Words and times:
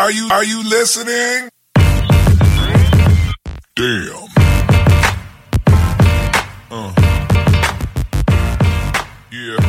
Are 0.00 0.10
you 0.10 0.28
are 0.30 0.46
you 0.46 0.62
listening? 0.62 1.50
Damn. 3.76 4.24
Uh. 6.70 6.90
Yeah. 9.30 9.60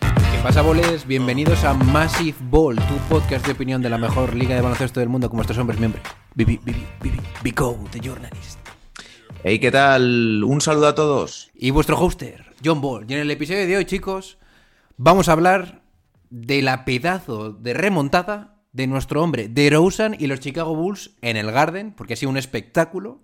¿Qué 0.00 0.38
pasa, 0.42 0.62
boles? 0.62 1.06
Bienvenidos 1.06 1.62
a 1.64 1.74
Massive 1.74 2.38
Ball, 2.40 2.76
tu 2.76 2.96
podcast 3.10 3.44
de 3.44 3.52
opinión 3.52 3.82
de 3.82 3.90
la 3.90 3.98
mejor 3.98 4.34
liga 4.34 4.54
de 4.54 4.62
baloncesto 4.62 5.00
del 5.00 5.10
mundo, 5.10 5.28
como 5.28 5.42
estos 5.42 5.58
hombres 5.58 5.78
miembros. 5.78 6.02
Bibi, 6.34 6.58
Bibi, 6.64 6.86
Bibi, 7.02 7.20
Bico, 7.42 7.78
The 7.90 8.00
Journalist. 8.00 8.58
Hey, 9.44 9.58
¿qué 9.58 9.70
tal? 9.70 10.42
Un 10.42 10.62
saludo 10.62 10.88
a 10.88 10.94
todos. 10.94 11.50
Y 11.54 11.68
vuestro 11.68 11.98
hoster, 11.98 12.46
John 12.64 12.80
Ball. 12.80 13.04
Y 13.06 13.12
en 13.12 13.20
el 13.20 13.30
episodio 13.30 13.66
de 13.66 13.76
hoy, 13.76 13.84
chicos, 13.84 14.38
vamos 14.96 15.28
a 15.28 15.32
hablar 15.32 15.82
de 16.30 16.62
la 16.62 16.86
pedazo 16.86 17.52
de 17.52 17.74
remontada 17.74 18.54
de 18.78 18.86
nuestro 18.86 19.22
hombre 19.22 19.48
DeRozan 19.48 20.14
y 20.16 20.28
los 20.28 20.38
Chicago 20.38 20.74
Bulls 20.74 21.10
en 21.20 21.36
el 21.36 21.50
Garden, 21.50 21.92
porque 21.92 22.14
ha 22.14 22.16
sido 22.16 22.30
un 22.30 22.36
espectáculo. 22.36 23.20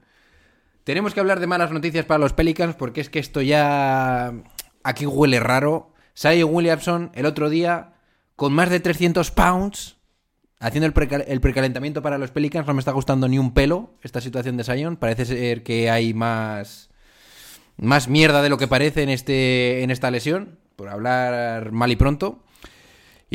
Tenemos 0.83 1.15
que 1.15 1.20
hablar 1.20 1.39
de 1.39 1.47
malas 1.47 1.70
noticias 1.70 2.05
para 2.05 2.19
los 2.19 2.33
Pelicans, 2.33 2.75
porque 2.75 3.01
es 3.01 3.09
que 3.09 3.20
esto 3.20 3.41
ya 3.41 4.34
aquí 4.83 5.06
huele 5.06 5.39
raro. 5.39 5.95
Zion 6.19 6.53
Williamson 6.53 7.12
el 7.14 7.25
otro 7.25 7.51
día 7.51 7.95
con 8.34 8.53
más 8.53 8.69
de 8.69 8.81
300 8.81 9.31
pounds 9.31 9.97
haciendo 10.59 10.87
el, 10.87 11.25
el 11.29 11.41
precalentamiento 11.41 12.03
para 12.03 12.19
los 12.19 12.33
Pelicans. 12.33 12.67
No 12.67 12.75
me 12.75 12.81
está 12.81 12.91
gustando 12.91 13.29
ni 13.29 13.39
un 13.39 13.55
pelo 13.55 13.95
esta 14.03 14.20
situación 14.20 14.57
de 14.57 14.64
Zion. 14.64 14.97
Parece 14.97 15.25
ser 15.25 15.62
que 15.62 15.89
hay 15.89 16.14
más 16.14 16.91
más 17.77 18.09
mierda 18.09 18.42
de 18.42 18.48
lo 18.48 18.59
que 18.59 18.67
parece 18.67 19.05
en 19.05 19.09
este 19.09 19.84
en 19.84 19.92
esta 19.92 20.11
lesión, 20.11 20.59
por 20.75 20.89
hablar 20.89 21.70
mal 21.70 21.92
y 21.92 21.97
pronto. 21.97 22.42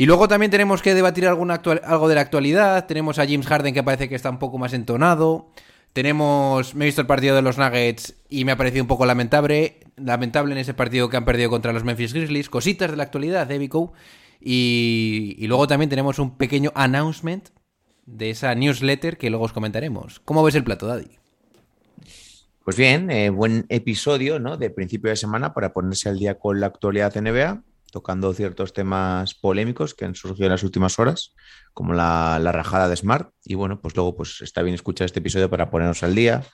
Y 0.00 0.06
luego 0.06 0.28
también 0.28 0.50
tenemos 0.50 0.80
que 0.80 0.94
debatir 0.94 1.26
actual- 1.26 1.82
algo 1.84 2.08
de 2.08 2.14
la 2.14 2.22
actualidad. 2.22 2.86
Tenemos 2.86 3.18
a 3.18 3.26
James 3.26 3.46
Harden 3.46 3.74
que 3.74 3.82
parece 3.82 4.08
que 4.08 4.14
está 4.14 4.30
un 4.30 4.38
poco 4.38 4.56
más 4.56 4.72
entonado. 4.72 5.50
Tenemos, 5.92 6.74
me 6.74 6.86
he 6.86 6.88
visto 6.88 7.02
el 7.02 7.06
partido 7.06 7.36
de 7.36 7.42
los 7.42 7.58
Nuggets 7.58 8.14
y 8.30 8.46
me 8.46 8.52
ha 8.52 8.56
parecido 8.56 8.82
un 8.82 8.88
poco 8.88 9.04
lamentable, 9.04 9.80
lamentable 9.96 10.52
en 10.52 10.58
ese 10.58 10.72
partido 10.72 11.10
que 11.10 11.18
han 11.18 11.26
perdido 11.26 11.50
contra 11.50 11.74
los 11.74 11.84
Memphis 11.84 12.14
Grizzlies. 12.14 12.48
Cositas 12.48 12.90
de 12.90 12.96
la 12.96 13.02
actualidad 13.02 13.46
de 13.46 13.58
Vico. 13.58 13.92
Y, 14.40 15.36
luego 15.46 15.66
también 15.66 15.90
tenemos 15.90 16.18
un 16.18 16.38
pequeño 16.38 16.72
announcement 16.74 17.50
de 18.06 18.30
esa 18.30 18.54
newsletter 18.54 19.18
que 19.18 19.28
luego 19.28 19.44
os 19.44 19.52
comentaremos. 19.52 20.20
¿Cómo 20.20 20.42
ves 20.42 20.54
el 20.54 20.64
plato, 20.64 20.86
Daddy? 20.86 21.10
Pues 22.64 22.78
bien, 22.78 23.10
eh, 23.10 23.28
buen 23.28 23.66
episodio 23.68 24.38
¿no? 24.38 24.56
de 24.56 24.70
principio 24.70 25.10
de 25.10 25.16
semana 25.16 25.52
para 25.52 25.74
ponerse 25.74 26.08
al 26.08 26.18
día 26.18 26.38
con 26.38 26.58
la 26.58 26.68
actualidad 26.68 27.14
NBA, 27.14 27.64
tocando 27.90 28.32
ciertos 28.34 28.72
temas 28.72 29.34
polémicos 29.34 29.94
que 29.94 30.04
han 30.04 30.14
surgido 30.14 30.46
en 30.46 30.52
las 30.52 30.62
últimas 30.62 30.98
horas, 30.98 31.34
como 31.72 31.94
la, 31.94 32.38
la 32.40 32.52
rajada 32.52 32.88
de 32.88 32.96
Smart. 32.96 33.32
Y 33.44 33.54
bueno, 33.54 33.80
pues 33.80 33.94
luego 33.96 34.16
pues 34.16 34.40
está 34.42 34.62
bien 34.62 34.74
escuchar 34.74 35.06
este 35.06 35.20
episodio 35.20 35.50
para 35.50 35.70
ponernos 35.70 36.02
al 36.02 36.14
día, 36.14 36.44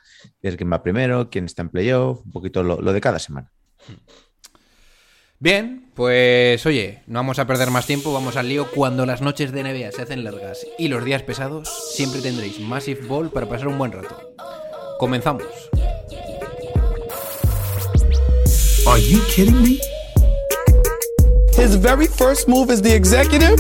ver 0.43 0.57
quién 0.57 0.73
va 0.73 0.83
primero, 0.83 1.31
quién 1.31 1.45
está 1.45 1.63
en 1.63 1.71
playoff, 1.71 2.21
un 2.25 2.33
poquito 2.33 2.63
lo, 2.63 2.81
lo 2.81 2.93
de 2.93 3.01
cada 3.01 3.19
semana. 3.19 3.53
Bien, 5.39 5.91
pues 5.95 6.65
oye, 6.65 7.03
no 7.07 7.19
vamos 7.19 7.39
a 7.39 7.47
perder 7.47 7.71
más 7.71 7.87
tiempo, 7.87 8.13
vamos 8.13 8.37
al 8.37 8.49
lío. 8.49 8.71
Cuando 8.71 9.05
las 9.05 9.21
noches 9.21 9.53
de 9.53 9.63
NBA 9.63 9.93
se 9.93 10.03
hacen 10.03 10.25
largas 10.25 10.67
y 10.79 10.89
los 10.89 11.05
días 11.05 11.23
pesados, 11.23 11.69
siempre 11.95 12.23
tendréis 12.23 12.59
Massive 12.61 13.07
Ball 13.07 13.31
para 13.31 13.47
pasar 13.47 13.69
un 13.69 13.77
buen 13.77 13.93
rato. 13.93 14.35
Comenzamos. 14.99 15.45
Are 18.87 19.03
you 19.03 19.21
kidding 19.29 19.63
me? 19.63 19.96
His 21.57 21.75
very 21.75 22.07
first 22.07 22.49
move 22.49 22.71
as 22.71 22.83
the 22.83 22.95
executive 22.95 23.59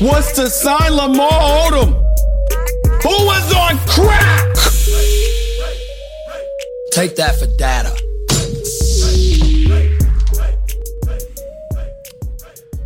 was 0.00 0.32
to 0.32 0.50
sign 0.50 0.90
Lamar 0.90 1.30
Odom, 1.30 1.94
who 3.00 3.14
was 3.24 3.54
on 3.54 3.78
crack. 3.86 4.54
Take 6.90 7.14
that 7.14 7.36
for 7.38 7.46
data. 7.56 7.94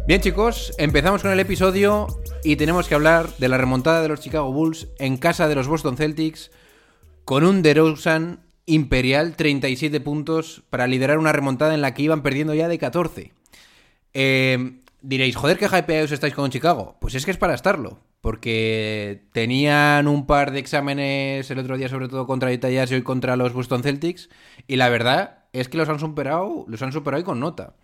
Bien 0.06 0.20
chicos, 0.20 0.74
empezamos 0.76 1.22
con 1.22 1.32
el 1.32 1.40
episodio 1.40 2.08
y 2.44 2.56
tenemos 2.56 2.88
que 2.88 2.94
hablar 2.94 3.30
de 3.38 3.48
la 3.48 3.56
remontada 3.56 4.02
de 4.02 4.08
los 4.08 4.20
Chicago 4.20 4.52
Bulls 4.52 4.88
en 4.98 5.16
casa 5.16 5.48
de 5.48 5.54
los 5.54 5.66
Boston 5.66 5.96
Celtics 5.96 6.50
con 7.24 7.42
un 7.42 7.62
DeRozan 7.62 8.40
imperial 8.66 9.34
37 9.34 9.98
puntos 10.00 10.62
para 10.68 10.86
liderar 10.86 11.18
una 11.18 11.32
remontada 11.32 11.72
en 11.72 11.80
la 11.80 11.94
que 11.94 12.02
iban 12.02 12.22
perdiendo 12.22 12.52
ya 12.52 12.68
de 12.68 12.78
14. 12.78 13.37
Eh, 14.14 14.80
diréis, 15.02 15.36
joder, 15.36 15.58
qué 15.58 15.66
hypeados 15.66 16.12
estáis 16.12 16.34
con 16.34 16.50
Chicago. 16.50 16.96
Pues 17.00 17.14
es 17.14 17.24
que 17.24 17.30
es 17.30 17.36
para 17.36 17.54
estarlo. 17.54 18.00
Porque 18.20 19.22
tenían 19.32 20.08
un 20.08 20.26
par 20.26 20.50
de 20.50 20.58
exámenes 20.58 21.50
el 21.50 21.58
otro 21.58 21.76
día, 21.76 21.88
sobre 21.88 22.08
todo 22.08 22.26
contra 22.26 22.52
Utah 22.52 22.70
y 22.70 22.78
hoy 22.78 23.02
contra 23.02 23.36
los 23.36 23.52
Boston 23.52 23.82
Celtics. 23.82 24.28
Y 24.66 24.76
la 24.76 24.88
verdad 24.88 25.44
es 25.52 25.68
que 25.68 25.78
los 25.78 25.88
han 25.88 26.00
superado, 26.00 26.64
los 26.68 26.82
han 26.82 26.92
superado 26.92 27.20
y 27.20 27.24
con 27.24 27.40
nota. 27.40 27.74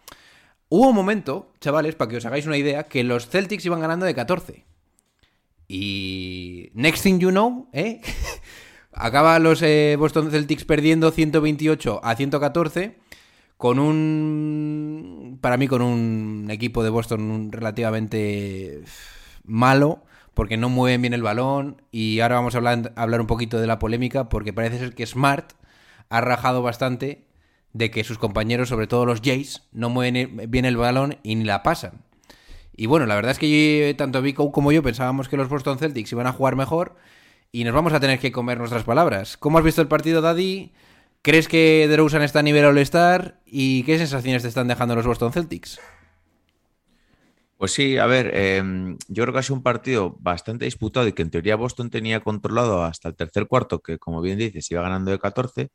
Hubo 0.69 0.89
un 0.89 0.95
momento, 0.95 1.53
chavales, 1.61 1.95
para 1.95 2.11
que 2.11 2.17
os 2.17 2.27
hagáis 2.27 2.47
una 2.47 2.57
idea, 2.57 2.85
que 2.85 3.05
los 3.05 3.29
Celtics 3.29 3.65
iban 3.65 3.81
ganando 3.81 4.07
de 4.07 4.15
14. 4.15 4.65
Y. 5.69 6.71
Next 6.75 7.03
thing 7.03 7.19
you 7.21 7.31
know, 7.31 7.69
¿eh? 7.73 8.01
Acaba 8.93 9.39
los 9.39 9.63
eh, 9.63 9.97
Boston 9.99 10.31
Celtics 10.31 10.65
perdiendo 10.65 11.11
128 11.11 12.01
a 12.03 12.15
114 12.15 12.97
con 13.57 13.79
un. 13.79 15.39
Para 15.41 15.57
mí, 15.57 15.69
con 15.69 15.83
un 15.83 16.49
equipo 16.51 16.83
de 16.83 16.91
Boston 16.91 17.53
relativamente 17.53 18.83
malo, 19.45 20.05
porque 20.35 20.57
no 20.57 20.69
mueven 20.69 21.03
bien 21.03 21.15
el 21.15 21.23
balón. 21.23 21.83
Y 21.91 22.21
ahora 22.21 22.37
vamos 22.37 22.55
a 22.55 22.59
hablar, 22.59 22.93
hablar 22.97 23.21
un 23.21 23.27
poquito 23.27 23.61
de 23.61 23.67
la 23.67 23.79
polémica, 23.79 24.29
porque 24.29 24.53
parece 24.53 24.79
ser 24.79 24.95
que 24.95 25.07
Smart 25.07 25.53
ha 26.09 26.21
rajado 26.21 26.63
bastante 26.63 27.27
de 27.73 27.91
que 27.91 28.05
sus 28.05 28.19
compañeros, 28.19 28.69
sobre 28.69 28.87
todo 28.87 29.05
los 29.05 29.21
Jays, 29.21 29.63
no 29.73 29.91
mueven 29.91 30.49
bien 30.49 30.65
el 30.65 30.77
balón 30.77 31.19
y 31.23 31.35
ni 31.35 31.45
la 31.45 31.63
pasan. 31.63 32.05
Y 32.77 32.87
bueno, 32.87 33.07
la 33.07 33.15
verdad 33.15 33.33
es 33.33 33.39
que 33.39 33.89
yo, 33.89 33.97
tanto 33.97 34.23
Vico 34.23 34.51
como 34.53 34.73
yo 34.73 34.83
pensábamos 34.83 35.29
que 35.29 35.37
los 35.37 35.49
Boston 35.49 35.79
Celtics 35.79 36.13
iban 36.13 36.27
a 36.27 36.33
jugar 36.33 36.57
mejor 36.57 36.97
y 37.53 37.65
nos 37.65 37.75
vamos 37.75 37.93
a 37.93 38.01
tener 38.01 38.19
que 38.19 38.33
comer 38.33 38.59
nuestras 38.59 38.85
palabras. 38.85 39.37
¿Cómo 39.37 39.59
has 39.59 39.65
visto 39.65 39.81
el 39.81 39.89
partido, 39.89 40.21
Daddy? 40.21 40.73
¿Crees 41.25 41.49
que 41.49 41.89
DeRozan 41.89 42.21
está 42.21 42.41
a 42.41 42.43
nivel 42.43 42.67
All-Star? 42.67 43.41
¿Y 43.47 43.83
qué 43.85 43.97
sensaciones 43.97 44.43
te 44.43 44.49
están 44.49 44.69
dejando 44.69 44.95
los 44.95 45.07
Boston 45.07 45.33
Celtics? 45.33 45.81
Pues 47.57 47.73
sí, 47.73 47.97
a 47.97 48.05
ver, 48.05 48.31
eh, 48.35 48.63
yo 49.09 49.23
creo 49.23 49.33
que 49.33 49.39
ha 49.39 49.43
sido 49.43 49.57
un 49.57 49.63
partido 49.63 50.19
bastante 50.21 50.67
disputado 50.67 51.09
y 51.09 51.15
que 51.15 51.23
en 51.23 51.31
teoría 51.31 51.57
Boston 51.57 51.89
tenía 51.89 52.21
controlado 52.21 52.85
hasta 52.85 53.09
el 53.09 53.17
tercer 53.17 53.47
cuarto, 53.47 53.81
que 53.81 53.97
como 53.97 54.21
bien 54.21 54.37
dices, 54.37 54.71
iba 54.71 54.83
ganando 54.83 55.13
de 55.13 55.19
14 55.19 55.71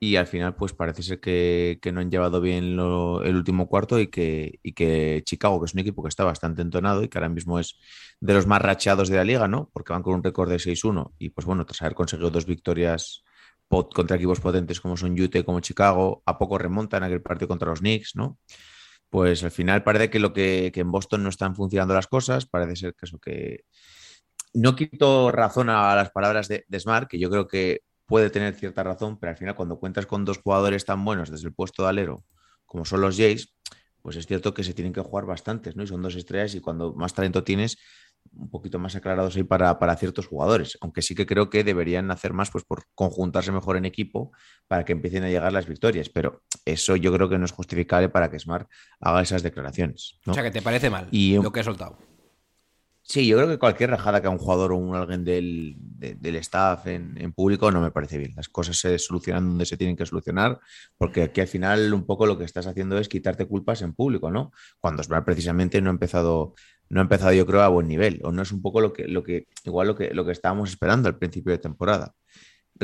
y 0.00 0.16
al 0.16 0.26
final 0.26 0.54
pues 0.56 0.72
parece 0.72 1.02
ser 1.02 1.20
que, 1.20 1.78
no 1.92 2.00
han 2.00 2.10
llevado 2.10 2.40
bien 2.40 2.64
el 2.64 3.36
último 3.36 3.68
cuarto 3.68 4.00
y 4.00 4.06
que, 4.06 4.58
y 4.62 4.72
que 4.72 5.20
Chicago, 5.26 5.60
que 5.60 5.66
es 5.66 5.74
un 5.74 5.80
equipo 5.80 6.02
que 6.02 6.08
está 6.08 6.24
bastante 6.24 6.62
entonado 6.62 7.02
y 7.02 7.08
que 7.08 7.18
ahora 7.18 7.28
mismo 7.28 7.58
es 7.58 7.76
de 8.20 8.32
los 8.32 8.46
más 8.46 8.62
racheados 8.62 9.10
de 9.10 9.16
la 9.16 9.24
liga, 9.24 9.48
¿no? 9.48 9.68
Porque 9.70 9.92
van 9.92 10.02
con 10.02 10.14
un 10.14 10.24
récord 10.24 10.48
de 10.48 10.56
6-1 10.56 11.12
y 11.18 11.28
pues 11.28 11.46
bueno, 11.46 11.66
tras 11.66 11.82
haber 11.82 11.94
conseguido 11.94 12.30
dos 12.30 12.46
victorias 12.46 13.22
pot- 13.68 13.92
contra 13.94 14.16
equipos 14.16 14.40
potentes 14.40 14.80
como 14.80 14.96
son 14.96 15.18
Utah 15.20 15.42
como 15.44 15.60
Chicago, 15.60 16.22
a 16.26 16.38
poco 16.38 16.58
remontan 16.58 17.02
aquel 17.04 17.22
partido 17.22 17.48
contra 17.48 17.68
los 17.70 17.80
Knicks, 17.80 18.16
¿no? 18.16 18.38
Pues 19.10 19.44
al 19.44 19.50
final 19.50 19.82
parece 19.84 20.10
que 20.10 20.18
lo 20.20 20.32
que, 20.32 20.70
que 20.74 20.80
en 20.80 20.90
Boston 20.92 21.22
no 21.22 21.30
están 21.30 21.54
funcionando 21.56 21.94
las 21.94 22.06
cosas, 22.08 22.46
parece 22.46 22.76
ser 22.76 22.94
que 22.94 23.06
eso 23.06 23.18
que 23.18 23.64
no 24.54 24.74
quito 24.76 25.30
razón 25.30 25.70
a 25.70 25.94
las 25.94 26.10
palabras 26.10 26.48
de, 26.48 26.64
de 26.68 26.80
Smart, 26.80 27.08
que 27.08 27.18
yo 27.18 27.30
creo 27.30 27.46
que 27.46 27.80
puede 28.06 28.30
tener 28.30 28.54
cierta 28.54 28.82
razón, 28.82 29.18
pero 29.18 29.30
al 29.30 29.36
final 29.36 29.54
cuando 29.54 29.78
cuentas 29.78 30.06
con 30.06 30.24
dos 30.24 30.38
jugadores 30.38 30.84
tan 30.84 31.04
buenos 31.04 31.30
desde 31.30 31.48
el 31.48 31.54
puesto 31.54 31.82
de 31.82 31.90
alero 31.90 32.24
como 32.66 32.84
son 32.84 33.00
los 33.00 33.16
Jays, 33.16 33.54
pues 34.02 34.16
es 34.16 34.26
cierto 34.26 34.52
que 34.54 34.62
se 34.64 34.74
tienen 34.74 34.92
que 34.92 35.00
jugar 35.00 35.24
bastantes, 35.26 35.74
¿no? 35.76 35.82
Y 35.84 35.86
son 35.86 36.02
dos 36.02 36.14
estrellas 36.16 36.54
y 36.54 36.60
cuando 36.60 36.92
más 36.94 37.14
talento 37.14 37.42
tienes, 37.44 37.78
un 38.32 38.50
poquito 38.50 38.78
más 38.78 38.94
aclarados 38.94 39.34
ahí 39.36 39.42
para, 39.42 39.78
para 39.78 39.96
ciertos 39.96 40.26
jugadores. 40.26 40.78
Aunque 40.80 41.02
sí 41.02 41.14
que 41.14 41.26
creo 41.26 41.50
que 41.50 41.64
deberían 41.64 42.10
hacer 42.10 42.32
más 42.32 42.50
pues, 42.50 42.64
por 42.64 42.84
conjuntarse 42.94 43.50
mejor 43.52 43.76
en 43.76 43.84
equipo 43.84 44.30
para 44.68 44.84
que 44.84 44.92
empiecen 44.92 45.24
a 45.24 45.28
llegar 45.28 45.52
las 45.52 45.66
victorias. 45.66 46.08
Pero 46.08 46.42
eso 46.64 46.94
yo 46.96 47.12
creo 47.12 47.28
que 47.28 47.38
no 47.38 47.44
es 47.46 47.52
justificable 47.52 48.08
para 48.08 48.30
que 48.30 48.38
Smart 48.38 48.68
haga 49.00 49.22
esas 49.22 49.42
declaraciones. 49.42 50.18
¿no? 50.24 50.32
O 50.32 50.34
sea, 50.34 50.42
que 50.44 50.50
te 50.52 50.62
parece 50.62 50.88
mal 50.90 51.08
Y- 51.10 51.34
lo 51.36 51.50
que 51.50 51.60
he 51.60 51.64
soltado. 51.64 51.98
Sí, 53.02 53.26
yo 53.26 53.38
creo 53.38 53.48
que 53.48 53.58
cualquier 53.58 53.88
rajada 53.88 54.20
que 54.20 54.26
a 54.26 54.30
un 54.30 54.36
jugador 54.36 54.72
o 54.72 54.76
un 54.76 54.94
alguien 54.94 55.24
del, 55.24 55.76
de- 55.78 56.14
del 56.14 56.36
staff 56.36 56.86
en, 56.88 57.16
en 57.18 57.32
público 57.32 57.70
no 57.70 57.80
me 57.80 57.90
parece 57.90 58.18
bien. 58.18 58.34
Las 58.36 58.50
cosas 58.50 58.76
se 58.78 58.98
solucionan 58.98 59.48
donde 59.48 59.64
se 59.64 59.78
tienen 59.78 59.96
que 59.96 60.04
solucionar, 60.04 60.60
porque 60.98 61.22
aquí 61.22 61.40
al 61.40 61.46
final 61.48 61.94
un 61.94 62.04
poco 62.04 62.26
lo 62.26 62.36
que 62.36 62.44
estás 62.44 62.66
haciendo 62.66 62.98
es 62.98 63.08
quitarte 63.08 63.46
culpas 63.46 63.80
en 63.80 63.94
público, 63.94 64.30
¿no? 64.30 64.52
Cuando 64.78 65.00
Osmar 65.00 65.24
precisamente 65.24 65.80
no 65.80 65.88
ha 65.88 65.94
empezado, 65.94 66.52
no 66.90 67.00
ha 67.00 67.02
empezado 67.02 67.32
yo 67.32 67.46
creo 67.46 67.62
a 67.62 67.68
buen 67.68 67.88
nivel, 67.88 68.20
o 68.24 68.32
no 68.32 68.42
es 68.42 68.52
un 68.52 68.62
poco 68.62 68.80
lo 68.80 68.92
que, 68.92 69.06
lo 69.08 69.22
que 69.22 69.46
igual 69.64 69.88
lo 69.88 69.94
que, 69.96 70.12
lo 70.14 70.24
que 70.24 70.32
estábamos 70.32 70.70
esperando 70.70 71.08
al 71.08 71.18
principio 71.18 71.52
de 71.52 71.58
temporada. 71.58 72.14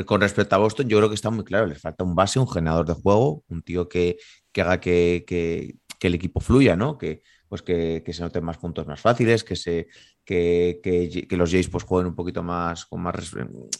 Con 0.05 0.19
respecto 0.21 0.55
a 0.55 0.59
Boston, 0.59 0.89
yo 0.89 0.97
creo 0.97 1.09
que 1.09 1.15
está 1.15 1.29
muy 1.29 1.45
claro, 1.45 1.67
les 1.67 1.79
falta 1.81 2.03
un 2.03 2.15
base, 2.15 2.37
un 2.39 2.49
generador 2.49 2.85
de 2.85 2.93
juego, 2.93 3.43
un 3.47 3.61
tío 3.63 3.87
que, 3.87 4.17
que 4.51 4.61
haga 4.61 4.79
que, 4.81 5.23
que- 5.27 5.75
que 5.99 6.07
el 6.07 6.15
equipo 6.15 6.41
fluya, 6.41 6.75
¿no? 6.75 6.97
Que, 6.97 7.21
pues 7.47 7.61
que, 7.61 8.01
que 8.05 8.13
se 8.13 8.21
noten 8.23 8.43
más 8.43 8.57
puntos 8.57 8.87
más 8.87 8.99
fáciles, 9.01 9.43
que, 9.43 9.55
se, 9.55 9.87
que, 10.23 10.79
que- 10.83 11.27
que 11.27 11.37
los 11.37 11.51
Jays 11.51 11.69
pues 11.69 11.83
jueguen 11.83 12.07
un 12.07 12.15
poquito 12.15 12.43
más, 12.43 12.85
con 12.85 13.01
más, 13.01 13.31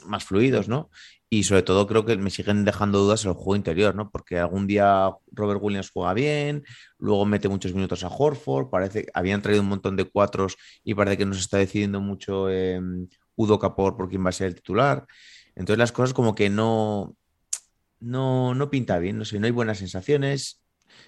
más 0.06 0.24
fluidos, 0.24 0.68
¿no? 0.68 0.90
Y 1.30 1.44
sobre 1.44 1.64
todo 1.64 1.88
creo 1.88 2.06
que 2.06 2.16
me 2.18 2.30
siguen 2.30 2.64
dejando 2.66 3.00
dudas 3.00 3.26
el 3.26 3.34
juego 3.34 3.56
interior, 3.56 3.96
¿no? 3.96 4.10
Porque 4.12 4.38
algún 4.40 4.68
día 4.68 5.12
Robert 5.32 5.60
Williams 5.62 5.90
juega 5.92 6.14
bien, 6.14 6.64
luego 6.98 7.26
mete 7.26 7.50
muchos 7.50 7.74
minutos 7.74 8.04
a 8.04 8.08
Horford, 8.10 8.70
parece 8.70 9.08
habían 9.14 9.42
traído 9.42 9.62
un 9.64 9.70
montón 9.70 9.96
de 9.96 10.06
cuatros 10.06 10.56
y 10.84 10.94
parece 10.94 11.18
que 11.18 11.26
no 11.26 11.34
se 11.34 11.42
está 11.42 11.58
decidiendo 11.58 12.00
mucho 12.00 12.50
eh, 12.50 12.80
Udo 13.36 13.60
Capor 13.60 13.98
por 13.98 14.10
quién 14.10 14.24
va 14.26 14.30
a 14.30 14.32
ser 14.34 14.48
el 14.48 14.56
titular. 14.56 15.06
Entonces 15.56 15.78
las 15.80 15.92
cosas 15.92 16.14
como 16.14 16.36
que 16.36 16.50
no, 16.50 17.16
no, 18.00 18.54
no 18.56 18.70
pinta 18.70 19.00
bien, 19.00 19.18
no 19.18 19.26
sé, 19.26 19.40
no 19.40 19.46
hay 19.48 19.52
buenas 19.52 19.80
sensaciones. 19.80 20.62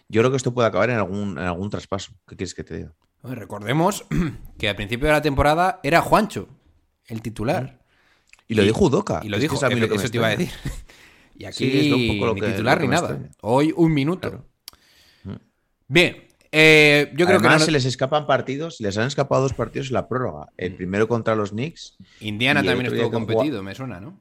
Yo 0.10 0.22
creo 0.22 0.32
que 0.32 0.38
esto 0.38 0.54
puede 0.54 0.68
acabar 0.68 0.90
en 0.90 0.98
algún, 0.98 1.32
en 1.38 1.44
algún 1.46 1.70
traspaso. 1.70 2.12
¿Qué 2.28 2.36
quieres 2.36 2.54
que 2.54 2.64
te 2.64 2.78
diga? 2.78 2.94
Bueno, 3.22 3.40
Recordemos 3.40 4.06
que 4.58 4.70
al 4.70 4.76
principio 4.76 5.08
de 5.08 5.14
la 5.14 5.22
temporada 5.22 5.80
era 5.84 6.02
Juancho, 6.02 6.48
el 7.08 7.22
titular. 7.22 7.80
Y 8.48 8.56
lo 8.56 8.64
dijo 8.64 8.86
Udoca. 8.86 9.20
Y 9.24 9.30
lo 9.30 9.36
Es 9.38 9.42
que 9.44 9.50
dijo, 9.50 9.68
mí 9.70 9.76
lo 9.76 9.90
que 9.90 9.96
eso 9.96 10.10
te 10.10 10.18
iba 10.18 10.28
a 10.28 10.36
decir. 10.36 10.50
Y 11.40 11.46
aquí 11.46 11.70
Sí, 11.70 11.88
es 11.88 11.94
un 11.94 12.08
poco 12.18 12.26
lo 12.26 12.34
ni 12.34 12.42
que- 12.42 12.48
titular 12.48 12.78
lo 12.78 12.82
que 12.82 12.88
ni 12.88 12.92
nada. 12.96 13.10
extraña. 13.10 13.32
Hoy 13.42 13.72
un 13.78 13.94
minuto. 13.94 14.28
Claro. 14.30 14.46
Bien, 15.88 16.28
eh, 16.52 17.12
yo 17.16 17.26
creo 17.28 17.38
Además, 17.40 17.58
que 17.60 17.66
se 17.66 17.72
no- 17.72 17.74
les 17.78 17.86
escapan 17.86 18.26
partidos, 18.26 18.78
les 18.80 18.98
han 18.98 19.06
escapado 19.08 19.44
dos 19.44 19.54
partidos 19.54 19.88
en 19.90 19.94
la 19.94 20.08
prórroga. 20.08 20.48
El 20.58 20.74
primero 20.76 21.08
contra 21.08 21.36
los 21.36 21.52
Knicks. 21.52 21.96
Indiana 22.22 22.64
también 22.64 22.88
estuvo 22.88 23.12
que 23.12 23.18
jugó- 23.18 23.28
competido, 23.28 23.62
me 23.64 23.76
suena, 23.76 24.00
¿no? 24.00 24.20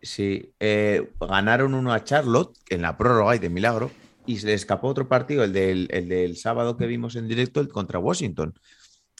Sí, 0.00 0.52
eh, 0.60 1.10
ganaron 1.20 1.74
uno 1.74 1.92
a 1.92 2.02
Charlotte 2.04 2.56
en 2.70 2.82
la 2.82 2.96
prórroga 2.96 3.36
y 3.36 3.38
de 3.38 3.48
milagro. 3.50 3.90
Y 4.26 4.38
se 4.38 4.46
les 4.46 4.62
escapó 4.62 4.88
otro 4.88 5.08
partido, 5.08 5.44
el 5.44 5.52
del, 5.52 5.88
el 5.90 6.08
del 6.08 6.36
sábado 6.36 6.76
que 6.76 6.86
vimos 6.86 7.16
en 7.16 7.28
directo, 7.28 7.60
el 7.60 7.68
contra 7.68 7.98
Washington. 7.98 8.54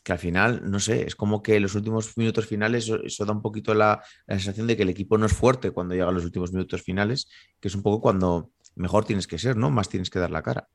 Que 0.03 0.13
al 0.13 0.19
final, 0.19 0.63
no 0.71 0.81
sé, 0.81 1.07
es 1.07 1.17
como 1.17 1.43
que 1.43 1.59
los 1.61 1.75
últimos 1.75 2.17
minutos 2.17 2.47
finales, 2.47 2.85
eso, 2.85 3.03
eso 3.03 3.25
da 3.25 3.33
un 3.33 3.43
poquito 3.43 3.75
la, 3.75 4.03
la 4.27 4.35
sensación 4.37 4.67
de 4.67 4.77
que 4.77 4.83
el 4.83 4.91
equipo 4.91 5.17
no 5.17 5.27
es 5.27 5.33
fuerte 5.33 5.71
cuando 5.71 5.95
llega 5.95 6.09
a 6.09 6.13
los 6.13 6.25
últimos 6.25 6.53
minutos 6.53 6.83
finales, 6.83 7.29
que 7.61 7.69
es 7.69 7.75
un 7.75 7.83
poco 7.83 8.01
cuando 8.01 8.51
mejor 8.75 9.05
tienes 9.05 9.27
que 9.27 9.39
ser, 9.39 9.57
¿no? 9.57 9.71
Más 9.71 9.89
tienes 9.89 10.11
que 10.11 10.19
dar 10.19 10.31
la 10.31 10.43
cara. 10.43 10.69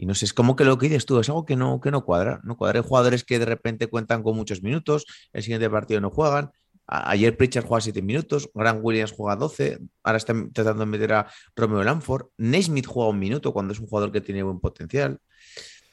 Y 0.00 0.06
no 0.06 0.14
sé, 0.14 0.26
es 0.26 0.32
como 0.32 0.54
que 0.54 0.64
lo 0.64 0.78
que 0.78 0.86
dices 0.86 1.06
tú, 1.06 1.18
es 1.18 1.28
algo 1.28 1.44
que 1.44 1.56
no, 1.56 1.80
que 1.80 1.90
no 1.90 2.04
cuadra. 2.04 2.40
No 2.44 2.56
cuadra. 2.56 2.78
Hay 2.78 2.86
jugadores 2.86 3.24
que 3.24 3.38
de 3.40 3.44
repente 3.44 3.88
cuentan 3.88 4.22
con 4.22 4.36
muchos 4.36 4.62
minutos, 4.62 5.06
el 5.32 5.42
siguiente 5.42 5.68
partido 5.68 6.00
no 6.00 6.10
juegan. 6.10 6.52
Ayer 6.90 7.36
Pritchard 7.36 7.66
juega 7.66 7.82
7 7.82 8.00
minutos, 8.00 8.48
Grant 8.54 8.80
Williams 8.82 9.12
juega 9.12 9.36
12, 9.36 9.78
ahora 10.02 10.16
están 10.16 10.50
tratando 10.54 10.80
de 10.80 10.86
meter 10.86 11.12
a 11.12 11.30
Romeo 11.54 11.84
Lanford. 11.84 12.28
Naismith 12.38 12.86
juega 12.86 13.10
un 13.10 13.18
minuto 13.18 13.52
cuando 13.52 13.74
es 13.74 13.78
un 13.78 13.86
jugador 13.86 14.10
que 14.10 14.22
tiene 14.22 14.42
buen 14.42 14.58
potencial. 14.58 15.20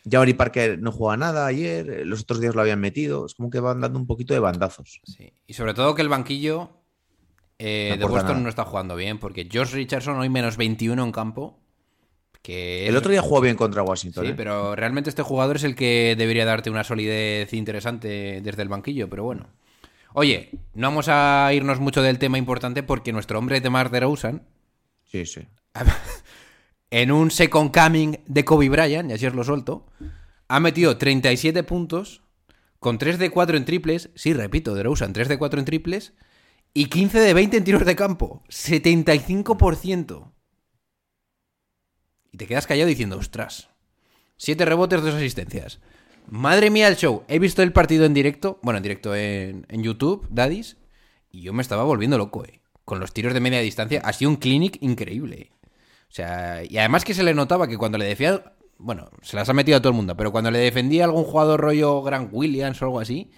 Jabari 0.09 0.33
Parker 0.33 0.79
no 0.79 0.93
juega 0.93 1.17
nada 1.17 1.47
ayer, 1.47 1.89
eh, 1.89 2.05
los 2.05 2.21
otros 2.21 2.39
días 2.39 2.55
lo 2.55 2.61
habían 2.61 2.79
metido. 2.79 3.25
Es 3.25 3.33
como 3.33 3.49
que 3.49 3.59
van 3.59 3.81
dando 3.81 3.99
un 3.99 4.07
poquito 4.07 4.33
de 4.33 4.39
bandazos. 4.39 5.01
Sí. 5.03 5.33
Y 5.47 5.53
sobre 5.53 5.73
todo 5.73 5.95
que 5.95 6.01
el 6.01 6.09
banquillo 6.09 6.69
eh, 7.59 7.89
No 7.91 7.97
de 7.97 8.05
Boston 8.05 8.27
nada. 8.29 8.39
no 8.41 8.49
está 8.49 8.63
jugando 8.63 8.95
bien, 8.95 9.19
porque 9.19 9.49
Josh 9.51 9.73
Richardson 9.73 10.17
hoy 10.17 10.29
menos 10.29 10.55
21 10.55 11.03
en 11.03 11.11
campo. 11.11 11.59
Que 12.41 12.87
El 12.87 12.95
otro 12.95 13.11
día 13.11 13.21
jugó 13.21 13.41
bien 13.41 13.55
contra 13.55 13.81
Washington. 13.81 14.23
Sí, 14.23 14.31
¿eh? 14.31 14.33
pero 14.37 14.75
realmente 14.75 15.09
este 15.09 15.23
jugador 15.23 15.55
es 15.55 15.63
el 15.63 15.75
que 15.75 16.15
debería 16.17 16.45
darte 16.45 16.69
una 16.69 16.83
solidez 16.83 17.51
interesante 17.53 18.39
desde 18.41 18.61
el 18.61 18.69
banquillo, 18.69 19.09
pero 19.09 19.23
bueno. 19.23 19.49
Oye, 20.17 20.49
no 20.73 20.87
vamos 20.87 21.09
a 21.09 21.51
irnos 21.53 21.81
mucho 21.81 22.01
del 22.01 22.19
tema 22.19 22.37
importante 22.37 22.83
porque 22.83 23.11
nuestro 23.11 23.37
hombre 23.37 23.59
de 23.59 23.69
Mar 23.69 23.91
de 23.91 23.99
Rosen, 23.99 24.43
Sí, 25.03 25.25
sí. 25.25 25.41
en 26.89 27.11
un 27.11 27.31
second 27.31 27.73
coming 27.73 28.15
de 28.25 28.45
Kobe 28.45 28.69
Bryant, 28.69 29.11
y 29.11 29.13
así 29.13 29.25
os 29.25 29.35
lo 29.35 29.43
suelto, 29.43 29.87
ha 30.47 30.61
metido 30.61 30.97
37 30.97 31.63
puntos 31.63 32.21
con 32.79 32.97
3 32.97 33.19
de 33.19 33.29
4 33.29 33.57
en 33.57 33.65
triples, 33.65 34.09
sí, 34.15 34.33
repito, 34.33 34.73
de 34.73 34.83
Rosen, 34.83 35.11
3 35.11 35.27
de 35.27 35.37
4 35.37 35.59
en 35.59 35.65
triples, 35.65 36.13
y 36.73 36.85
15 36.85 37.19
de 37.19 37.33
20 37.33 37.57
en 37.57 37.63
tiros 37.65 37.85
de 37.85 37.97
campo, 37.97 38.41
75%. 38.47 40.31
Y 42.31 42.37
te 42.37 42.47
quedas 42.47 42.67
callado 42.67 42.87
diciendo, 42.87 43.17
ostras, 43.17 43.67
7 44.37 44.63
rebotes, 44.63 45.01
2 45.01 45.15
asistencias. 45.15 45.81
Madre 46.27 46.69
mía 46.69 46.87
el 46.87 46.95
show, 46.95 47.23
he 47.27 47.39
visto 47.39 47.61
el 47.61 47.71
partido 47.71 48.05
en 48.05 48.13
directo, 48.13 48.59
bueno, 48.63 48.77
en 48.77 48.83
directo 48.83 49.15
en, 49.15 49.65
en 49.69 49.83
YouTube, 49.83 50.27
Daddies, 50.29 50.77
y 51.31 51.41
yo 51.41 51.53
me 51.53 51.61
estaba 51.61 51.83
volviendo 51.83 52.17
loco, 52.17 52.45
eh. 52.45 52.61
Con 52.83 52.99
los 52.99 53.13
tiros 53.13 53.33
de 53.33 53.39
media 53.39 53.59
distancia, 53.61 54.01
ha 54.03 54.13
sido 54.13 54.29
un 54.29 54.37
clinic 54.37 54.77
increíble. 54.81 55.51
O 56.09 56.13
sea, 56.15 56.61
y 56.63 56.77
además 56.77 57.03
que 57.03 57.13
se 57.13 57.23
le 57.23 57.33
notaba 57.33 57.67
que 57.67 57.77
cuando 57.77 57.97
le 57.97 58.05
defendía, 58.05 58.53
bueno, 58.77 59.09
se 59.21 59.35
las 59.35 59.49
ha 59.49 59.53
metido 59.53 59.77
a 59.77 59.81
todo 59.81 59.89
el 59.89 59.95
mundo, 59.95 60.15
pero 60.15 60.31
cuando 60.31 60.51
le 60.51 60.59
defendía 60.59 61.05
algún 61.05 61.23
jugador 61.23 61.61
rollo 61.61 62.01
Grant 62.03 62.29
Williams 62.31 62.81
o 62.81 62.85
algo 62.85 62.99
así, 62.99 63.31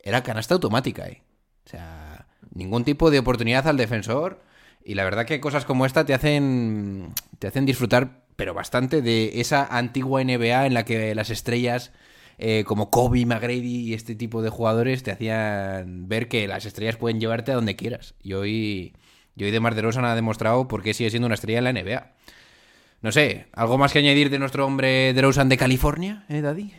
era 0.00 0.22
canasta 0.22 0.54
automática, 0.54 1.06
¿eh? 1.06 1.22
O 1.64 1.70
sea, 1.70 2.26
ningún 2.52 2.84
tipo 2.84 3.10
de 3.10 3.18
oportunidad 3.18 3.66
al 3.68 3.76
defensor. 3.76 4.42
Y 4.84 4.94
la 4.94 5.04
verdad 5.04 5.26
que 5.26 5.40
cosas 5.40 5.64
como 5.64 5.86
esta 5.86 6.04
te 6.04 6.14
hacen, 6.14 7.12
te 7.38 7.46
hacen 7.46 7.66
disfrutar, 7.66 8.24
pero 8.36 8.54
bastante, 8.54 9.02
de 9.02 9.40
esa 9.40 9.64
antigua 9.66 10.22
NBA 10.22 10.66
en 10.66 10.74
la 10.74 10.84
que 10.84 11.14
las 11.14 11.30
estrellas 11.30 11.92
eh, 12.38 12.62
como 12.64 12.90
Kobe, 12.90 13.26
McGrady 13.26 13.88
y 13.88 13.94
este 13.94 14.14
tipo 14.14 14.42
de 14.42 14.50
jugadores 14.50 15.02
te 15.02 15.10
hacían 15.10 16.08
ver 16.08 16.28
que 16.28 16.46
las 16.46 16.66
estrellas 16.66 16.96
pueden 16.96 17.18
llevarte 17.20 17.50
a 17.50 17.56
donde 17.56 17.74
quieras. 17.74 18.14
Y 18.22 18.34
hoy, 18.34 18.94
y 19.34 19.44
hoy 19.44 19.50
Demar 19.50 19.74
DeRozan 19.74 20.04
ha 20.04 20.14
demostrado 20.14 20.68
por 20.68 20.82
qué 20.82 20.94
sigue 20.94 21.10
siendo 21.10 21.26
una 21.26 21.34
estrella 21.34 21.58
en 21.58 21.64
la 21.64 21.72
NBA. 21.72 22.12
No 23.02 23.12
sé, 23.12 23.46
¿algo 23.52 23.76
más 23.76 23.92
que 23.92 23.98
añadir 23.98 24.30
de 24.30 24.38
nuestro 24.38 24.66
hombre 24.66 25.12
DeRozan 25.14 25.48
de 25.48 25.56
California, 25.56 26.24
eh, 26.28 26.40
Daddy? 26.40 26.72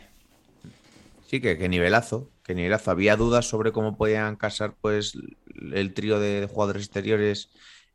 Sí, 1.26 1.40
que, 1.40 1.58
que 1.58 1.68
nivelazo, 1.68 2.30
que 2.42 2.54
nivelazo. 2.54 2.90
Había 2.90 3.16
dudas 3.16 3.46
sobre 3.46 3.72
cómo 3.72 3.96
podían 3.96 4.36
casar 4.36 4.74
pues 4.80 5.16
el 5.72 5.92
trío 5.94 6.18
de 6.18 6.48
jugadores 6.50 6.84
exteriores 6.84 7.50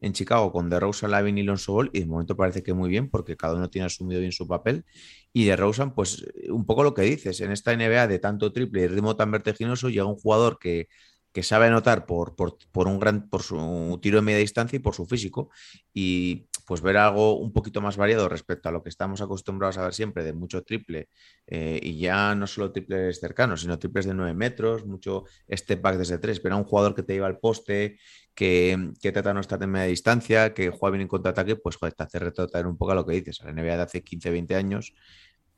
en 0.06 0.14
Chicago 0.14 0.52
con 0.52 0.70
DeRozan, 0.70 1.10
Lavin 1.10 1.40
y 1.40 1.44
Lonzo 1.44 1.74
Ball 1.74 1.90
y 1.92 2.02
de 2.02 2.06
momento 2.06 2.38
parece 2.38 2.62
que 2.62 2.76
muy 2.76 2.90
bien 2.90 3.10
porque 3.10 3.36
cada 3.36 3.56
uno 3.56 3.72
tiene 3.72 3.88
asumido 3.88 4.22
bien 4.22 4.32
su 4.32 4.48
papel. 4.48 4.86
Y 5.34 5.46
DeRozan 5.46 5.96
pues 5.96 6.24
un 6.50 6.66
poco 6.68 6.84
lo 6.84 6.94
que 6.94 7.02
dices, 7.02 7.42
en 7.42 7.52
esta 7.52 7.76
NBA 7.76 8.08
de 8.08 8.20
tanto 8.20 8.54
triple 8.54 8.84
y 8.84 8.88
ritmo 8.88 9.16
tan 9.16 9.32
vertiginoso 9.32 9.90
llega 9.90 10.06
un 10.06 10.16
jugador 10.16 10.60
que, 10.60 10.90
que 11.32 11.42
sabe 11.42 11.66
anotar 11.66 12.06
por, 12.06 12.36
por, 12.36 12.60
por 12.72 12.88
un 12.88 13.00
gran 13.00 13.30
por 13.30 13.42
su 13.42 13.98
tiro 14.00 14.18
de 14.18 14.22
media 14.22 14.40
distancia 14.40 14.78
y 14.78 14.80
por 14.80 14.94
su 14.94 15.08
físico. 15.08 15.50
Y 15.92 16.50
pues 16.66 16.82
ver 16.82 16.98
algo 16.98 17.38
un 17.38 17.54
poquito 17.54 17.82
más 17.82 17.98
variado 17.98 18.28
respecto 18.28 18.70
a 18.70 18.72
lo 18.72 18.82
que 18.82 18.90
estamos 18.90 19.22
acostumbrados 19.22 19.78
a 19.78 19.84
ver 19.84 19.94
siempre 19.94 20.24
de 20.24 20.34
mucho 20.34 20.64
triple 20.64 21.10
eh, 21.48 21.80
y 21.82 22.00
ya 22.00 22.36
no 22.36 22.48
solo 22.48 22.72
triples 22.72 23.20
cercanos, 23.20 23.62
sino 23.62 23.78
triples 23.78 24.06
de 24.06 24.14
9 24.14 24.34
metros, 24.34 24.86
mucho 24.86 25.26
step 25.50 25.82
back 25.82 25.98
desde 25.98 26.18
3, 26.18 26.42
ver 26.42 26.54
a 26.54 26.56
un 26.56 26.64
jugador 26.64 26.96
que 26.96 27.04
te 27.04 27.14
lleva 27.14 27.28
al 27.28 27.40
poste, 27.40 27.98
que, 28.34 28.92
que 29.02 29.12
trata 29.12 29.34
no 29.34 29.40
estar 29.40 29.62
en 29.64 29.72
media 29.72 29.88
distancia, 29.88 30.54
que 30.54 30.70
juega 30.70 30.92
bien 30.92 31.02
en 31.04 31.08
contraataque, 31.08 31.56
pues 31.56 31.78
joder, 31.78 31.94
te 31.94 32.04
hace 32.04 32.20
retrotraer 32.20 32.68
un 32.68 32.78
poco 32.78 32.92
a 32.92 32.96
lo 32.96 33.06
que 33.06 33.14
dices, 33.14 33.42
a 33.42 33.46
la 33.46 33.54
NBA 33.54 33.78
de 33.78 33.84
hace 33.84 34.04
15, 34.04 34.30
20 34.30 34.56
años, 34.56 34.94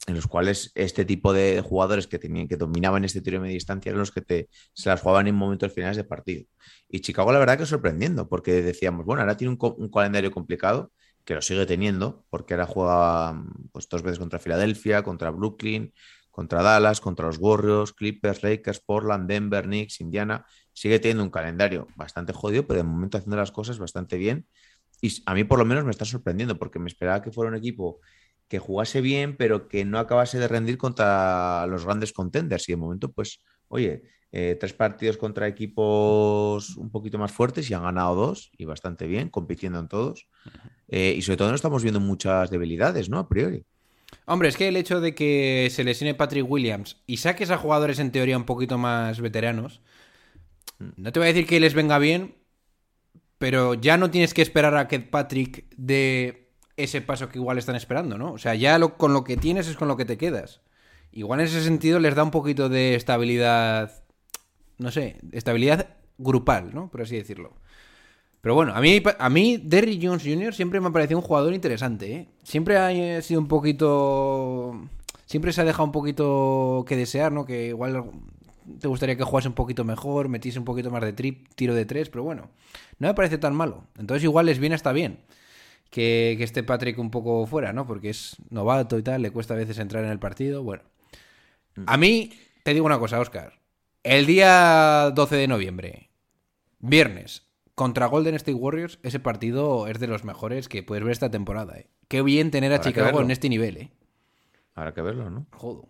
en 0.07 0.15
los 0.15 0.25
cuales 0.25 0.71
este 0.73 1.03
tipo 1.03 1.33
de 1.33 1.61
jugadores 1.61 2.07
que 2.07 2.17
tenían 2.17 2.47
que 2.47 2.55
dominaban 2.55 3.03
este 3.03 3.21
tiro 3.21 3.35
de 3.35 3.41
media 3.41 3.55
distancia 3.55 3.89
eran 3.89 3.99
los 3.99 4.11
que 4.11 4.21
te, 4.21 4.49
se 4.73 4.89
las 4.89 5.01
jugaban 5.01 5.27
en 5.27 5.35
momentos 5.35 5.73
finales 5.73 5.97
de 5.97 6.05
partido. 6.05 6.45
Y 6.89 7.01
Chicago, 7.01 7.31
la 7.33 7.39
verdad, 7.39 7.57
que 7.57 7.65
sorprendiendo, 7.65 8.29
porque 8.29 8.61
decíamos, 8.61 9.05
bueno, 9.05 9.21
ahora 9.21 9.35
tiene 9.35 9.57
un, 9.59 9.89
calendario 9.89 10.31
complicado, 10.31 10.91
que 11.25 11.35
lo 11.35 11.41
sigue 11.41 11.65
teniendo, 11.65 12.25
porque 12.29 12.53
ahora 12.53 12.65
juega 12.65 13.43
pues, 13.73 13.89
dos 13.89 14.01
veces 14.01 14.17
contra 14.17 14.39
Filadelfia, 14.39 15.03
contra 15.03 15.29
Brooklyn, 15.29 15.93
contra 16.31 16.63
Dallas, 16.63 17.01
contra 17.01 17.25
los 17.25 17.37
Warriors, 17.37 17.91
Clippers, 17.91 18.43
Lakers, 18.43 18.79
Portland, 18.79 19.27
Denver, 19.27 19.65
Knicks, 19.65 19.99
Indiana. 19.99 20.45
Sigue 20.71 20.99
teniendo 20.99 21.23
un 21.23 21.31
calendario 21.31 21.87
bastante 21.97 22.31
jodido, 22.31 22.65
pero 22.65 22.77
de 22.77 22.83
momento 22.83 23.17
haciendo 23.17 23.35
las 23.35 23.51
cosas 23.51 23.77
bastante 23.77 24.15
bien. 24.15 24.47
Y 25.01 25.21
a 25.25 25.33
mí 25.33 25.43
por 25.43 25.59
lo 25.59 25.65
menos 25.65 25.83
me 25.83 25.91
está 25.91 26.05
sorprendiendo, 26.05 26.57
porque 26.57 26.79
me 26.79 26.87
esperaba 26.87 27.21
que 27.21 27.31
fuera 27.31 27.49
un 27.49 27.57
equipo 27.57 27.99
que 28.47 28.59
jugase 28.59 29.01
bien, 29.01 29.35
pero 29.35 29.67
que 29.67 29.85
no 29.85 29.99
acabase 29.99 30.39
de 30.39 30.47
rendir 30.47 30.77
contra 30.77 31.65
los 31.67 31.85
grandes 31.85 32.13
contenders. 32.13 32.67
Y 32.69 32.73
de 32.73 32.77
momento, 32.77 33.11
pues, 33.11 33.41
oye, 33.67 34.03
eh, 34.31 34.57
tres 34.59 34.73
partidos 34.73 35.17
contra 35.17 35.47
equipos 35.47 36.75
un 36.77 36.89
poquito 36.89 37.17
más 37.17 37.31
fuertes 37.31 37.69
y 37.69 37.73
han 37.73 37.83
ganado 37.83 38.15
dos 38.15 38.51
y 38.57 38.65
bastante 38.65 39.07
bien, 39.07 39.29
compitiendo 39.29 39.79
en 39.79 39.87
todos. 39.87 40.27
Eh, 40.87 41.13
y 41.17 41.21
sobre 41.21 41.37
todo 41.37 41.49
no 41.49 41.55
estamos 41.55 41.83
viendo 41.83 41.99
muchas 41.99 42.49
debilidades, 42.49 43.09
¿no? 43.09 43.19
A 43.19 43.27
priori. 43.27 43.65
Hombre, 44.25 44.49
es 44.49 44.57
que 44.57 44.67
el 44.67 44.77
hecho 44.77 45.01
de 45.01 45.13
que 45.13 45.69
se 45.71 45.83
lesione 45.83 46.13
Patrick 46.13 46.49
Williams 46.49 47.01
y 47.07 47.17
saques 47.17 47.51
a 47.51 47.57
jugadores 47.57 47.99
en 47.99 48.11
teoría 48.11 48.37
un 48.37 48.45
poquito 48.45 48.77
más 48.77 49.19
veteranos, 49.19 49.81
no 50.79 51.11
te 51.11 51.19
voy 51.19 51.27
a 51.27 51.33
decir 51.33 51.47
que 51.47 51.59
les 51.59 51.73
venga 51.73 51.97
bien, 51.97 52.35
pero 53.37 53.73
ya 53.73 53.97
no 53.97 54.09
tienes 54.11 54.33
que 54.33 54.41
esperar 54.41 54.75
a 54.75 54.87
que 54.87 54.99
Patrick 54.99 55.65
dé 55.75 56.46
ese 56.77 57.01
paso 57.01 57.29
que 57.29 57.39
igual 57.39 57.57
están 57.57 57.75
esperando, 57.75 58.17
¿no? 58.17 58.33
O 58.33 58.37
sea, 58.37 58.55
ya 58.55 58.77
lo- 58.79 58.97
con 58.97 59.13
lo 59.13 59.23
que 59.23 59.35
tienes 59.37 59.67
es 59.67 59.75
con 59.75 59.87
lo 59.87 59.97
que 59.97 60.05
te 60.05 60.17
quedas. 60.17 60.61
Igual 61.11 61.39
en 61.41 61.47
ese 61.47 61.61
sentido 61.63 61.99
les 61.99 62.15
da 62.15 62.23
un 62.23 62.31
poquito 62.31 62.69
de 62.69 62.95
estabilidad, 62.95 64.03
no 64.77 64.91
sé, 64.91 65.17
estabilidad 65.31 65.87
grupal, 66.17 66.73
¿no? 66.73 66.89
Por 66.89 67.01
así 67.01 67.15
decirlo. 67.15 67.53
Pero 68.41 68.55
bueno, 68.55 68.73
a 68.75 68.81
mí, 68.81 69.01
a 69.19 69.29
mí 69.29 69.57
Derrick 69.57 70.01
Jones 70.03 70.23
Jr. 70.23 70.53
siempre 70.53 70.79
me 70.79 70.87
ha 70.87 70.91
parecido 70.91 71.19
un 71.19 71.25
jugador 71.25 71.53
interesante, 71.53 72.13
¿eh? 72.13 72.27
Siempre 72.43 72.77
ha 72.77 72.91
eh, 72.91 73.21
sido 73.21 73.39
un 73.41 73.47
poquito... 73.47 74.79
Siempre 75.25 75.51
se 75.51 75.61
ha 75.61 75.65
dejado 75.65 75.83
un 75.85 75.91
poquito 75.91 76.85
que 76.87 76.95
desear, 76.95 77.31
¿no? 77.33 77.45
Que 77.45 77.67
igual 77.67 78.05
te 78.79 78.87
gustaría 78.87 79.17
que 79.17 79.23
jugase 79.23 79.47
un 79.49 79.55
poquito 79.55 79.83
mejor, 79.83 80.29
metiese 80.29 80.59
un 80.59 80.65
poquito 80.65 80.91
más 80.91 81.03
de 81.03 81.11
trip, 81.13 81.47
tiro 81.55 81.73
de 81.75 81.85
tres, 81.85 82.09
pero 82.09 82.23
bueno, 82.23 82.49
no 82.99 83.07
me 83.07 83.13
parece 83.13 83.37
tan 83.37 83.55
malo. 83.55 83.83
Entonces 83.97 84.23
igual 84.23 84.45
les 84.45 84.59
viene 84.59 84.75
hasta 84.75 84.93
bien 84.93 85.19
que, 85.89 86.35
que 86.37 86.43
esté 86.43 86.63
Patrick 86.63 86.97
un 86.99 87.11
poco 87.11 87.45
fuera, 87.45 87.73
¿no? 87.73 87.85
Porque 87.85 88.09
es 88.09 88.35
novato 88.49 88.97
y 88.97 89.03
tal, 89.03 89.21
le 89.21 89.31
cuesta 89.31 89.53
a 89.53 89.57
veces 89.57 89.79
entrar 89.79 90.03
en 90.03 90.11
el 90.11 90.19
partido. 90.19 90.63
Bueno, 90.63 90.83
a 91.85 91.97
mí 91.97 92.31
te 92.63 92.73
digo 92.73 92.85
una 92.85 92.99
cosa, 92.99 93.19
Oscar. 93.19 93.59
El 94.03 94.25
día 94.25 95.11
12 95.13 95.35
de 95.35 95.47
noviembre, 95.47 96.09
viernes, 96.79 97.47
contra 97.75 98.07
Golden 98.07 98.35
State 98.35 98.55
Warriors, 98.55 98.99
ese 99.03 99.19
partido 99.19 99.87
es 99.87 99.99
de 99.99 100.07
los 100.07 100.23
mejores 100.23 100.67
que 100.69 100.83
puedes 100.83 101.03
ver 101.03 101.11
esta 101.11 101.29
temporada, 101.29 101.77
¿eh? 101.77 101.89
Qué 102.07 102.21
bien 102.21 102.51
tener 102.51 102.71
a 102.71 102.77
Habrá 102.77 102.89
Chicago 102.89 103.21
en 103.21 103.31
este 103.31 103.49
nivel, 103.49 103.77
¿eh? 103.77 103.91
Habrá 104.73 104.93
que 104.93 105.01
verlo, 105.01 105.29
¿no? 105.29 105.45
Jodo. 105.51 105.89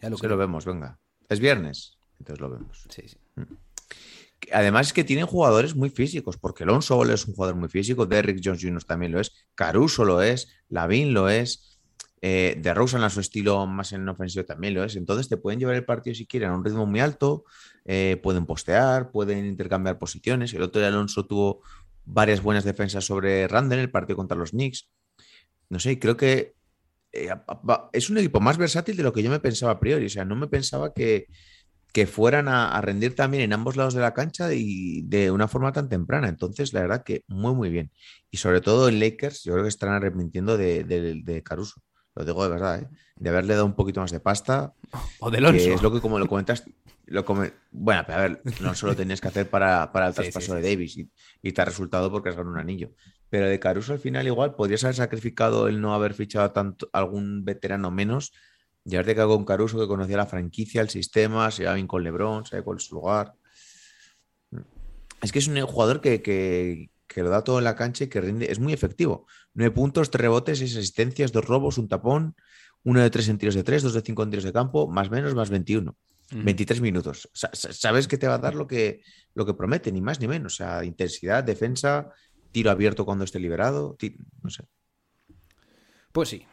Ya 0.00 0.10
lo 0.10 0.18
Sí, 0.18 0.26
lo 0.26 0.36
vemos, 0.36 0.66
venga. 0.66 0.98
Es 1.28 1.40
viernes, 1.40 1.98
entonces 2.18 2.40
lo 2.40 2.50
vemos. 2.50 2.84
Sí, 2.90 3.08
sí. 3.08 3.16
Además 4.52 4.88
es 4.88 4.92
que 4.92 5.04
tienen 5.04 5.26
jugadores 5.26 5.74
muy 5.74 5.90
físicos, 5.90 6.36
porque 6.36 6.64
Alonso 6.64 7.02
es 7.04 7.26
un 7.26 7.34
jugador 7.34 7.56
muy 7.56 7.68
físico, 7.68 8.06
Derrick 8.06 8.40
Jones 8.42 8.62
Jr. 8.62 8.84
también 8.84 9.12
lo 9.12 9.20
es, 9.20 9.32
Caruso 9.54 10.04
lo 10.04 10.22
es, 10.22 10.48
Lavin 10.68 11.12
lo 11.14 11.28
es, 11.28 11.74
eh, 12.26 12.56
de 12.58 12.72
Rosen 12.72 13.02
a 13.02 13.10
su 13.10 13.20
estilo 13.20 13.66
más 13.66 13.92
en 13.92 14.08
ofensivo 14.08 14.46
también 14.46 14.72
lo 14.72 14.82
es. 14.82 14.96
Entonces 14.96 15.28
te 15.28 15.36
pueden 15.36 15.60
llevar 15.60 15.74
el 15.74 15.84
partido 15.84 16.14
si 16.14 16.26
quieren 16.26 16.48
a 16.48 16.54
un 16.56 16.64
ritmo 16.64 16.86
muy 16.86 17.00
alto, 17.00 17.44
eh, 17.84 18.18
pueden 18.22 18.46
postear, 18.46 19.10
pueden 19.10 19.44
intercambiar 19.44 19.98
posiciones. 19.98 20.54
El 20.54 20.62
otro 20.62 20.80
día 20.80 20.88
Alonso 20.88 21.26
tuvo 21.26 21.60
varias 22.06 22.42
buenas 22.42 22.64
defensas 22.64 23.04
sobre 23.04 23.46
Randall 23.46 23.78
en 23.78 23.84
el 23.84 23.90
partido 23.90 24.16
contra 24.16 24.38
los 24.38 24.52
Knicks. 24.52 24.88
No 25.68 25.78
sé, 25.78 25.98
creo 25.98 26.16
que 26.16 26.54
eh, 27.12 27.28
es 27.92 28.08
un 28.08 28.16
equipo 28.16 28.40
más 28.40 28.56
versátil 28.56 28.96
de 28.96 29.02
lo 29.02 29.12
que 29.12 29.22
yo 29.22 29.30
me 29.30 29.40
pensaba 29.40 29.72
a 29.72 29.80
priori. 29.80 30.06
O 30.06 30.10
sea, 30.10 30.24
no 30.24 30.34
me 30.34 30.46
pensaba 30.46 30.94
que, 30.94 31.26
que 31.94 32.08
fueran 32.08 32.48
a, 32.48 32.70
a 32.76 32.80
rendir 32.80 33.14
también 33.14 33.44
en 33.44 33.52
ambos 33.52 33.76
lados 33.76 33.94
de 33.94 34.00
la 34.00 34.12
cancha 34.14 34.52
y 34.52 35.02
de 35.02 35.30
una 35.30 35.46
forma 35.46 35.72
tan 35.72 35.88
temprana. 35.88 36.28
Entonces, 36.28 36.72
la 36.72 36.80
verdad 36.80 37.04
que 37.04 37.22
muy, 37.28 37.54
muy 37.54 37.70
bien. 37.70 37.92
Y 38.32 38.38
sobre 38.38 38.60
todo 38.60 38.88
en 38.88 38.98
Lakers, 38.98 39.44
yo 39.44 39.52
creo 39.52 39.62
que 39.62 39.68
estarán 39.68 39.94
arrepintiendo 39.94 40.56
de, 40.58 40.82
de- 40.82 41.22
de 41.22 41.42
Caruso. 41.44 41.80
Lo 42.16 42.24
digo 42.24 42.42
de 42.42 42.50
verdad, 42.50 42.80
¿eh? 42.82 42.88
de 43.14 43.30
haberle 43.30 43.54
dado 43.54 43.66
un 43.66 43.76
poquito 43.76 44.00
más 44.00 44.10
de 44.10 44.18
pasta. 44.18 44.72
O 45.20 45.30
de 45.30 45.38
Alonso. 45.38 45.66
Que 45.66 45.74
es 45.74 45.82
lo 45.82 45.92
que, 45.92 46.00
como 46.00 46.18
lo 46.18 46.26
comentas, 46.26 46.64
lo 47.06 47.24
come- 47.24 47.52
bueno, 47.70 48.02
pero 48.04 48.18
a 48.18 48.22
ver, 48.22 48.42
no 48.60 48.74
solo 48.74 48.96
tenías 48.96 49.20
que 49.20 49.28
hacer 49.28 49.48
para, 49.48 49.92
para 49.92 50.08
el 50.08 50.14
Sí, 50.14 50.22
traspaso 50.22 50.56
sí, 50.56 50.60
de 50.62 50.68
Davis 50.68 50.96
y, 50.98 51.08
y 51.42 51.52
te 51.52 51.62
ha 51.62 51.64
resultado 51.64 52.10
porque 52.10 52.30
has 52.30 52.34
ganado 52.36 52.54
un 52.54 52.60
anillo. 52.60 52.90
Pero 53.30 53.46
de 53.48 53.60
Caruso 53.60 53.92
al 53.92 54.00
final 54.00 54.26
igual 54.26 54.56
podrías 54.56 54.82
haber 54.82 54.96
sacrificado 54.96 55.68
el 55.68 55.80
no 55.80 55.94
haber 55.94 56.14
fichado 56.14 56.44
a 56.44 56.52
tanto, 56.52 56.88
algún 56.92 57.44
veterano 57.44 57.92
menos 57.92 58.32
y 58.84 58.94
haberte 58.96 59.14
quedado 59.14 59.30
con 59.34 59.44
Caruso 59.44 59.78
que 59.78 59.86
conocía 59.86 60.16
la 60.18 60.26
franquicia, 60.26 60.80
el 60.82 60.90
sistema, 60.90 61.50
se 61.50 61.62
lleva 61.62 61.74
bien 61.74 61.86
con 61.86 62.02
LeBron, 62.04 62.44
sabe 62.46 62.62
cuál 62.62 62.76
es 62.78 62.84
su 62.84 62.94
lugar. 62.96 63.34
Es 65.22 65.32
que 65.32 65.38
es 65.38 65.48
un 65.48 65.58
jugador 65.62 66.00
que, 66.00 66.22
que- 66.22 66.90
que 67.06 67.22
lo 67.22 67.30
da 67.30 67.44
todo 67.44 67.58
en 67.58 67.64
la 67.64 67.76
cancha 67.76 68.04
y 68.04 68.08
que 68.08 68.20
rinde, 68.20 68.50
es 68.50 68.58
muy 68.58 68.72
efectivo. 68.72 69.26
Nueve 69.54 69.74
puntos, 69.74 70.10
tres 70.10 70.22
rebotes, 70.22 70.58
seis 70.58 70.76
asistencias, 70.76 71.32
dos 71.32 71.44
robos, 71.44 71.78
un 71.78 71.88
tapón, 71.88 72.34
uno 72.82 73.00
de 73.00 73.08
tres 73.10 73.28
en 73.28 73.38
tiros 73.38 73.54
de 73.54 73.62
tres, 73.62 73.82
dos 73.82 73.94
de 73.94 74.00
cinco 74.02 74.22
en 74.22 74.30
tiros 74.30 74.44
de 74.44 74.52
campo, 74.52 74.88
más 74.88 75.10
menos, 75.10 75.34
más 75.34 75.50
21. 75.50 75.96
23 76.30 76.80
minutos. 76.80 77.28
Sa- 77.34 77.50
sa- 77.52 77.72
Sabes 77.72 78.08
que 78.08 78.16
te 78.18 78.26
va 78.26 78.34
a 78.34 78.38
dar 78.38 78.54
lo 78.54 78.66
que, 78.66 79.02
lo 79.34 79.44
que 79.46 79.54
promete, 79.54 79.92
ni 79.92 80.00
más 80.00 80.18
ni 80.20 80.26
menos. 80.26 80.54
O 80.54 80.56
sea, 80.56 80.82
intensidad, 80.84 81.44
defensa, 81.44 82.10
tiro 82.50 82.70
abierto 82.70 83.04
cuando 83.04 83.24
esté 83.24 83.38
liberado. 83.38 83.96
no 84.42 84.50
sé. 84.50 84.64
Pues 86.12 86.30
sí. 86.30 86.46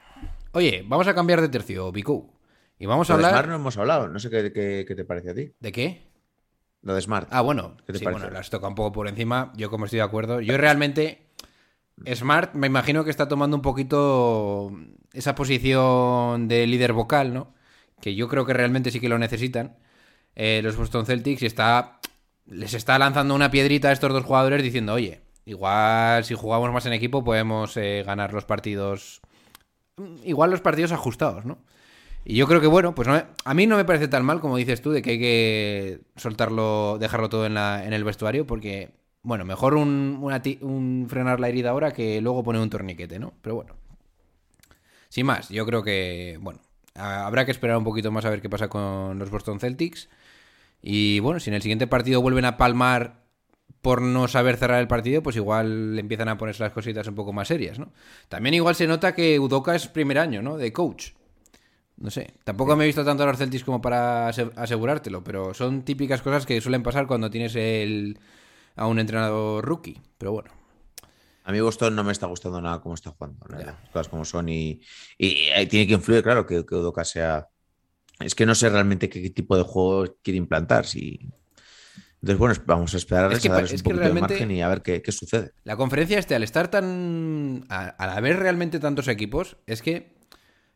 Oye, 0.53 0.84
vamos 0.88 1.08
a 1.08 1.13
cambiar 1.15 1.41
de 1.41 1.50
tercio, 1.50 1.91
Biku. 1.91 2.31
Y 2.77 2.86
vamos 2.86 3.10
a 3.10 3.13
Lo 3.13 3.20
de 3.20 3.25
hablar... 3.25 3.43
Smart 3.43 3.50
no 3.50 3.55
hemos 3.55 3.77
hablado. 3.77 4.08
No 4.08 4.20
sé 4.20 4.29
qué, 4.29 4.51
qué- 4.51 4.86
qué 4.88 4.96
te 4.96 5.05
parece 5.05 5.29
a 5.29 5.34
ti. 5.36 5.51
¿De 5.60 5.72
qué? 5.72 6.08
Lo 6.81 6.96
de 6.96 7.01
Smart. 7.01 7.27
Ah, 7.31 7.41
bueno, 7.41 7.77
¿Qué 7.86 7.93
te 7.93 8.00
sí, 8.00 8.03
parece? 8.05 8.22
bueno, 8.24 8.34
las 8.34 8.50
toca 8.50 8.67
un 8.67 8.75
poco 8.75 8.91
por 8.91 9.08
encima. 9.08 9.53
Yo 9.55 9.70
como 9.70 9.86
estoy 9.86 9.98
de 9.98 10.03
acuerdo. 10.03 10.41
Yo 10.41 10.58
realmente... 10.58 11.27
Smart 12.15 12.55
me 12.55 12.65
imagino 12.65 13.03
que 13.03 13.12
está 13.12 13.27
tomando 13.27 13.55
un 13.55 13.62
poquito 13.62 14.72
esa 15.13 15.36
posición 15.36 16.48
de 16.48 16.65
líder 16.65 16.93
vocal, 16.93 17.31
¿no? 17.34 17.53
Que 18.01 18.15
yo 18.15 18.27
creo 18.27 18.46
que 18.46 18.53
realmente 18.53 18.89
sí 18.89 19.00
que 19.00 19.10
lo 19.10 19.20
necesitan 19.20 19.77
eh, 20.34 20.62
los 20.63 20.75
Boston 20.77 21.05
Celtics 21.05 21.43
y 21.43 21.46
está 21.46 22.00
les 22.48 22.74
está 22.74 22.98
lanzando 22.98 23.36
una 23.36 23.51
piedrita 23.51 23.89
a 23.89 23.91
estos 23.91 24.12
dos 24.12 24.24
jugadores 24.24 24.63
diciendo, 24.63 24.93
oye, 24.93 25.22
igual 25.46 26.24
si 26.25 26.34
jugamos 26.34 26.72
más 26.72 26.86
en 26.88 26.93
equipo 26.93 27.24
podemos 27.24 27.77
eh, 27.77 28.01
ganar 28.03 28.34
los 28.34 28.46
partidos, 28.46 29.22
igual 30.24 30.51
los 30.51 30.62
partidos 30.62 30.91
ajustados, 30.91 31.46
¿no? 31.46 31.58
Y 32.24 32.36
yo 32.36 32.48
creo 32.48 32.62
que, 32.62 32.67
bueno, 32.67 32.93
pues 32.93 33.08
no- 33.08 33.24
a 33.46 33.53
mí 33.53 33.67
no 33.67 33.77
me 33.77 33.86
parece 33.86 34.08
tan 34.08 34.25
mal 34.25 34.39
como 34.41 34.58
dices 34.58 34.81
tú, 34.81 34.91
de 34.91 35.01
que 35.01 35.12
hay 35.12 35.20
que 35.20 36.01
soltarlo, 36.15 36.98
dejarlo 37.00 37.29
todo 37.29 37.46
en, 37.46 37.58
el 37.58 38.03
vestuario, 38.03 38.46
porque, 38.46 38.91
bueno, 39.24 39.46
mejor 39.46 39.75
un, 39.75 41.08
frenar 41.10 41.39
la 41.39 41.50
herida 41.50 41.72
ahora 41.72 41.91
que 41.91 42.22
luego 42.22 42.43
poner 42.43 42.62
un 42.62 42.70
torniquete, 42.70 43.20
¿no? 43.20 43.34
Pero 43.41 43.55
bueno. 43.55 43.75
Sin 45.10 45.25
más, 45.25 45.50
yo 45.50 45.65
creo 45.65 45.84
que, 45.84 46.38
bueno, 46.41 46.62
habrá 46.96 47.46
que 47.46 47.51
esperar 47.51 47.77
un 47.77 47.84
poquito 47.84 48.12
más 48.12 48.25
a 48.25 48.29
ver 48.29 48.41
qué 48.41 48.50
pasa 48.50 48.70
con 48.70 49.20
los 49.20 49.29
Boston 49.29 49.60
Celtics. 49.60 50.10
Y 50.81 51.20
bueno, 51.20 51.39
si 51.39 51.50
en 51.50 51.55
el 51.55 51.62
siguiente 51.62 51.88
partido 51.88 52.22
vuelven 52.22 52.46
a 52.46 52.58
palmar 52.58 53.20
por 53.81 54.01
no 54.01 54.27
saber 54.27 54.57
cerrar 54.57 54.79
el 54.81 54.88
partido, 54.88 55.23
pues 55.23 55.35
igual 55.35 55.97
empiezan 56.00 56.29
a 56.29 56.38
ponerse 56.38 56.63
las 56.63 56.73
cositas 56.73 57.07
un 57.07 57.15
poco 57.15 57.33
más 57.33 57.47
serias, 57.47 57.79
¿no? 57.79 57.91
También 58.29 58.53
igual 58.55 58.75
se 58.75 58.88
nota 58.88 59.15
que 59.15 59.39
Udoka 59.39 59.75
es 59.75 59.88
primer 59.88 60.19
año, 60.19 60.41
¿no? 60.41 60.57
De 60.57 60.71
coach. 60.73 61.11
No 61.97 62.09
sé, 62.09 62.33
tampoco 62.43 62.75
me 62.75 62.83
he 62.83 62.88
visto 62.88 63.05
tanto 63.05 63.23
a 63.23 63.27
los 63.27 63.38
Celtics 63.38 63.63
como 63.63 63.81
para 63.81 64.27
ase- 64.29 64.51
asegurártelo, 64.55 65.23
pero 65.23 65.53
son 65.53 65.83
típicas 65.83 66.21
cosas 66.21 66.45
que 66.45 66.59
suelen 66.61 66.83
pasar 66.83 67.07
cuando 67.07 67.29
tienes 67.29 67.55
el, 67.55 68.19
a 68.75 68.88
un 68.88 69.00
entrenador 69.00 69.63
rookie. 69.65 70.01
Pero 70.17 70.31
bueno, 70.33 70.51
A 71.43 71.51
mí 71.51 71.59
Boston 71.59 71.95
no 71.95 72.03
me 72.03 72.11
está 72.11 72.27
gustando 72.27 72.61
nada 72.61 72.81
cómo 72.81 72.95
está 72.95 73.11
jugando. 73.11 73.45
Las 73.50 73.75
cosas 73.91 74.09
como 74.09 74.25
son 74.25 74.47
y, 74.50 74.79
y, 75.17 75.47
eh, 75.55 75.65
tiene 75.67 75.88
que 75.88 75.93
influir, 75.93 76.21
claro, 76.23 76.45
que, 76.45 76.65
que 76.65 76.75
Udoka 76.75 77.03
sea... 77.03 77.47
Es 78.19 78.35
que 78.35 78.45
no 78.45 78.55
sé 78.55 78.69
realmente 78.69 79.09
qué 79.09 79.29
tipo 79.31 79.57
de 79.57 79.63
juego 79.63 80.17
quiere 80.23 80.38
implantar. 80.38 80.85
Si... 80.85 81.19
Entonces, 82.21 82.37
bueno, 82.37 82.55
vamos 82.67 82.93
a 82.93 82.97
esperar 82.97 83.31
Es 83.33 83.39
que 83.41 83.49
a 83.49 83.53
darles 83.53 83.73
es 83.73 83.81
un 83.81 83.83
poquito 83.83 84.03
de 84.13 84.13
margen 84.21 84.51
y 84.51 84.61
a 84.61 84.67
ver 84.67 84.81
qué, 84.83 85.01
qué 85.01 85.11
sucede. 85.11 85.51
la 85.63 85.75
conferencia 85.75 86.19
este, 86.19 86.35
al 86.35 86.43
estar 86.43 86.69
tan... 86.69 87.65
al 87.69 88.09
haber 88.09 88.37
realmente 88.37 88.79
tantos 88.79 89.07
equipos, 89.07 89.57
es 89.65 89.81
que 89.81 90.13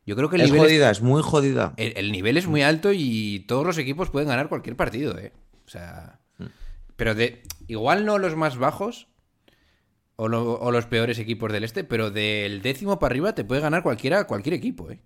yo 0.07 0.15
creo 0.15 0.29
que 0.29 0.37
el 0.37 0.41
Es 0.43 0.47
nivel... 0.51 0.61
es- 0.65 0.71
jodida, 0.71 0.89
es 0.91 1.01
muy 1.01 1.21
jodida. 1.21 1.73
El, 1.77 1.93
el 1.97 2.11
nivel 2.11 2.37
es 2.37 2.47
muy 2.47 2.61
alto 2.63 2.91
y 2.93 3.45
todos 3.47 3.65
los 3.65 3.77
equipos 3.77 4.09
pueden 4.09 4.27
ganar 4.29 4.49
cualquier 4.49 4.75
partido, 4.75 5.17
¿eh? 5.19 5.33
O 5.65 5.69
sea. 5.69 6.19
Pero 6.95 7.13
de. 7.15 7.41
Igual 7.67 8.05
no 8.05 8.17
los 8.19 8.35
más 8.35 8.57
bajos. 8.57 9.07
O, 10.15 10.27
lo- 10.29 10.53
o 10.59 10.71
los 10.71 10.85
peores 10.85 11.17
equipos 11.19 11.51
del 11.51 11.63
este. 11.63 11.83
Pero 11.83 12.09
del 12.11 12.61
décimo 12.61 12.99
para 12.99 13.11
arriba 13.13 13.33
te 13.35 13.43
puede 13.43 13.61
ganar 13.61 13.81
cualquiera, 13.83 14.25
cualquier 14.25 14.53
equipo, 14.53 14.89
¿eh? 14.91 14.99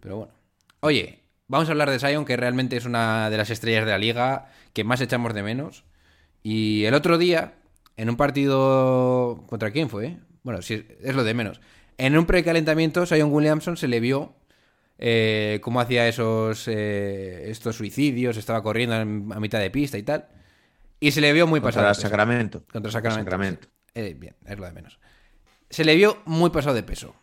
Pero 0.00 0.16
bueno. 0.18 0.32
Oye, 0.80 1.20
vamos 1.48 1.68
a 1.68 1.72
hablar 1.72 1.90
de 1.90 1.98
Sion, 1.98 2.24
que 2.24 2.36
realmente 2.36 2.76
es 2.76 2.84
una 2.84 3.30
de 3.30 3.36
las 3.36 3.50
estrellas 3.50 3.84
de 3.84 3.90
la 3.92 3.98
liga 3.98 4.50
que 4.72 4.84
más 4.84 5.00
echamos 5.00 5.34
de 5.34 5.42
menos. 5.42 5.84
Y 6.42 6.84
el 6.84 6.94
otro 6.94 7.18
día, 7.18 7.54
en 7.96 8.08
un 8.10 8.16
partido. 8.16 9.44
¿Contra 9.48 9.70
quién 9.70 9.88
fue? 9.88 10.16
Bueno, 10.42 10.62
sí, 10.62 10.86
es 11.02 11.14
lo 11.14 11.24
de 11.24 11.34
menos. 11.34 11.60
En 11.98 12.16
un 12.16 12.26
precalentamiento, 12.26 13.06
Sion 13.06 13.32
Williamson 13.32 13.76
se 13.76 13.88
le 13.88 14.00
vio 14.00 14.36
eh, 14.98 15.60
cómo 15.62 15.80
hacía 15.80 16.06
esos 16.08 16.68
eh, 16.68 17.50
estos 17.50 17.76
suicidios, 17.76 18.36
estaba 18.36 18.62
corriendo 18.62 18.96
en- 18.96 19.28
a 19.34 19.40
mitad 19.40 19.58
de 19.60 19.70
pista 19.70 19.98
y 19.98 20.02
tal. 20.02 20.28
Y 21.00 21.10
se 21.10 21.20
le 21.20 21.32
vio 21.32 21.46
muy 21.46 21.60
pasado. 21.60 21.84
Contra 21.86 21.88
de 21.88 21.94
peso. 21.94 22.08
Sacramento. 22.08 22.64
Contra 22.72 22.90
Sacramento. 22.92 23.24
Sacramento. 23.30 23.68
Eh, 23.94 24.14
bien, 24.18 24.36
es 24.46 24.58
lo 24.58 24.64
de 24.66 24.72
menos. 24.72 24.98
Se 25.68 25.84
le 25.84 25.94
vio 25.96 26.18
muy 26.26 26.50
pasado 26.50 26.74
de 26.74 26.82
peso. 26.82 27.14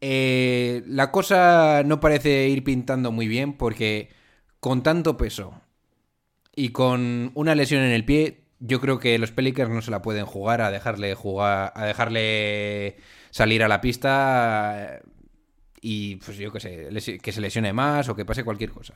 Eh, 0.00 0.82
la 0.86 1.10
cosa 1.10 1.82
no 1.84 2.00
parece 2.00 2.48
ir 2.48 2.64
pintando 2.64 3.12
muy 3.12 3.28
bien 3.28 3.52
porque 3.52 4.08
con 4.58 4.82
tanto 4.82 5.16
peso 5.16 5.60
y 6.54 6.70
con 6.70 7.32
una 7.34 7.54
lesión 7.54 7.82
en 7.82 7.92
el 7.92 8.04
pie, 8.04 8.44
yo 8.60 8.80
creo 8.80 8.98
que 8.98 9.18
los 9.18 9.32
Pelicans 9.32 9.70
no 9.70 9.82
se 9.82 9.90
la 9.90 10.02
pueden 10.02 10.26
jugar 10.26 10.60
a 10.60 10.70
dejarle 10.70 11.14
jugar, 11.14 11.72
a 11.74 11.86
dejarle 11.86 12.96
salir 13.30 13.62
a 13.62 13.68
la 13.68 13.80
pista. 13.80 15.00
y 15.80 16.16
pues 16.16 16.36
yo 16.36 16.52
qué 16.52 16.60
sé, 16.60 17.18
que 17.18 17.32
se 17.32 17.40
lesione 17.40 17.72
más 17.72 18.08
o 18.08 18.16
que 18.16 18.24
pase 18.24 18.44
cualquier 18.44 18.70
cosa. 18.70 18.94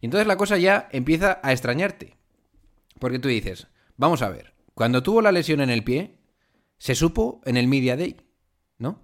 Y 0.00 0.06
entonces 0.06 0.26
la 0.26 0.36
cosa 0.36 0.58
ya 0.58 0.88
empieza 0.92 1.40
a 1.42 1.52
extrañarte. 1.52 2.16
Porque 2.98 3.18
tú 3.18 3.28
dices, 3.28 3.68
vamos 3.96 4.22
a 4.22 4.30
ver, 4.30 4.54
cuando 4.74 5.02
tuvo 5.02 5.20
la 5.22 5.32
lesión 5.32 5.60
en 5.60 5.70
el 5.70 5.84
pie, 5.84 6.16
se 6.78 6.94
supo 6.94 7.40
en 7.44 7.56
el 7.56 7.68
Media 7.68 7.96
Day, 7.96 8.16
¿no? 8.78 9.03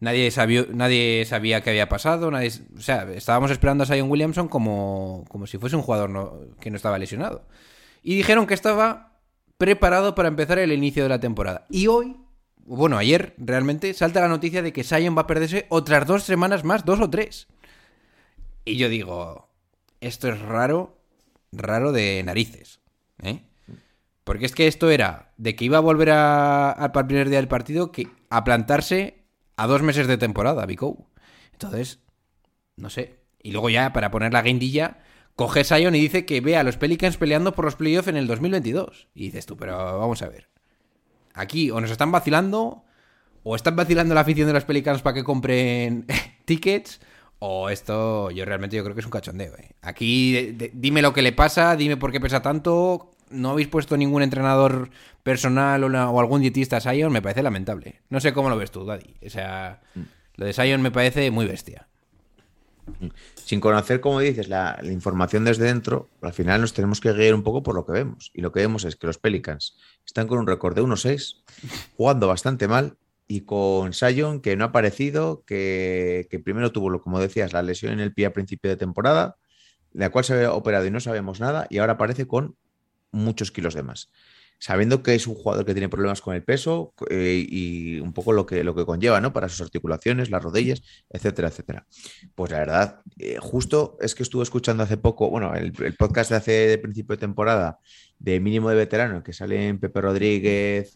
Nadie, 0.00 0.30
sabía, 0.30 0.64
nadie 0.72 1.24
sabía 1.26 1.60
qué 1.60 1.70
había 1.70 1.88
pasado, 1.88 2.30
nadie, 2.30 2.52
o 2.76 2.80
sea, 2.80 3.02
estábamos 3.12 3.50
esperando 3.50 3.82
a 3.82 3.86
Zion 3.86 4.08
Williamson 4.08 4.46
como, 4.46 5.24
como 5.28 5.46
si 5.48 5.58
fuese 5.58 5.74
un 5.74 5.82
jugador 5.82 6.08
no- 6.10 6.34
que 6.60 6.70
no 6.70 6.76
estaba 6.76 6.98
lesionado. 6.98 7.44
Y 8.02 8.14
dijeron 8.16 8.46
que 8.46 8.54
estaba 8.54 9.18
preparado 9.56 10.14
para 10.14 10.28
empezar 10.28 10.60
el 10.60 10.72
inicio 10.72 11.02
de 11.02 11.08
la 11.08 11.18
temporada. 11.18 11.66
Y 11.68 11.88
hoy, 11.88 12.16
bueno, 12.64 12.96
ayer 12.96 13.34
realmente, 13.38 13.92
salta 13.92 14.20
la 14.20 14.28
noticia 14.28 14.62
de 14.62 14.72
que 14.72 14.84
Zion 14.84 15.16
va 15.16 15.22
a 15.22 15.26
perderse 15.26 15.66
otras 15.68 16.06
dos 16.06 16.22
semanas 16.22 16.62
más, 16.62 16.84
dos 16.84 17.00
o 17.00 17.10
tres. 17.10 17.48
Y 18.64 18.76
yo 18.76 18.88
digo, 18.88 19.48
esto 20.00 20.28
es 20.28 20.38
raro, 20.40 20.96
raro 21.50 21.90
de 21.90 22.22
narices. 22.22 22.78
¿eh? 23.22 23.40
Porque 24.22 24.46
es 24.46 24.54
que 24.54 24.68
esto 24.68 24.90
era 24.90 25.32
de 25.38 25.56
que 25.56 25.64
iba 25.64 25.78
a 25.78 25.80
volver 25.80 26.10
a, 26.10 26.70
al 26.70 26.92
primer 26.92 27.28
día 27.30 27.38
del 27.38 27.48
partido 27.48 27.90
que, 27.90 28.06
a 28.30 28.44
plantarse 28.44 29.17
a 29.58 29.66
dos 29.66 29.82
meses 29.82 30.06
de 30.06 30.16
temporada, 30.16 30.64
Vico. 30.66 31.10
Entonces, 31.52 31.98
no 32.76 32.90
sé. 32.90 33.18
Y 33.42 33.50
luego 33.50 33.68
ya, 33.68 33.92
para 33.92 34.12
poner 34.12 34.32
la 34.32 34.40
guindilla, 34.40 34.98
coge 35.34 35.64
Sion 35.64 35.96
y 35.96 36.00
dice 36.00 36.24
que 36.24 36.40
ve 36.40 36.56
a 36.56 36.62
los 36.62 36.76
Pelicans 36.76 37.16
peleando 37.16 37.52
por 37.52 37.64
los 37.64 37.74
playoffs 37.74 38.06
en 38.06 38.16
el 38.16 38.28
2022. 38.28 39.08
Y 39.14 39.24
dices 39.24 39.46
tú, 39.46 39.56
pero 39.56 39.76
vamos 39.98 40.22
a 40.22 40.28
ver. 40.28 40.48
Aquí 41.34 41.72
o 41.72 41.80
nos 41.80 41.90
están 41.90 42.12
vacilando, 42.12 42.84
o 43.42 43.56
están 43.56 43.74
vacilando 43.74 44.14
la 44.14 44.20
afición 44.20 44.46
de 44.46 44.52
los 44.52 44.64
Pelicans 44.64 45.02
para 45.02 45.14
que 45.14 45.24
compren 45.24 46.06
tickets, 46.44 47.00
o 47.40 47.68
esto 47.68 48.30
yo 48.30 48.44
realmente 48.44 48.76
yo 48.76 48.84
creo 48.84 48.94
que 48.94 49.00
es 49.00 49.06
un 49.06 49.12
cachondeo. 49.12 49.56
¿eh? 49.56 49.74
Aquí 49.82 50.56
dime 50.72 51.02
lo 51.02 51.12
que 51.12 51.22
le 51.22 51.32
pasa, 51.32 51.74
dime 51.74 51.96
por 51.96 52.12
qué 52.12 52.20
pesa 52.20 52.42
tanto. 52.42 53.10
No 53.30 53.50
habéis 53.50 53.68
puesto 53.68 53.96
ningún 53.96 54.22
entrenador 54.22 54.90
personal 55.22 55.84
o, 55.84 55.88
la- 55.88 56.08
o 56.10 56.20
algún 56.20 56.40
dietista 56.40 56.78
a 56.78 56.80
Sion, 56.80 57.12
me 57.12 57.22
parece 57.22 57.42
lamentable. 57.42 58.00
No 58.10 58.20
sé 58.20 58.32
cómo 58.32 58.48
lo 58.50 58.56
ves 58.56 58.70
tú, 58.70 58.84
Daddy. 58.84 59.14
O 59.26 59.30
sea, 59.30 59.80
lo 60.36 60.46
de 60.46 60.52
Sion 60.52 60.80
me 60.82 60.90
parece 60.90 61.30
muy 61.30 61.46
bestia. 61.46 61.86
Sin 63.34 63.60
conocer, 63.60 64.00
como 64.00 64.20
dices, 64.20 64.48
la, 64.48 64.78
la 64.82 64.92
información 64.92 65.44
desde 65.44 65.64
dentro, 65.66 66.08
al 66.22 66.32
final 66.32 66.60
nos 66.62 66.72
tenemos 66.72 67.00
que 67.00 67.12
guiar 67.12 67.34
un 67.34 67.42
poco 67.42 67.62
por 67.62 67.74
lo 67.74 67.84
que 67.84 67.92
vemos. 67.92 68.30
Y 68.32 68.40
lo 68.40 68.50
que 68.50 68.60
vemos 68.60 68.84
es 68.84 68.96
que 68.96 69.06
los 69.06 69.18
Pelicans 69.18 69.76
están 70.06 70.26
con 70.26 70.38
un 70.38 70.46
récord 70.46 70.74
de 70.74 70.82
1-6, 70.82 71.36
jugando 71.96 72.28
bastante 72.28 72.66
mal, 72.66 72.96
y 73.26 73.42
con 73.42 73.92
Sion, 73.92 74.40
que 74.40 74.56
no 74.56 74.64
ha 74.64 74.68
aparecido, 74.68 75.42
que, 75.44 76.26
que 76.30 76.38
primero 76.38 76.72
tuvo, 76.72 76.88
lo- 76.88 77.02
como 77.02 77.20
decías, 77.20 77.52
la 77.52 77.62
lesión 77.62 77.92
en 77.92 78.00
el 78.00 78.14
pie 78.14 78.24
a 78.26 78.32
principio 78.32 78.70
de 78.70 78.76
temporada, 78.78 79.36
la 79.92 80.08
cual 80.10 80.24
se 80.24 80.32
había 80.34 80.52
operado 80.52 80.86
y 80.86 80.90
no 80.90 81.00
sabemos 81.00 81.40
nada, 81.40 81.66
y 81.68 81.78
ahora 81.78 81.94
aparece 81.94 82.26
con 82.26 82.56
muchos 83.10 83.50
kilos 83.50 83.74
de 83.74 83.82
más. 83.82 84.10
Sabiendo 84.60 85.04
que 85.04 85.14
es 85.14 85.28
un 85.28 85.36
jugador 85.36 85.64
que 85.64 85.72
tiene 85.72 85.88
problemas 85.88 86.20
con 86.20 86.34
el 86.34 86.42
peso 86.42 86.92
eh, 87.10 87.46
y 87.48 88.00
un 88.00 88.12
poco 88.12 88.32
lo 88.32 88.44
que, 88.44 88.64
lo 88.64 88.74
que 88.74 88.84
conlleva, 88.84 89.20
¿no? 89.20 89.32
Para 89.32 89.48
sus 89.48 89.60
articulaciones, 89.60 90.30
las 90.30 90.42
rodillas, 90.42 90.82
etcétera, 91.10 91.48
etcétera. 91.48 91.86
Pues 92.34 92.50
la 92.50 92.58
verdad, 92.58 93.00
eh, 93.18 93.36
justo 93.40 93.96
es 94.00 94.16
que 94.16 94.24
estuve 94.24 94.42
escuchando 94.42 94.82
hace 94.82 94.96
poco, 94.96 95.30
bueno, 95.30 95.54
el, 95.54 95.72
podcast 95.96 96.30
de 96.30 96.36
hace 96.36 96.52
de 96.52 96.78
principio 96.78 97.14
de 97.14 97.20
temporada 97.20 97.78
de 98.18 98.40
mínimo 98.40 98.68
de 98.68 98.74
veterano, 98.74 99.22
que 99.22 99.32
salen 99.32 99.78
Pepe 99.78 100.00
Rodríguez, 100.00 100.92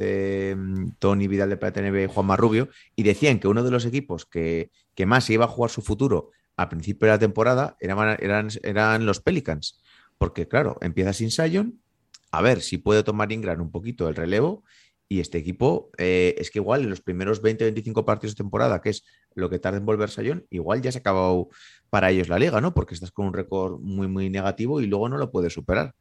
Tony 0.98 1.28
Vidal 1.28 1.50
de 1.50 1.56
PTNB, 1.56 2.12
Juan 2.12 2.26
Marrubio, 2.26 2.68
y 2.96 3.04
decían 3.04 3.38
que 3.38 3.46
uno 3.46 3.62
de 3.62 3.70
los 3.70 3.86
equipos 3.86 4.26
que, 4.26 4.72
que 4.96 5.06
más 5.06 5.30
iba 5.30 5.44
a 5.44 5.48
jugar 5.48 5.70
su 5.70 5.82
futuro 5.82 6.30
a 6.56 6.68
principio 6.68 7.06
de 7.06 7.12
la 7.12 7.18
temporada 7.18 7.76
eran, 7.80 8.16
eran, 8.20 8.48
eran 8.62 9.06
los 9.06 9.20
Pelicans. 9.20 9.80
Porque, 10.18 10.46
claro, 10.46 10.78
empieza 10.80 11.12
sin 11.12 11.30
Sion, 11.30 11.80
a 12.32 12.42
ver 12.42 12.62
si 12.62 12.78
puede 12.78 13.04
tomar 13.04 13.30
Ingram 13.30 13.60
un 13.60 13.70
poquito 13.70 14.08
el 14.08 14.16
relevo. 14.16 14.64
Y 15.08 15.20
este 15.20 15.36
equipo 15.36 15.90
eh, 15.98 16.34
es 16.38 16.50
que 16.50 16.58
igual 16.58 16.82
en 16.82 16.90
los 16.90 17.02
primeros 17.02 17.42
20-25 17.42 18.06
partidos 18.06 18.34
de 18.34 18.38
temporada, 18.38 18.80
que 18.80 18.88
es 18.88 19.04
lo 19.34 19.50
que 19.50 19.58
tarda 19.58 19.76
en 19.76 19.84
volver 19.84 20.08
Sion, 20.08 20.46
igual 20.48 20.80
ya 20.80 20.90
se 20.90 20.98
ha 20.98 21.00
acabado 21.00 21.50
para 21.90 22.10
ellos 22.10 22.30
la 22.30 22.38
liga, 22.38 22.62
¿no? 22.62 22.72
Porque 22.72 22.94
estás 22.94 23.12
con 23.12 23.26
un 23.26 23.34
récord 23.34 23.78
muy, 23.78 24.08
muy 24.08 24.30
negativo 24.30 24.80
y 24.80 24.86
luego 24.86 25.10
no 25.10 25.18
lo 25.18 25.30
puedes 25.30 25.52
superar. 25.52 25.94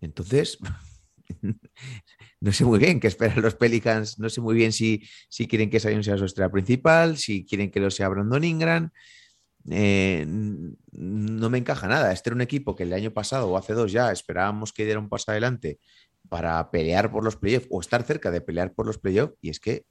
Entonces, 0.00 0.58
no 2.40 2.52
sé 2.52 2.64
muy 2.64 2.80
bien 2.80 2.98
qué 2.98 3.06
esperan 3.06 3.40
los 3.40 3.54
Pelicans, 3.54 4.18
no 4.18 4.28
sé 4.28 4.40
muy 4.40 4.56
bien 4.56 4.72
si, 4.72 5.08
si 5.28 5.46
quieren 5.46 5.70
que 5.70 5.78
Sion 5.78 6.02
sea 6.02 6.18
su 6.18 6.24
estrella 6.24 6.50
principal, 6.50 7.18
si 7.18 7.44
quieren 7.44 7.70
que 7.70 7.78
lo 7.78 7.88
sea 7.92 8.08
Brandon 8.08 8.42
Ingram. 8.42 8.90
Eh, 9.68 10.24
no 10.26 11.50
me 11.50 11.58
encaja 11.58 11.88
nada. 11.88 12.12
Este 12.12 12.30
era 12.30 12.34
un 12.34 12.40
equipo 12.40 12.74
que 12.74 12.84
el 12.84 12.92
año 12.92 13.12
pasado 13.12 13.48
o 13.48 13.56
hace 13.56 13.74
dos 13.74 13.92
ya 13.92 14.12
esperábamos 14.12 14.72
que 14.72 14.84
diera 14.84 15.00
un 15.00 15.08
paso 15.08 15.30
adelante 15.30 15.78
para 16.28 16.70
pelear 16.70 17.10
por 17.10 17.24
los 17.24 17.36
playoffs 17.36 17.66
o 17.70 17.80
estar 17.80 18.02
cerca 18.02 18.30
de 18.30 18.40
pelear 18.40 18.72
por 18.72 18.86
los 18.86 18.98
playoffs 18.98 19.36
y 19.40 19.50
es 19.50 19.60
que 19.60 19.84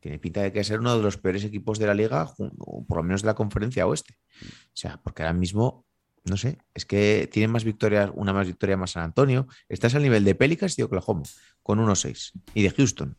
tiene 0.00 0.18
pinta 0.18 0.42
de 0.42 0.52
que 0.52 0.64
ser 0.64 0.80
uno 0.80 0.96
de 0.96 1.02
los 1.02 1.16
peores 1.16 1.44
equipos 1.44 1.78
de 1.78 1.86
la 1.86 1.94
liga, 1.94 2.32
o 2.58 2.84
por 2.84 2.98
lo 2.98 3.02
menos 3.02 3.22
de 3.22 3.26
la 3.26 3.34
conferencia 3.34 3.86
oeste. 3.86 4.16
O 4.42 4.74
sea, 4.74 5.00
porque 5.02 5.22
ahora 5.22 5.34
mismo, 5.34 5.86
no 6.24 6.36
sé, 6.36 6.58
es 6.72 6.86
que 6.86 7.28
tienen 7.32 7.50
más 7.50 7.64
victorias, 7.64 8.10
una 8.14 8.32
más 8.32 8.46
victoria 8.46 8.76
más 8.76 8.92
San 8.92 9.02
Antonio. 9.02 9.48
Estás 9.68 9.94
al 9.94 10.02
nivel 10.02 10.24
de 10.24 10.34
Pelicans 10.34 10.78
y 10.78 10.82
Oklahoma, 10.82 11.24
con 11.62 11.80
1-6, 11.80 12.32
y 12.54 12.62
de 12.62 12.70
Houston. 12.70 13.16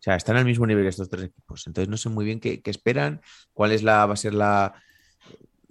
O 0.00 0.02
sea, 0.02 0.16
están 0.16 0.38
al 0.38 0.46
mismo 0.46 0.66
nivel 0.66 0.86
estos 0.86 1.10
tres 1.10 1.24
equipos. 1.24 1.66
Entonces 1.66 1.90
no 1.90 1.98
sé 1.98 2.08
muy 2.08 2.24
bien 2.24 2.40
qué, 2.40 2.62
qué 2.62 2.70
esperan, 2.70 3.20
cuál 3.52 3.72
es 3.72 3.82
la, 3.82 4.06
va 4.06 4.14
a 4.14 4.16
ser 4.16 4.32
la, 4.32 4.72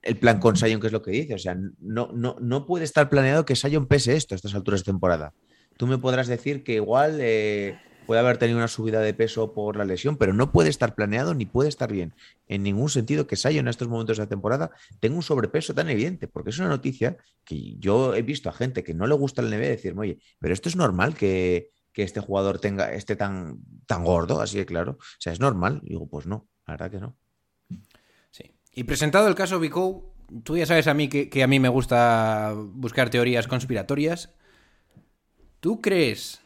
el 0.04 0.18
plan 0.18 0.40
con 0.40 0.56
Sion, 0.56 0.80
que 0.80 0.86
es 0.86 0.94
lo 0.94 1.02
que 1.02 1.10
dice. 1.10 1.34
O 1.34 1.40
sea, 1.40 1.58
no, 1.80 2.12
no, 2.14 2.36
no 2.40 2.68
puede 2.68 2.86
estar 2.86 3.10
planeado 3.10 3.44
que 3.44 3.56
Sion 3.56 3.88
pese 3.88 4.16
esto 4.16 4.36
a 4.36 4.38
estas 4.38 4.54
alturas 4.54 4.82
de 4.82 4.92
temporada. 4.92 5.34
Tú 5.78 5.88
me 5.88 5.98
podrás 5.98 6.28
decir 6.28 6.64
que 6.64 6.76
igual 6.76 7.18
eh, 7.22 7.80
puede 8.06 8.20
haber 8.20 8.38
tenido 8.38 8.60
una 8.60 8.68
subida 8.68 9.02
de 9.02 9.16
peso 9.16 9.52
por 9.52 9.78
la 9.78 9.86
lesión, 9.86 10.16
pero 10.18 10.34
no 10.34 10.52
puede 10.52 10.70
estar 10.70 10.94
planeado 10.94 11.34
ni 11.34 11.48
puede 11.48 11.70
estar 11.70 11.92
bien 11.92 12.14
en 12.48 12.62
ningún 12.62 12.90
sentido 12.90 13.26
que 13.26 13.36
Sion 13.36 13.58
en 13.58 13.68
estos 13.68 13.88
momentos 13.88 14.18
de 14.18 14.24
la 14.26 14.30
temporada 14.30 14.70
tenga 15.00 15.16
un 15.16 15.24
sobrepeso 15.24 15.74
tan 15.74 15.90
evidente, 15.90 16.28
porque 16.28 16.52
es 16.52 16.60
una 16.60 16.70
noticia 16.70 17.18
que 17.44 17.78
yo 17.80 18.14
he 18.14 18.22
visto 18.22 18.48
a 18.48 18.54
gente 18.54 18.84
que 18.84 18.94
no 18.94 19.08
le 19.08 19.16
gusta 19.16 19.42
el 19.42 19.50
NBA 19.50 19.70
decirme, 19.70 20.02
oye, 20.02 20.20
pero 20.38 20.54
esto 20.54 20.70
es 20.70 20.76
normal 20.76 21.16
que, 21.16 21.72
que 22.00 22.06
este 22.06 22.22
jugador 22.22 22.60
tenga, 22.60 22.94
esté 22.94 23.18
tan, 23.18 23.60
tan 23.86 24.06
gordo, 24.06 24.40
así 24.40 24.58
de 24.58 24.66
claro. 24.66 24.94
O 24.94 25.20
sea, 25.20 25.34
es 25.34 25.42
normal. 25.42 25.82
Digo, 25.84 26.08
pues 26.08 26.26
no, 26.28 26.48
la 26.66 26.76
verdad 26.76 26.92
que 26.92 27.00
no. 27.02 27.18
Sí. 28.32 28.56
Y 28.74 28.86
presentado 28.86 29.28
el 29.28 29.36
caso 29.36 29.60
Vico, 29.60 30.16
tú 30.46 30.56
ya 30.56 30.66
sabes 30.66 30.88
a 30.88 30.94
mí 30.94 31.10
que, 31.10 31.30
que 31.30 31.44
a 31.44 31.48
mí 31.48 31.60
me 31.60 31.68
gusta 31.68 32.54
buscar 32.56 33.10
teorías 33.10 33.50
conspiratorias. 33.50 34.30
¿Tú 35.60 35.82
crees? 35.82 36.40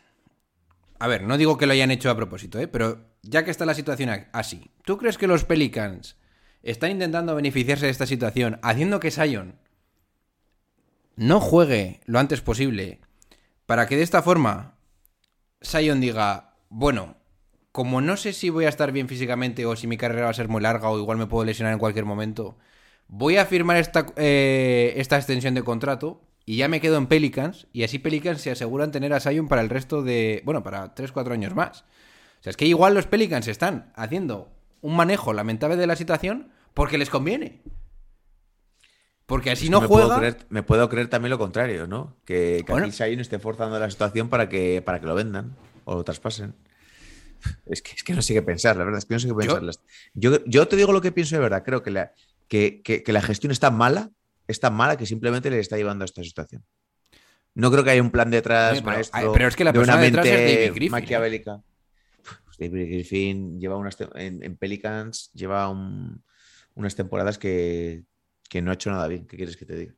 A 0.98 1.06
ver, 1.06 1.22
no 1.22 1.38
digo 1.38 1.56
que 1.60 1.68
lo 1.68 1.74
hayan 1.74 1.92
hecho 1.92 2.10
a 2.10 2.16
propósito, 2.16 2.58
¿eh? 2.58 2.68
pero 2.68 3.14
ya 3.22 3.46
que 3.46 3.52
está 3.52 3.68
la 3.68 3.76
situación 3.76 4.10
así, 4.32 4.72
¿tú 4.86 4.98
crees 4.98 5.20
que 5.20 5.28
los 5.28 5.44
Pelicans 5.44 6.18
están 6.64 6.90
intentando 6.90 7.36
beneficiarse 7.36 7.86
de 7.86 7.92
esta 7.92 8.08
situación 8.08 8.60
haciendo 8.64 9.00
que 9.00 9.12
Sion 9.12 9.60
no 11.16 11.40
juegue 11.40 12.02
lo 12.06 12.18
antes 12.18 12.42
posible 12.42 13.02
para 13.68 13.86
que 13.86 13.98
de 13.98 14.02
esta 14.02 14.24
forma 14.24 14.73
Sion 15.64 16.00
diga, 16.00 16.56
bueno, 16.70 17.18
como 17.72 18.02
no 18.02 18.18
sé 18.18 18.34
si 18.34 18.50
voy 18.50 18.66
a 18.66 18.70
estar 18.70 18.92
bien 18.92 19.08
físicamente 19.08 19.66
o 19.66 19.76
si 19.76 19.88
mi 19.88 19.98
carrera 19.98 20.26
va 20.26 20.30
a 20.30 20.36
ser 20.36 20.48
muy 20.48 20.62
larga 20.62 20.90
o 20.90 21.00
igual 21.00 21.18
me 21.18 21.26
puedo 21.26 21.44
lesionar 21.44 21.74
en 21.74 21.80
cualquier 21.80 22.06
momento, 22.06 22.58
voy 23.08 23.38
a 23.38 23.46
firmar 23.46 23.78
esta, 23.78 24.06
eh, 24.16 24.94
esta 24.98 25.18
extensión 25.18 25.56
de 25.56 25.64
contrato 25.64 26.22
y 26.46 26.58
ya 26.58 26.68
me 26.68 26.82
quedo 26.82 26.98
en 26.98 27.08
Pelicans 27.08 27.68
y 27.74 27.84
así 27.84 27.98
Pelicans 27.98 28.42
se 28.42 28.52
aseguran 28.52 28.92
tener 28.92 29.14
a 29.14 29.20
Sion 29.20 29.48
para 29.48 29.62
el 29.62 29.70
resto 29.70 30.04
de, 30.04 30.42
bueno, 30.46 30.62
para 30.62 30.94
3-4 30.94 31.32
años 31.32 31.56
más. 31.56 31.82
O 32.40 32.44
sea, 32.44 32.52
es 32.52 32.58
que 32.58 32.66
igual 32.66 32.94
los 32.94 33.08
Pelicans 33.08 33.48
están 33.48 33.92
haciendo 33.96 34.52
un 34.82 34.96
manejo 34.96 35.34
lamentable 35.34 35.78
de 35.78 35.88
la 35.88 35.96
situación 35.96 36.52
porque 36.74 36.98
les 36.98 37.10
conviene. 37.10 37.62
Porque 39.26 39.52
así 39.52 39.70
no 39.70 39.82
me 39.82 39.88
juega... 39.88 40.06
Puedo 40.08 40.20
creer, 40.20 40.38
me 40.50 40.64
puedo 40.64 40.90
creer 40.90 41.08
también 41.10 41.30
lo 41.30 41.38
contrario, 41.38 41.88
¿no? 41.88 42.16
Que, 42.26 42.64
que 42.66 42.72
Bueno. 42.72 42.88
aquí 42.88 42.96
Sion 42.96 43.20
esté 43.20 43.40
forzando 43.40 43.80
la 43.80 43.90
situación 43.90 44.30
para 44.30 44.50
que, 44.50 44.82
para 44.82 45.00
que 45.00 45.06
lo 45.06 45.16
vendan 45.16 45.56
o 45.86 45.96
lo 45.96 46.04
traspasen. 46.04 46.54
Es 47.66 47.82
que, 47.82 47.92
es 47.96 48.04
que 48.04 48.14
no 48.14 48.22
sé 48.22 48.34
qué 48.34 48.42
pensar, 48.42 48.76
la 48.78 48.84
verdad, 48.86 49.00
es 49.00 49.06
que 49.06 49.14
no 49.14 49.20
sé 49.20 49.28
qué 49.28 49.34
pensar. 49.34 49.62
Yo, 50.14 50.44
yo 50.46 50.68
te 50.68 50.76
digo 50.76 50.92
lo 50.94 51.02
que 51.02 51.12
pienso 51.12 51.36
de 51.36 51.42
verdad, 51.42 51.64
creo 51.64 51.84
que 51.84 51.92
la, 51.92 52.12
que, 52.48 52.82
que- 52.84 53.04
que 53.04 53.12
la 53.14 53.22
gestión 53.22 53.52
es 53.52 53.60
tan 53.60 53.76
mala, 53.78 54.12
es 54.48 54.60
tan 54.60 54.74
mala 54.74 54.98
que 54.98 55.06
simplemente 55.06 55.50
le 55.50 55.60
está 55.60 55.76
llevando 55.78 56.04
a 56.04 56.06
esta 56.06 56.24
situación. 56.24 56.64
No 57.56 57.70
creo 57.72 57.84
que 57.84 57.92
haya 57.92 58.02
un 58.02 58.12
plan 58.12 58.30
detrás, 58.32 58.82
pero- 58.82 58.86
maestro, 58.86 59.32
pero 59.34 59.48
es 59.48 59.56
que 59.56 59.64
la 59.64 59.72
de 59.72 59.80
una 59.80 59.86
persona 60.00 60.04
detrás 60.04 60.26
es 60.26 60.32
David 60.32 60.72
Griffin, 60.74 60.84
¿eh? 60.84 60.90
maquiavélica. 60.90 61.62
Pues 62.46 62.58
David 62.58 62.88
Griffin 62.88 63.60
lleva 63.60 63.76
unas 63.78 63.98
en, 64.16 64.44
en 64.44 64.56
Pelicans 64.58 65.30
lleva 65.34 65.70
un- 65.70 66.24
unas 66.76 66.96
temporadas 66.96 67.38
que, 67.38 68.04
que 68.54 68.62
no 68.62 68.70
ha 68.70 68.76
hecho 68.76 68.92
nada 68.92 69.08
bien. 69.08 69.26
¿Qué 69.26 69.36
quieres 69.36 69.58
que 69.58 69.66
te 69.66 69.76
diga? 69.76 69.94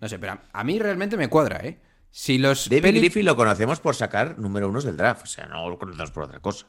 No 0.00 0.08
sé, 0.08 0.20
pero 0.20 0.38
a- 0.52 0.64
mí 0.64 0.78
realmente 0.78 1.16
me 1.16 1.28
cuadra, 1.28 1.58
¿eh? 1.66 1.80
Si 2.12 2.38
los 2.38 2.68
David 2.70 2.82
Peli- 2.82 2.98
Griffin 3.00 3.24
lo 3.26 3.34
conocemos 3.34 3.80
por 3.80 3.96
sacar 3.96 4.38
número 4.38 4.68
unos 4.68 4.84
del 4.84 4.96
draft, 4.96 5.24
o 5.24 5.26
sea, 5.26 5.46
no 5.46 5.68
lo 5.68 5.76
conocemos 5.76 6.12
por 6.12 6.22
otra 6.24 6.38
cosa. 6.38 6.68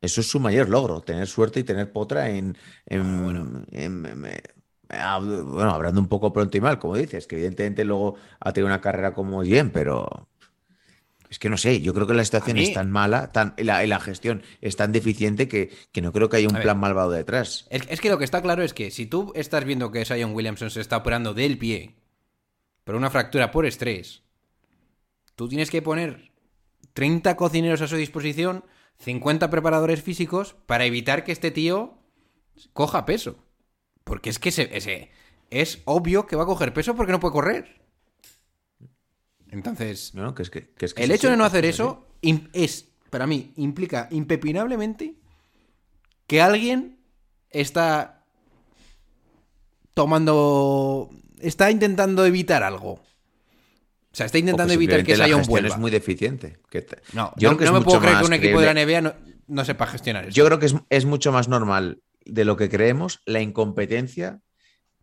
Eso 0.00 0.20
es 0.20 0.28
su 0.30 0.38
mayor 0.38 0.68
logro, 0.68 1.00
tener 1.00 1.26
suerte 1.26 1.60
y 1.60 1.64
tener 1.64 1.90
potra 1.92 2.30
en. 2.30 2.56
en- 2.86 3.00
Ah, 3.02 3.66
en- 3.72 4.06
en- 4.06 4.24
en- 4.26 5.50
bueno, 5.50 5.70
hablando 5.74 6.00
un 6.00 6.08
poco 6.08 6.32
pronto 6.32 6.56
y 6.56 6.60
mal, 6.60 6.78
como 6.78 6.94
dices, 6.96 7.26
que 7.26 7.34
evidentemente 7.36 7.84
luego 7.84 8.14
ha 8.38 8.52
tenido 8.52 8.66
una 8.68 8.80
carrera 8.80 9.14
como 9.14 9.40
bien, 9.40 9.70
pero. 9.70 10.28
Es 11.30 11.38
que 11.38 11.48
no 11.50 11.56
sé, 11.56 11.80
yo 11.80 11.94
creo 11.94 12.06
que 12.06 12.14
la 12.14 12.24
situación 12.24 12.56
mí- 12.58 12.64
es 12.64 12.74
tan 12.74 12.90
mala, 12.90 13.32
tan, 13.32 13.54
y 13.56 13.64
la, 13.64 13.84
la 13.86 13.98
gestión 13.98 14.42
es 14.60 14.76
tan 14.76 14.92
deficiente 14.92 15.48
que, 15.48 15.70
que 15.90 16.00
no 16.02 16.12
creo 16.12 16.28
que 16.28 16.36
haya 16.36 16.48
un 16.48 16.54
A 16.54 16.58
ver. 16.58 16.64
plan 16.64 16.78
malvado 16.78 17.10
detrás. 17.10 17.66
Es, 17.70 17.82
es 17.88 18.00
que 18.00 18.10
lo 18.10 18.18
que 18.18 18.24
está 18.24 18.40
claro 18.42 18.62
es 18.62 18.72
que 18.74 18.90
si 18.90 19.06
tú 19.06 19.32
estás 19.34 19.64
viendo 19.64 19.90
que 19.90 20.04
Sion 20.04 20.32
Williamson 20.34 20.70
se 20.70 20.80
está 20.80 20.98
operando 20.98 21.34
del 21.34 21.58
pie 21.58 21.96
por 22.84 22.94
una 22.94 23.10
fractura 23.10 23.50
por 23.50 23.66
estrés, 23.66 24.22
tú 25.34 25.48
tienes 25.48 25.70
que 25.70 25.82
poner 25.82 26.30
30 26.92 27.36
cocineros 27.36 27.80
a 27.80 27.88
su 27.88 27.96
disposición, 27.96 28.64
50 28.98 29.50
preparadores 29.50 30.02
físicos 30.02 30.54
para 30.66 30.84
evitar 30.84 31.24
que 31.24 31.32
este 31.32 31.50
tío 31.50 31.98
coja 32.72 33.04
peso. 33.06 33.36
Porque 34.04 34.30
es 34.30 34.38
que 34.38 34.50
ese, 34.50 34.68
ese- 34.76 35.10
es 35.50 35.80
obvio 35.86 36.26
que 36.26 36.36
va 36.36 36.44
a 36.44 36.46
coger 36.46 36.72
peso 36.72 36.94
porque 36.94 37.12
no 37.12 37.18
puede 37.20 37.32
correr. 37.32 37.83
Entonces, 39.54 40.14
¿no? 40.14 40.34
Que 40.34 40.42
es 40.42 40.50
que, 40.50 40.68
que 40.70 40.86
es 40.86 40.94
que 40.94 41.04
el 41.04 41.10
hecho 41.12 41.30
de 41.30 41.36
no 41.36 41.44
hacer 41.44 41.64
eso 41.64 42.06
es, 42.52 42.88
para 43.10 43.26
mí, 43.26 43.52
implica 43.56 44.08
impepinablemente 44.10 45.14
que 46.26 46.40
alguien 46.40 46.98
está 47.50 48.24
tomando. 49.94 51.10
está 51.40 51.70
intentando 51.70 52.26
evitar 52.26 52.64
algo. 52.64 52.92
O 52.92 54.16
sea, 54.16 54.26
está 54.26 54.38
intentando 54.38 54.72
evitar 54.72 55.04
que 55.04 55.16
la 55.16 55.26
Sion 55.26 55.38
gestión 55.38 55.52
vuelva. 55.52 55.74
es 55.74 55.78
muy 55.78 55.90
deficiente. 55.90 56.58
que 56.68 56.84
No, 57.12 57.32
yo 57.36 57.50
no, 57.50 57.56
creo 57.56 57.58
que 57.58 57.64
es 57.64 57.70
no 57.70 57.78
me 57.78 57.84
puedo 57.84 58.00
creer 58.00 58.18
que 58.18 58.24
un 58.24 58.32
equipo 58.32 58.60
de 58.60 58.72
la 58.72 58.84
NBA 58.84 59.00
no, 59.00 59.14
no 59.46 59.64
sepa 59.64 59.86
gestionar 59.86 60.24
eso. 60.24 60.34
Yo 60.34 60.44
creo 60.46 60.58
que 60.58 60.66
es, 60.66 60.74
es 60.90 61.04
mucho 61.04 61.30
más 61.30 61.48
normal 61.48 62.02
de 62.24 62.44
lo 62.44 62.56
que 62.56 62.68
creemos 62.68 63.20
la 63.24 63.40
incompetencia 63.40 64.40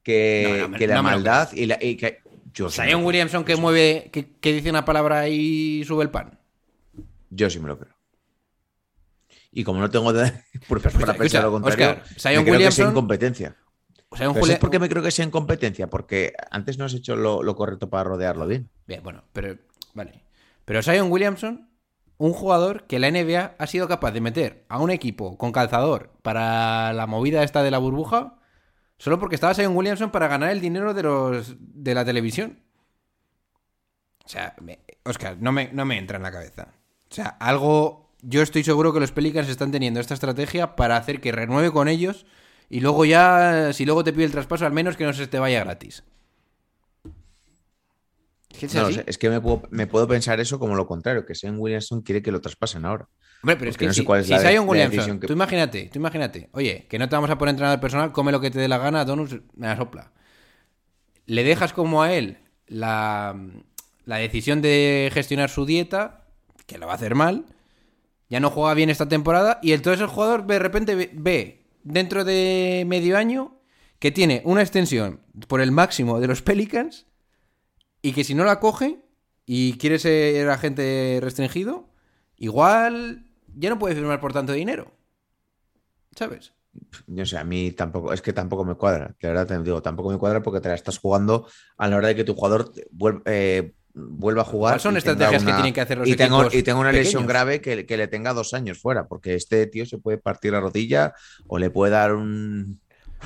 que, 0.03 0.67
No, 0.69 0.77
la 0.77 1.01
maldad 1.01 1.53
y 1.53 1.65
la. 1.67 1.77
y 1.81 1.95
que, 1.95 2.20
yo, 2.53 2.69
sí 2.69 2.81
Williamson 2.93 3.43
que 3.43 3.55
mueve, 3.55 4.09
que, 4.11 4.35
que 4.37 4.53
dice 4.53 4.69
una 4.69 4.85
palabra 4.85 5.27
y 5.29 5.83
sube 5.85 6.03
el 6.03 6.09
pan. 6.09 6.39
yo 7.29 7.49
sí 7.49 7.59
me 7.59 7.67
lo 7.67 7.77
creo. 7.79 7.93
Y 9.51 9.63
como 9.63 9.79
no 9.79 9.89
tengo 9.89 10.13
de- 10.13 10.31
por- 10.67 10.81
para 10.81 10.89
escucha, 10.89 11.13
pensar 11.17 11.43
lo 11.43 11.49
escucha, 11.49 11.51
contrario, 11.51 11.87
Oscar, 11.89 11.97
me 11.97 12.43
creo 12.45 12.57
que 12.59 12.71
sea 12.71 12.85
Williamson- 12.85 12.89
incompetencia. 12.91 13.55
O 14.13 14.17
sea, 14.17 14.33
¿sabes 14.33 14.59
por 14.59 14.69
qué 14.69 14.79
me 14.79 14.89
creo 14.89 15.01
que 15.01 15.11
sea 15.11 15.23
incompetencia? 15.25 15.87
Porque 15.87 16.33
antes 16.51 16.77
no 16.77 16.83
has 16.83 16.93
hecho 16.93 17.15
lo, 17.15 17.43
lo 17.43 17.55
correcto 17.55 17.89
para 17.89 18.03
rodearlo 18.03 18.45
bien. 18.45 18.69
Bien, 18.85 19.01
bueno, 19.03 19.23
pero. 19.31 19.57
Vale. 19.93 20.23
Pero 20.65 20.81
Sion 20.83 21.09
Williamson, 21.11 21.69
un 22.17 22.33
jugador 22.33 22.87
que 22.87 22.99
la 22.99 23.09
NBA 23.09 23.55
ha 23.57 23.67
sido 23.67 23.87
capaz 23.87 24.11
de 24.11 24.19
meter 24.19 24.65
a 24.67 24.79
un 24.79 24.91
equipo 24.91 25.37
con 25.37 25.53
calzador 25.53 26.11
para 26.23 26.91
la 26.91 27.07
movida 27.07 27.43
esta 27.43 27.63
de 27.63 27.71
la 27.71 27.77
burbuja, 27.77 28.37
solo 29.01 29.19
porque 29.19 29.35
estaba 29.35 29.53
Sion 29.53 29.75
Williamson 29.75 30.11
para 30.11 30.27
ganar 30.27 30.51
el 30.51 30.61
dinero 30.61 30.93
de 30.93 31.03
los 31.03 31.55
de 31.59 31.95
la 31.95 32.05
televisión. 32.05 32.59
O 34.23 34.29
sea, 34.29 34.55
me- 34.61 34.79
Oscar, 35.03 35.37
no 35.39 35.51
me, 35.51 35.71
no 35.73 35.85
me 35.85 35.97
entra 35.97 36.17
en 36.17 36.23
la 36.23 36.31
cabeza. 36.31 36.73
O 37.09 37.13
sea, 37.13 37.25
algo. 37.39 38.13
Yo 38.21 38.43
estoy 38.43 38.63
seguro 38.63 38.93
que 38.93 38.99
los 38.99 39.11
Pelicans 39.11 39.49
están 39.49 39.71
teniendo 39.71 39.99
esta 39.99 40.13
estrategia 40.13 40.75
para 40.75 40.95
hacer 40.97 41.19
que 41.21 41.31
renueve 41.31 41.71
con 41.71 41.87
ellos 41.87 42.27
y 42.69 42.79
luego 42.79 43.03
ya, 43.03 43.73
si 43.73 43.83
luego 43.85 44.03
te 44.03 44.13
pide 44.13 44.25
el 44.25 44.31
traspaso, 44.31 44.65
al 44.67 44.71
menos 44.73 44.95
que 44.95 45.05
no 45.05 45.13
se 45.13 45.25
te 45.25 45.39
vaya 45.39 45.63
gratis. 45.63 46.03
Es 48.61 48.75
No 48.75 48.87
es 48.89 49.17
que 49.17 49.29
me 49.29 49.41
puedo, 49.41 49.63
me 49.71 49.87
puedo 49.87 50.07
pensar 50.07 50.39
eso 50.39 50.59
como 50.59 50.75
lo 50.75 50.85
contrario, 50.85 51.25
que 51.25 51.33
Sean 51.33 51.55
Williamson 51.57 52.01
quiere 52.01 52.21
que 52.21 52.31
lo 52.31 52.41
traspasen 52.41 52.85
ahora. 52.85 53.09
Hombre, 53.43 53.55
pero 53.57 53.71
es 53.71 53.77
que 53.77 53.85
no 53.87 53.93
si, 53.93 54.01
si 54.23 54.33
la 54.43 54.61
Williamson, 54.91 55.19
que- 55.19 55.27
tú 55.27 55.33
imagínate, 55.33 55.89
tú 55.91 55.97
imagínate, 55.99 56.49
oye, 56.53 56.85
que 56.89 56.99
no 56.99 57.09
te 57.09 57.15
vamos 57.15 57.29
a 57.29 57.37
poner 57.37 57.51
entrenador 57.53 57.79
personal, 57.79 58.11
come 58.11 58.31
lo 58.31 58.39
que 58.39 58.51
te 58.51 58.59
dé 58.59 58.67
la 58.67 58.77
gana, 58.77 59.03
Donus 59.05 59.31
me 59.55 59.67
la 59.67 59.75
sopla. 59.77 60.11
Le 61.25 61.43
dejas 61.43 61.73
como 61.73 62.03
a 62.03 62.13
él 62.13 62.37
la, 62.67 63.35
la 64.05 64.15
decisión 64.17 64.61
de 64.61 65.09
gestionar 65.13 65.49
su 65.49 65.65
dieta, 65.65 66.27
que 66.67 66.77
lo 66.77 66.85
va 66.85 66.93
a 66.93 66.95
hacer 66.95 67.15
mal, 67.15 67.45
ya 68.29 68.39
no 68.39 68.49
juega 68.49 68.73
bien 68.75 68.89
esta 68.89 69.07
temporada, 69.09 69.59
y 69.61 69.73
entonces 69.73 70.01
el 70.01 70.07
jugador 70.07 70.45
de 70.45 70.59
repente 70.59 70.95
ve, 70.95 71.09
ve 71.13 71.65
dentro 71.83 72.23
de 72.23 72.83
medio 72.87 73.17
año 73.17 73.57
que 73.99 74.11
tiene 74.11 74.41
una 74.45 74.61
extensión 74.61 75.19
por 75.47 75.61
el 75.61 75.71
máximo 75.71 76.19
de 76.19 76.27
los 76.27 76.41
Pelicans 76.41 77.07
y 78.01 78.13
que 78.13 78.23
si 78.23 78.33
no 78.35 78.45
la 78.45 78.59
coge 78.59 78.99
y 79.45 79.73
quiere 79.77 79.99
ser 79.99 80.49
agente 80.49 81.19
restringido, 81.21 81.89
igual 82.37 83.25
ya 83.55 83.69
no 83.69 83.79
puede 83.79 83.95
firmar 83.95 84.19
por 84.19 84.33
tanto 84.33 84.53
dinero. 84.53 84.91
¿Sabes? 86.15 86.53
Yo 87.07 87.25
sé, 87.25 87.37
a 87.37 87.43
mí 87.43 87.71
tampoco, 87.71 88.13
es 88.13 88.21
que 88.21 88.33
tampoco 88.33 88.63
me 88.63 88.75
cuadra. 88.75 89.15
De 89.21 89.27
verdad 89.27 89.47
te 89.47 89.59
digo, 89.59 89.81
tampoco 89.81 90.09
me 90.11 90.17
cuadra 90.17 90.41
porque 90.41 90.61
te 90.61 90.69
la 90.69 90.75
estás 90.75 90.97
jugando 90.99 91.47
a 91.77 91.87
la 91.87 91.97
hora 91.97 92.07
de 92.09 92.15
que 92.15 92.23
tu 92.23 92.33
jugador 92.33 92.71
vuel- 92.91 93.21
eh, 93.25 93.73
vuelva 93.93 94.41
a 94.43 94.45
jugar. 94.45 94.71
¿Cuáles 94.73 94.83
son 94.83 94.97
estrategias 94.97 95.43
que 95.43 95.51
tienen 95.53 95.73
que 95.73 95.81
hacer 95.81 95.97
los 95.97 96.07
y 96.07 96.15
tengo, 96.15 96.47
y 96.51 96.63
tenga 96.63 96.79
una 96.79 96.91
lesión 96.93 97.27
grave 97.27 97.59
que, 97.61 97.85
que 97.85 97.97
le 97.97 98.07
tenga 98.07 98.33
dos 98.33 98.53
años 98.53 98.79
fuera, 98.79 99.07
porque 99.07 99.35
este 99.35 99.67
tío 99.67 99.85
se 99.85 99.97
puede 99.97 100.17
partir 100.17 100.53
la 100.53 100.61
rodilla 100.61 101.13
o 101.47 101.59
le 101.59 101.69
puede 101.69 101.91
dar 101.91 102.13
un, 102.13 102.79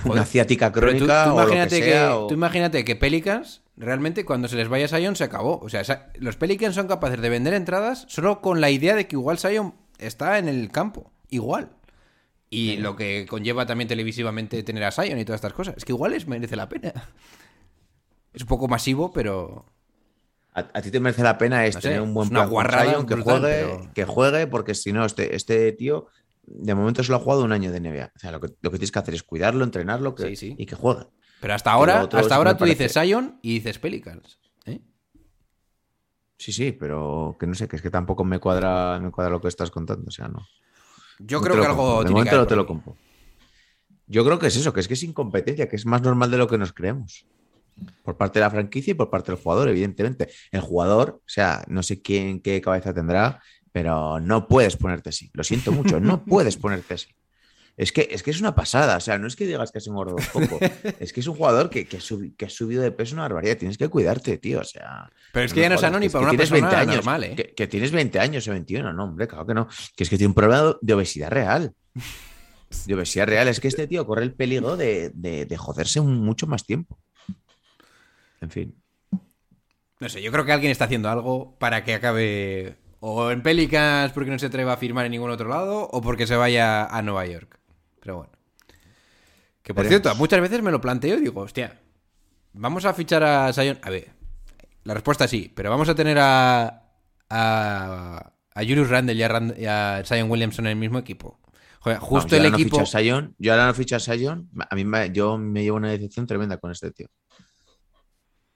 una 0.05 0.25
ciática 0.25 0.71
tú, 0.71 0.79
crónica 0.79 1.25
tú 1.25 1.31
o 1.31 1.41
lo 1.41 1.47
que 1.47 1.53
imagínate 1.53 1.79
que, 1.81 1.91
sea. 1.91 2.17
o- 2.17 2.27
tú 2.27 2.33
imagínate 2.33 2.83
que 2.83 2.95
Pelicans, 2.95 3.61
realmente 3.77 4.25
cuando 4.25 4.47
se 4.47 4.55
les 4.55 4.69
vaya 4.69 4.88
Sion 4.88 5.15
se 5.15 5.23
acabó. 5.23 5.59
O 5.59 5.69
sea, 5.69 5.83
los 6.15 6.35
Pelicans 6.35 6.73
son 6.73 6.88
capaces 6.88 7.21
de 7.21 7.29
vender 7.29 7.53
entradas 7.53 8.05
solo 8.09 8.41
con 8.41 8.59
la 8.59 8.71
idea 8.71 8.95
de 8.95 9.07
que 9.07 9.15
igual 9.17 9.38
Sion 9.38 9.75
está 9.97 10.38
en 10.39 10.47
el 10.47 10.71
campo. 10.71 11.12
Igual. 11.29 11.71
Y 12.49 12.77
lo 12.77 12.95
que 12.95 13.25
conlleva 13.27 13.65
también 13.65 13.88
televisivamente 13.88 14.62
tener 14.63 14.84
a 14.84 14.91
Sion 14.91 15.17
y 15.19 15.25
todas 15.25 15.39
estas 15.39 15.53
cosas. 15.53 15.73
Es 15.77 15.84
que 15.86 15.91
igual 15.91 16.12
les 16.12 16.27
merece 16.27 16.55
la 16.55 16.69
pena. 16.69 16.93
Es 18.34 18.41
un 18.41 18.47
poco 18.47 18.67
masivo, 18.67 19.12
pero... 19.12 19.65
A, 20.53 20.60
a 20.73 20.81
ti 20.81 20.89
te 20.91 20.99
merece 21.01 21.21
la 21.23 21.38
pena 21.38 21.65
es 21.65 21.75
No 21.75 21.81
sé, 21.81 21.88
tener 21.89 22.01
un 22.01 22.13
buen 22.13 22.27
es 22.27 22.31
una 22.31 22.47
plan 22.47 22.88
Zion, 22.89 23.05
que 23.05 23.15
brutal, 23.15 23.39
juegue, 23.41 23.55
pero- 23.63 23.93
que 23.93 24.05
juegue, 24.05 24.47
porque 24.47 24.73
si 24.75 24.93
no, 24.93 25.05
este, 25.05 25.36
este 25.36 25.71
tío 25.73 26.08
de 26.43 26.75
momento 26.75 27.03
solo 27.03 27.17
ha 27.17 27.21
jugado 27.21 27.43
un 27.43 27.51
año 27.51 27.71
de 27.71 27.79
NBA. 27.81 28.12
O 28.15 28.19
sea, 28.19 28.31
lo 28.31 28.39
que, 28.39 28.47
lo 28.62 28.71
que 28.71 28.77
tienes 28.77 28.91
que 28.91 28.99
hacer 28.99 29.13
es 29.15 29.23
cuidarlo, 29.23 29.63
entrenarlo 29.65 30.15
que- 30.15 30.27
Sí, 30.29 30.36
sí. 30.36 30.55
y 30.58 30.65
que 30.65 30.75
juegue. 30.75 31.08
Pero 31.41 31.53
hasta 31.55 31.71
ahora, 31.71 32.01
hasta 32.12 32.36
ahora 32.36 32.53
tú 32.53 32.60
parece- 32.60 32.84
dices 32.84 33.01
Sion 33.03 33.39
y 33.41 33.55
dices 33.55 33.79
Pelicans. 33.79 34.39
Sí, 36.37 36.51
sí, 36.51 36.71
pero 36.71 37.37
que 37.39 37.47
no 37.47 37.55
sé, 37.55 37.67
que 37.67 37.77
es 37.77 37.81
que 37.81 37.89
tampoco 37.89 38.23
me 38.23 38.39
cuadra, 38.39 38.99
me 38.99 39.11
cuadra 39.11 39.31
lo 39.31 39.41
que 39.41 39.47
estás 39.47 39.71
contando. 39.71 40.05
O 40.07 40.11
sea, 40.11 40.27
no. 40.27 40.45
Yo 41.19 41.39
No 41.39 41.43
creo 41.43 41.61
que 41.61 41.67
algo 41.67 41.99
De 41.99 42.05
tiene 42.05 42.19
momento 42.19 42.37
no 42.37 42.47
te 42.47 42.55
lo 42.55 42.65
compro. 42.65 42.95
Yo 44.07 44.23
creo 44.23 44.37
que 44.37 44.47
es 44.47 44.55
eso, 44.55 44.73
que 44.73 44.81
es 44.81 44.87
que 44.87 44.93
es 44.93 45.03
incompetencia, 45.03 45.67
que 45.67 45.75
es 45.75 45.85
más 45.85 46.01
normal 46.01 46.29
de 46.29 46.37
lo 46.37 46.47
que 46.47 46.57
nos 46.57 46.73
creemos. 46.73 47.25
Por 48.03 48.17
parte 48.17 48.39
de 48.39 48.45
la 48.45 48.51
franquicia 48.51 48.91
y 48.91 48.93
por 48.93 49.09
parte 49.09 49.31
del 49.31 49.41
jugador, 49.41 49.69
evidentemente. 49.69 50.29
El 50.51 50.61
jugador, 50.61 51.21
o 51.21 51.29
sea, 51.29 51.63
no 51.67 51.83
sé 51.83 52.01
quién 52.01 52.41
qué 52.41 52.61
cabeza 52.61 52.93
tendrá, 52.93 53.41
pero 53.71 54.19
no 54.19 54.47
puedes 54.47 54.77
ponerte 54.77 55.09
así. 55.09 55.31
Lo 55.33 55.43
siento 55.43 55.71
mucho, 55.71 55.99
no 55.99 56.23
puedes 56.25 56.57
ponerte 56.57 56.93
así. 56.93 57.07
Es 57.77 57.91
que, 57.91 58.07
es 58.09 58.23
que 58.23 58.31
es 58.31 58.39
una 58.39 58.55
pasada, 58.55 58.95
o 58.95 58.99
sea, 59.01 59.17
no 59.17 59.27
es 59.27 59.35
que 59.35 59.45
digas 59.45 59.69
que 59.71 59.79
es 59.79 59.88
un 59.88 59.95
gordo 59.95 60.15
poco, 60.31 60.59
es 60.99 61.11
que 61.11 61.19
es 61.19 61.27
un 61.27 61.35
jugador 61.35 61.69
que, 61.69 61.85
que, 61.85 61.97
ha 61.97 61.99
subi- 61.99 62.33
que 62.38 62.45
ha 62.45 62.49
subido 62.49 62.81
de 62.81 62.91
peso 62.91 63.15
una 63.15 63.23
barbaridad. 63.23 63.57
Tienes 63.57 63.77
que 63.77 63.89
cuidarte, 63.89 64.38
tío, 64.38 64.61
o 64.61 64.63
sea. 64.63 65.09
Pero 65.33 65.45
es 65.45 65.53
que 65.53 65.59
ya 65.59 65.67
no 65.69 65.75
es 65.75 65.83
es 65.83 65.83
para 65.83 65.99
que 66.01 66.17
una 66.17 66.29
tienes 66.29 66.49
persona 66.49 66.69
20 66.69 66.75
años, 66.91 66.95
normal, 66.95 67.23
¿eh? 67.25 67.35
Que, 67.35 67.53
que 67.53 67.67
tienes 67.67 67.91
20 67.91 68.19
años 68.19 68.47
o 68.47 68.51
21, 68.51 68.93
no, 68.93 69.03
hombre, 69.03 69.27
claro 69.27 69.45
que 69.45 69.53
no. 69.53 69.67
Que 69.95 70.03
es 70.05 70.09
que 70.09 70.17
tiene 70.17 70.29
un 70.29 70.33
problema 70.35 70.73
de 70.81 70.93
obesidad 70.93 71.29
real. 71.31 71.73
De 72.85 72.95
obesidad 72.95 73.27
real. 73.27 73.47
Es 73.49 73.59
que 73.59 73.67
este 73.67 73.88
tío 73.88 74.05
corre 74.07 74.23
el 74.23 74.33
peligro 74.33 74.77
de, 74.77 75.11
de- 75.13 75.45
de 75.45 75.57
joderse 75.57 75.99
mucho 75.99 76.47
más 76.47 76.65
tiempo. 76.65 76.97
En 78.39 78.49
fin. 78.51 78.75
No 79.99 80.07
sé, 80.09 80.21
yo 80.21 80.31
creo 80.31 80.45
que 80.45 80.51
alguien 80.53 80.71
está 80.71 80.85
haciendo 80.85 81.09
algo 81.09 81.57
para 81.57 81.83
que 81.83 81.93
acabe 81.95 82.77
o 83.01 83.31
en 83.31 83.43
Pelicans 83.43 84.11
porque 84.13 84.31
no 84.31 84.39
se 84.39 84.45
atreva 84.47 84.73
a 84.73 84.77
firmar 84.77 85.05
en 85.05 85.11
ningún 85.11 85.29
otro 85.29 85.47
lado 85.49 85.89
o 85.91 86.01
porque 86.01 86.25
se 86.27 86.35
vaya 86.35 86.85
a 86.85 87.01
Nueva 87.01 87.25
York. 87.25 87.59
Pero 88.05 88.17
bueno. 88.17 88.31
Que 89.63 89.73
por 89.73 89.83
Veremos. 89.83 90.03
cierto, 90.03 90.19
muchas 90.19 90.39
veces 90.41 90.61
me 90.61 90.69
lo 90.69 90.79
planteo 90.79 91.17
y 91.17 91.21
digo, 91.21 91.41
hostia, 91.41 91.81
vamos 92.53 92.85
a 92.85 92.93
fichar 92.93 93.23
a 93.23 93.51
Sion. 93.51 93.79
A 93.81 93.89
ver, 93.89 94.11
la 94.83 94.93
respuesta 94.93 95.27
sí, 95.27 95.51
pero 95.55 95.71
vamos 95.71 95.89
a 95.89 95.95
tener 95.95 96.19
a. 96.19 96.83
a. 97.31 98.31
a 98.53 98.59
Julius 98.61 98.89
Randle 98.89 99.15
y 99.15 99.23
a, 99.23 99.27
Rand- 99.27 99.57
y 99.59 99.65
a 99.65 100.03
Zion 100.05 100.29
Williamson 100.29 100.67
en 100.67 100.73
el 100.73 100.77
mismo 100.77 100.99
equipo. 100.99 101.39
Joder, 101.79 101.97
justo 101.97 102.29
yo 102.29 102.35
el 102.37 102.41
ahora 102.43 102.49
no 102.51 102.55
equipo. 102.57 102.77
ficho 102.77 102.97
a 102.97 103.01
Sion, 103.01 103.35
yo 103.39 103.51
ahora 103.53 103.65
no 103.65 103.73
ficho 103.73 103.95
a 103.95 103.99
Sion. 103.99 104.49
A 104.69 104.75
mí 104.75 104.85
me, 104.85 105.11
yo 105.11 105.39
me 105.39 105.63
llevo 105.63 105.77
una 105.77 105.89
decepción 105.89 106.27
tremenda 106.27 106.57
con 106.57 106.69
este 106.71 106.91
tío. 106.91 107.07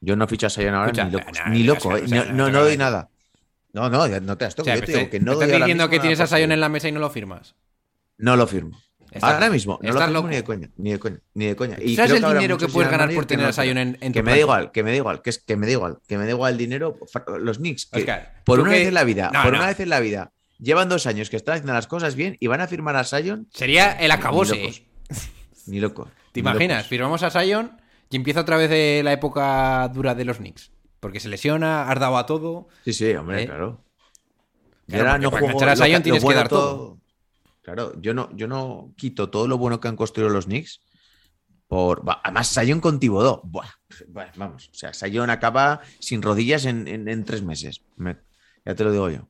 Yo 0.02 0.16
no 0.16 0.28
ficho 0.28 0.46
a 0.46 0.50
Sion 0.52 0.76
ahora 0.76 0.92
Escucha, 0.92 1.06
ni 1.06 1.12
loco. 1.12 1.32
no, 1.32 1.46
no, 1.46 1.52
ni 1.52 1.64
no, 1.64 1.74
loco, 1.74 1.90
o 1.90 1.98
eh. 1.98 2.04
No, 2.08 2.16
no, 2.18 2.26
no, 2.26 2.32
no, 2.34 2.46
no 2.46 2.50
no, 2.52 2.62
doy 2.66 2.78
no. 2.78 2.84
nada. 2.84 3.10
No, 3.74 3.90
no, 3.90 4.08
no 4.08 4.38
te 4.38 4.46
O 4.46 4.52
sea, 4.64 4.76
yo 4.76 4.82
te 4.82 4.92
digo 4.92 5.00
me 5.02 5.10
que 5.10 5.20
no 5.20 5.34
estás 5.34 5.50
doy 5.50 5.58
diciendo 5.60 5.90
que 5.90 6.00
tienes 6.00 6.20
a 6.20 6.28
Sion. 6.28 6.52
en 6.52 6.60
la 6.60 6.70
mesa 6.70 6.88
y 6.88 6.92
no 6.92 7.00
lo 7.00 7.10
firmas. 7.10 7.56
No 8.18 8.36
lo 8.36 8.46
firmo. 8.48 8.80
Ahora 9.22 9.50
mismo, 9.50 9.80
no 9.82 9.92
lo 10.08 10.24
ni 10.28 10.36
de 10.36 10.44
coña, 10.44 10.70
ni 10.78 10.92
de 10.92 11.00
coña, 11.00 11.20
ni 11.34 11.46
de 11.46 11.56
coña. 11.56 11.78
Y 11.82 11.96
¿Sabes 11.96 12.12
el 12.12 12.24
habrá 12.24 12.40
dinero 12.40 12.58
que 12.58 12.68
puedes 12.68 12.92
ganar 12.92 13.14
por 13.14 13.24
que 13.26 13.36
tener 13.36 13.48
a 13.48 13.54
Zion 13.54 13.78
en- 13.78 13.98
en 14.02 14.14
Que 14.14 14.20
tu 14.22 14.26
me 14.26 14.40
igual, 14.40 14.72
que 14.72 14.84
me 14.84 14.92
da 14.92 14.98
igual, 14.98 15.22
que, 15.22 15.30
es, 15.32 15.40
que 15.40 15.56
me 15.58 15.66
da 15.66 15.72
igual, 15.74 16.00
que 16.08 16.18
me 16.18 16.26
da 16.26 16.32
igual 16.32 16.52
el 16.54 16.58
dinero. 16.58 16.98
Los 17.40 17.58
Knicks, 17.58 17.88
que 17.88 18.00
Oscar, 18.02 18.42
por 18.46 18.60
una 18.60 18.72
que- 18.72 18.78
vez 18.80 18.88
en 18.90 18.94
la 18.94 19.04
vida, 19.04 19.32
No, 19.34 19.42
por 19.44 19.52
no. 19.54 19.58
una 19.60 19.68
vez 19.68 19.80
en 19.80 19.90
la 19.90 20.00
vida, 20.00 20.32
llevan 20.60 20.90
dos 20.90 21.08
años 21.08 21.30
que 21.30 21.38
están 21.38 21.56
haciendo 21.56 21.74
las 21.74 21.88
cosas 21.88 22.16
bien 22.16 22.38
y 22.40 22.48
van 22.48 22.62
a 22.62 22.68
firmar 22.68 22.96
a 22.96 23.04
Sion. 23.04 23.48
Sería 23.54 23.92
el 23.94 24.12
acabose. 24.12 24.56
Ni 24.56 24.62
locos. 24.68 24.84
Ni 25.66 25.80
loco. 25.80 26.08
¿Te 26.32 26.40
imaginas? 26.42 26.78
locos. 26.80 26.90
Firmamos 26.90 27.24
a 27.24 27.30
Sion 27.32 27.82
y 28.12 28.16
empieza 28.16 28.42
otra 28.42 28.58
vez 28.58 28.70
de 28.70 29.02
la 29.04 29.14
época 29.14 29.90
dura 29.94 30.14
de 30.16 30.26
los 30.26 30.38
Knicks. 30.38 30.72
Porque 31.00 31.20
se 31.20 31.30
lesiona, 31.30 31.90
has 31.90 32.00
dado 32.00 32.18
a 32.18 32.26
todo. 32.26 32.68
Sí, 32.84 32.94
sí, 32.94 33.12
hombre, 33.14 33.44
¿Eh? 33.44 33.46
claro. 33.48 33.84
Y 34.88 34.96
ahora 34.98 35.18
no 35.18 35.30
juego 35.30 35.48
a 35.64 35.76
Zion 35.76 35.92
lo 35.94 36.02
tienes 36.02 36.20
que 36.20 36.26
bueno 36.26 36.40
dar 36.40 36.50
todo. 36.50 36.98
Claro, 37.62 38.00
yo 38.02 38.14
no, 38.14 38.36
yo 38.36 38.48
no 38.48 38.94
quito 38.98 39.30
todo 39.30 39.48
lo 39.48 39.58
bueno 39.58 39.80
que 39.80 39.88
han 39.88 39.96
construido 39.96 40.30
los 40.32 40.46
Knicks 40.46 40.82
por. 41.68 42.04
Además, 42.24 42.48
Sion 42.48 42.80
con 42.82 43.00
Tibodó. 43.00 43.42
Buah, 43.44 43.70
buah, 44.08 44.32
vamos. 44.36 44.70
O 44.70 44.74
sea, 44.74 44.94
Sion 44.94 45.30
acaba 45.30 45.82
sin 46.00 46.22
rodillas 46.22 46.66
en, 46.66 46.88
en- 46.88 47.08
en 47.08 47.26
tres 47.26 47.42
meses. 47.44 47.82
Me- 47.96 48.18
ya 48.66 48.76
te 48.76 48.84
lo 48.84 48.92
digo 48.92 49.10
yo. 49.10 49.30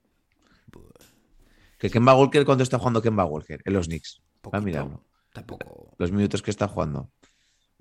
Que 1.78 1.90
Kemba 1.90 2.14
Walker, 2.16 2.46
¿cuánto 2.46 2.64
está 2.64 2.78
jugando 2.78 3.02
Kemba 3.02 3.26
Walker 3.26 3.62
en 3.66 3.74
los 3.74 3.88
Knicks? 3.88 4.22
Va 4.46 4.58
a 4.58 4.62
mirarlo. 4.62 5.06
Tampoco, 5.34 5.96
Los 5.98 6.12
minutos 6.12 6.42
que 6.42 6.52
está 6.52 6.68
jugando. 6.68 7.12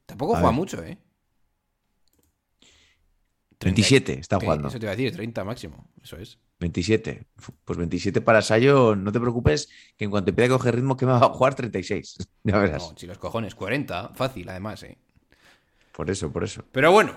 tampoco 0.06 0.34
A 0.34 0.38
juega 0.38 0.50
ver. 0.50 0.56
mucho, 0.56 0.82
¿eh? 0.84 0.98
27 3.60 4.20
está 4.20 4.38
Sí, 4.38 4.44
jugando. 4.46 4.68
Eso 4.68 4.78
te 4.78 4.86
iba 4.86 4.92
a 4.92 4.96
decir, 4.96 5.12
30 5.14 5.44
máximo. 5.44 5.90
Eso 6.02 6.16
es. 6.16 6.38
27. 6.60 7.26
Pues 7.64 7.78
27 7.78 8.20
para 8.20 8.42
Sion. 8.42 9.04
No 9.04 9.12
te 9.12 9.20
preocupes, 9.20 9.68
que 9.96 10.04
en 10.04 10.10
cuanto 10.10 10.30
empiece 10.30 10.52
a 10.52 10.56
coger 10.56 10.76
ritmo, 10.76 10.96
Kemba 10.96 11.18
va 11.18 11.26
a 11.26 11.30
jugar 11.30 11.54
36. 11.54 12.16
Ya 12.44 12.58
verás. 12.58 12.90
No, 12.90 12.96
si 12.96 13.06
los 13.06 13.18
cojones, 13.18 13.54
40. 13.54 14.10
Fácil, 14.14 14.48
además, 14.48 14.82
¿eh? 14.82 14.98
Por 15.92 16.10
eso, 16.10 16.32
por 16.32 16.44
eso. 16.44 16.64
Pero 16.72 16.92
bueno, 16.92 17.12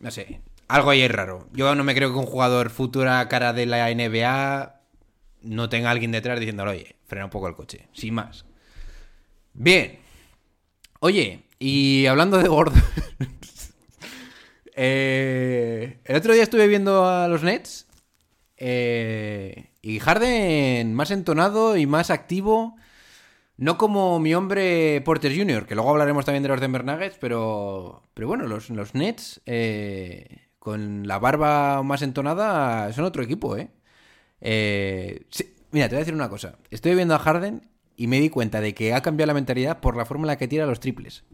no 0.00 0.10
sé. 0.10 0.40
Algo 0.68 0.90
ahí 0.90 1.02
es 1.02 1.10
raro. 1.10 1.48
Yo 1.52 1.74
no 1.74 1.84
me 1.84 1.94
creo 1.94 2.12
que 2.12 2.18
un 2.18 2.26
jugador 2.26 2.70
futura 2.70 3.26
cara 3.28 3.52
de 3.52 3.66
la 3.66 3.94
NBA 3.94 4.80
no 5.42 5.68
tenga 5.68 5.90
alguien 5.90 6.10
detrás 6.10 6.40
diciéndole, 6.40 6.72
oye, 6.72 6.96
frena 7.06 7.26
un 7.26 7.30
poco 7.30 7.48
el 7.48 7.54
coche. 7.54 7.88
Sin 7.92 8.14
más. 8.14 8.44
Bien. 9.54 10.00
Oye, 11.00 11.44
y 11.58 12.06
hablando 12.06 12.38
de 12.38 12.48
gordo. 12.48 12.74
eh, 14.74 16.00
el 16.04 16.16
otro 16.16 16.34
día 16.34 16.42
estuve 16.42 16.66
viendo 16.66 17.08
a 17.08 17.28
los 17.28 17.42
Nets. 17.42 17.85
Eh, 18.56 19.70
y 19.82 19.98
Harden 19.98 20.94
más 20.94 21.10
entonado 21.10 21.76
y 21.76 21.86
más 21.86 22.10
activo. 22.10 22.76
No 23.58 23.78
como 23.78 24.20
mi 24.20 24.34
hombre 24.34 25.00
Porter 25.02 25.34
Jr., 25.34 25.66
que 25.66 25.74
luego 25.74 25.90
hablaremos 25.90 26.26
también 26.26 26.42
de 26.42 26.50
los 26.50 26.60
Denver 26.60 26.84
Nuggets, 26.84 27.16
pero, 27.18 28.02
pero 28.12 28.28
bueno, 28.28 28.46
los, 28.46 28.68
los 28.68 28.94
Nets 28.94 29.40
eh, 29.46 30.48
con 30.58 31.06
la 31.06 31.18
barba 31.18 31.82
más 31.82 32.02
entonada 32.02 32.92
son 32.92 33.04
otro 33.04 33.22
equipo, 33.22 33.56
¿eh? 33.56 33.70
Eh, 34.40 35.24
sí, 35.30 35.54
mira, 35.70 35.88
te 35.88 35.94
voy 35.94 36.00
a 36.00 36.04
decir 36.04 36.14
una 36.14 36.28
cosa. 36.28 36.58
Estoy 36.70 36.94
viendo 36.94 37.14
a 37.14 37.18
Harden 37.18 37.62
y 37.96 38.08
me 38.08 38.20
di 38.20 38.28
cuenta 38.28 38.60
de 38.60 38.74
que 38.74 38.92
ha 38.92 39.00
cambiado 39.00 39.28
la 39.28 39.34
mentalidad 39.34 39.80
por 39.80 39.96
la 39.96 40.04
forma 40.04 40.24
en 40.24 40.28
la 40.28 40.38
que 40.38 40.48
tira 40.48 40.66
los 40.66 40.80
triples. 40.80 41.24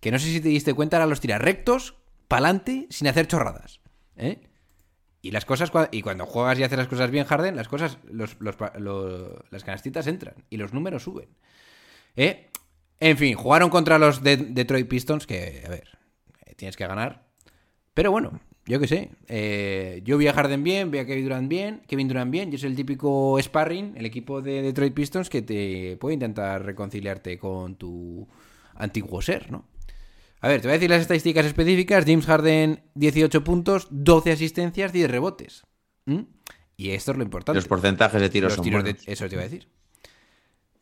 Que 0.00 0.10
no 0.10 0.18
sé 0.18 0.26
si 0.26 0.40
te 0.40 0.48
diste 0.48 0.72
cuenta, 0.72 0.96
ahora 0.96 1.06
los 1.06 1.20
tira 1.20 1.38
rectos, 1.38 1.96
pa'lante, 2.28 2.86
sin 2.90 3.08
hacer 3.08 3.26
chorradas. 3.26 3.80
¿eh? 4.16 4.40
Y 5.24 5.30
las 5.30 5.46
cosas, 5.46 5.72
y 5.90 6.02
cuando 6.02 6.26
juegas 6.26 6.58
y 6.58 6.64
haces 6.64 6.76
las 6.76 6.86
cosas 6.86 7.10
bien, 7.10 7.24
Harden, 7.24 7.56
las 7.56 7.66
cosas, 7.66 7.96
los, 8.12 8.36
las 8.38 9.64
canastitas 9.64 10.06
entran 10.06 10.34
y 10.50 10.58
los 10.58 10.74
números 10.74 11.04
suben. 11.04 11.30
¿Eh? 12.14 12.50
En 13.00 13.16
fin, 13.16 13.34
jugaron 13.34 13.70
contra 13.70 13.98
los 13.98 14.22
de 14.22 14.36
Detroit 14.36 14.86
Pistons, 14.86 15.26
que, 15.26 15.62
a 15.64 15.70
ver, 15.70 15.88
eh, 16.44 16.54
tienes 16.56 16.76
que 16.76 16.86
ganar. 16.86 17.24
Pero 17.94 18.10
bueno, 18.10 18.38
yo 18.66 18.78
qué 18.78 18.86
sé. 18.86 19.12
eh, 19.26 20.02
yo 20.04 20.18
vi 20.18 20.26
a 20.26 20.34
Harden 20.34 20.62
bien, 20.62 20.90
vi 20.90 20.98
a 20.98 21.06
Kevin 21.06 21.24
Durant 21.24 21.48
bien, 21.48 21.82
Kevin 21.88 22.08
Durant 22.08 22.30
bien. 22.30 22.50
Yo 22.52 22.58
soy 22.58 22.68
el 22.68 22.76
típico 22.76 23.38
sparring, 23.40 23.94
el 23.96 24.04
equipo 24.04 24.42
de 24.42 24.60
Detroit 24.60 24.92
Pistons, 24.92 25.30
que 25.30 25.40
te 25.40 25.96
puede 25.96 26.12
intentar 26.12 26.62
reconciliarte 26.66 27.38
con 27.38 27.76
tu 27.76 28.28
antiguo 28.74 29.22
ser, 29.22 29.50
¿no? 29.50 29.64
A 30.44 30.48
ver, 30.48 30.60
te 30.60 30.66
voy 30.68 30.72
a 30.72 30.74
decir 30.78 30.90
las 30.90 31.00
estadísticas 31.00 31.46
específicas. 31.46 32.04
James 32.06 32.26
Harden, 32.26 32.82
18 32.94 33.42
puntos, 33.44 33.88
12 33.90 34.32
asistencias, 34.32 34.92
10 34.92 35.10
rebotes. 35.10 35.62
¿Mm? 36.04 36.20
Y 36.76 36.90
esto 36.90 37.12
es 37.12 37.16
lo 37.16 37.22
importante. 37.24 37.56
Los 37.56 37.66
porcentajes 37.68 38.20
de 38.20 38.28
tiros 38.28 38.50
Los 38.50 38.56
son 38.56 38.64
tiros 38.64 38.84
de- 38.84 38.92
buenos. 38.92 39.08
Eso 39.08 39.26
te 39.28 39.34
iba 39.36 39.42
a 39.42 39.44
decir. 39.48 39.68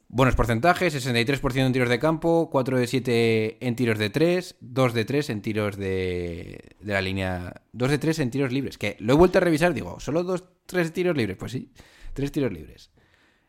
Buenos 0.08 0.34
porcentajes, 0.34 0.92
63% 0.94 1.66
en 1.66 1.72
tiros 1.72 1.88
de 1.88 1.98
campo, 1.98 2.48
4 2.50 2.78
de 2.78 2.86
7 2.86 3.66
en 3.66 3.76
tiros 3.76 3.98
de 3.98 4.10
3, 4.10 4.56
2 4.60 4.92
de 4.94 5.04
3 5.06 5.30
en 5.30 5.40
tiros 5.42 5.76
de, 5.76 6.74
de 6.80 6.92
la 6.92 7.00
línea... 7.00 7.62
2 7.72 7.90
de 7.90 7.98
3 7.98 8.18
en 8.18 8.30
tiros 8.30 8.52
libres. 8.52 8.76
Que 8.76 8.96
lo 9.00 9.12
he 9.14 9.16
vuelto 9.16 9.38
a 9.38 9.40
revisar, 9.40 9.72
digo, 9.72 10.00
¿solo 10.00 10.22
2, 10.24 10.44
3 10.66 10.92
tiros 10.92 11.16
libres? 11.16 11.36
Pues 11.38 11.52
sí, 11.52 11.72
3 12.12 12.30
tiros 12.32 12.52
libres. 12.52 12.90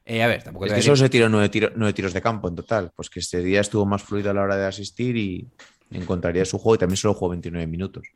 Eh, 0.06 0.21
a 0.23 0.28
ver, 0.28 0.43
tampoco 0.43 0.65
Es 0.65 0.71
te 0.71 0.76
que 0.78 0.82
solo 0.84 0.95
se 0.97 1.10
tiró 1.10 1.28
nueve, 1.30 1.49
tiro- 1.49 1.71
nueve 1.76 1.93
tiros 1.93 2.13
de 2.13 2.21
campo 2.21 2.47
en 2.49 2.56
total. 2.56 2.91
Pues 2.95 3.10
que 3.10 3.19
este 3.19 3.41
día 3.41 3.62
estuvo 3.62 3.86
más 3.86 4.04
fluido 4.04 4.30
a 4.32 4.34
la 4.34 4.41
hora 4.43 4.58
de 4.58 4.65
asistir 4.65 5.15
y 5.17 5.49
encontraría 5.91 6.46
su 6.46 6.58
juego 6.58 6.76
y 6.76 6.80
también 6.80 6.98
solo 6.98 7.13
jugó 7.13 7.30
29 7.30 7.67
minutos. 7.67 8.08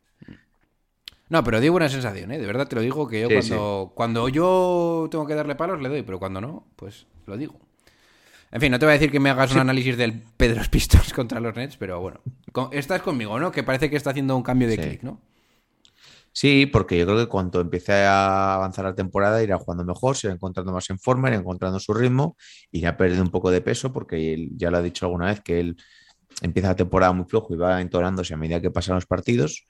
No, 1.29 1.43
pero 1.43 1.59
dio 1.59 1.71
buena 1.73 1.89
sensación, 1.89 2.31
¿eh? 2.31 2.37
De 2.39 2.45
verdad 2.45 2.67
te 2.67 2.75
lo 2.75 2.81
digo, 2.81 3.07
que 3.07 3.21
yo 3.21 3.27
Sí, 3.27 3.33
cuando, 3.35 3.91
cuando 3.95 4.29
yo 4.29 5.07
tengo 5.11 5.27
que 5.27 5.35
darle 5.35 5.55
palos 5.55 5.81
le 5.81 5.89
doy, 5.89 6.03
pero 6.03 6.19
cuando 6.19 6.39
no, 6.39 6.65
pues 6.77 7.05
lo 7.25 7.35
digo. 7.35 7.59
En 8.49 8.61
fin, 8.61 8.71
no 8.71 8.79
te 8.79 8.85
voy 8.85 8.91
a 8.91 8.97
decir 8.97 9.11
que 9.11 9.19
me 9.19 9.29
hagas 9.29 9.51
un 9.51 9.59
análisis 9.59 9.97
del 9.97 10.21
Pedros 10.37 10.69
Pistons 10.69 11.11
contra 11.13 11.41
los 11.41 11.53
Nets, 11.55 11.75
pero 11.75 11.99
bueno. 11.99 12.21
Con- 12.53 12.69
estás 12.71 13.01
conmigo, 13.01 13.37
¿no? 13.39 13.51
Que 13.51 13.63
parece 13.63 13.89
que 13.89 13.97
está 13.97 14.11
haciendo 14.11 14.37
un 14.37 14.43
cambio 14.43 14.69
de 14.69 14.75
Sí. 14.75 14.81
clic, 14.81 15.03
¿no? 15.03 15.19
Sí, 16.31 16.67
porque 16.67 16.97
yo 16.99 17.05
creo 17.07 17.17
que 17.17 17.25
cuando 17.27 17.59
empiece 17.59 17.91
a 17.93 18.53
avanzar 18.53 18.85
la 18.85 18.93
temporada 18.95 19.41
irá 19.41 19.57
jugando 19.57 19.83
mejor, 19.83 20.15
se 20.15 20.27
irá 20.27 20.35
encontrando 20.35 20.71
más 20.71 20.87
en 20.91 20.99
forma, 20.99 21.29
irá 21.29 21.37
encontrando 21.37 21.79
su 21.79 21.93
ritmo, 21.95 22.37
irá 22.71 22.95
perdiendo 22.95 23.23
un 23.25 23.31
poco 23.31 23.49
de 23.49 23.59
peso, 23.59 23.91
porque 23.91 24.33
él 24.33 24.51
ya 24.55 24.69
lo 24.69 24.77
ha 24.77 24.81
dicho 24.83 25.07
alguna 25.07 25.25
vez 25.25 25.41
que 25.41 25.59
él 25.59 25.77
empieza 26.41 26.69
la 26.69 26.75
temporada 26.75 27.13
muy 27.13 27.25
flojo 27.25 27.53
y 27.53 27.57
va 27.57 27.81
entonándose 27.81 28.33
a 28.33 28.37
medida 28.37 28.61
que 28.61 28.71
pasan 28.71 28.95
los 28.95 29.05
partidos. 29.05 29.65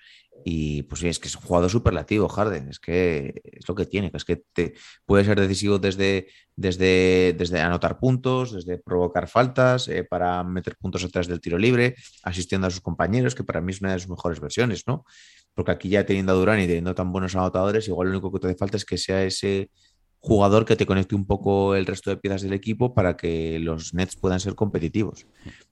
Y 0.45 0.83
pues 0.83 1.03
es 1.03 1.19
que 1.19 1.27
es 1.27 1.35
un 1.35 1.41
jugador 1.41 1.69
superlativo, 1.69 2.27
Harden, 2.29 2.69
es 2.69 2.79
que 2.79 3.41
es 3.43 3.67
lo 3.67 3.75
que 3.75 3.85
tiene, 3.85 4.11
es 4.13 4.23
que 4.23 4.43
te, 4.53 4.75
puede 5.05 5.25
ser 5.25 5.39
decisivo 5.39 5.79
desde, 5.79 6.27
desde, 6.55 7.35
desde 7.37 7.59
anotar 7.59 7.99
puntos, 7.99 8.53
desde 8.53 8.77
provocar 8.77 9.27
faltas, 9.27 9.87
eh, 9.87 10.03
para 10.03 10.43
meter 10.43 10.77
puntos 10.77 11.03
atrás 11.03 11.27
del 11.27 11.41
tiro 11.41 11.57
libre, 11.57 11.95
asistiendo 12.23 12.67
a 12.67 12.69
sus 12.69 12.81
compañeros, 12.81 13.33
que 13.33 13.43
para 13.43 13.61
mí 13.61 13.71
es 13.71 13.81
una 13.81 13.93
de 13.93 13.99
sus 13.99 14.09
mejores 14.09 14.39
versiones, 14.39 14.83
¿no? 14.85 15.05
Porque 15.53 15.71
aquí 15.71 15.89
ya 15.89 16.05
teniendo 16.05 16.33
a 16.33 16.35
Durán 16.35 16.59
y 16.59 16.67
teniendo 16.67 16.93
tan 16.93 17.11
buenos 17.11 17.35
anotadores, 17.35 17.87
igual 17.87 18.09
lo 18.09 18.13
único 18.13 18.31
que 18.31 18.39
te 18.39 18.47
hace 18.47 18.57
falta 18.57 18.77
es 18.77 18.85
que 18.85 18.97
sea 18.97 19.23
ese 19.23 19.71
jugador 20.19 20.65
que 20.65 20.75
te 20.75 20.85
conecte 20.85 21.15
un 21.15 21.25
poco 21.25 21.75
el 21.75 21.85
resto 21.85 22.09
de 22.09 22.17
piezas 22.17 22.41
del 22.41 22.53
equipo 22.53 22.93
para 22.93 23.15
que 23.17 23.59
los 23.59 23.93
Nets 23.93 24.15
puedan 24.15 24.39
ser 24.39 24.55
competitivos. 24.55 25.25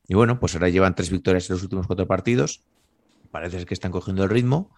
Y 0.07 0.13
bueno, 0.15 0.39
pues 0.39 0.53
ahora 0.55 0.69
llevan 0.69 0.95
tres 0.95 1.09
victorias 1.09 1.49
en 1.49 1.55
los 1.55 1.63
últimos 1.63 1.87
cuatro 1.87 2.07
partidos. 2.07 2.61
Parece 3.31 3.57
ser 3.57 3.67
que 3.67 3.73
están 3.73 3.91
cogiendo 3.91 4.23
el 4.23 4.29
ritmo 4.29 4.71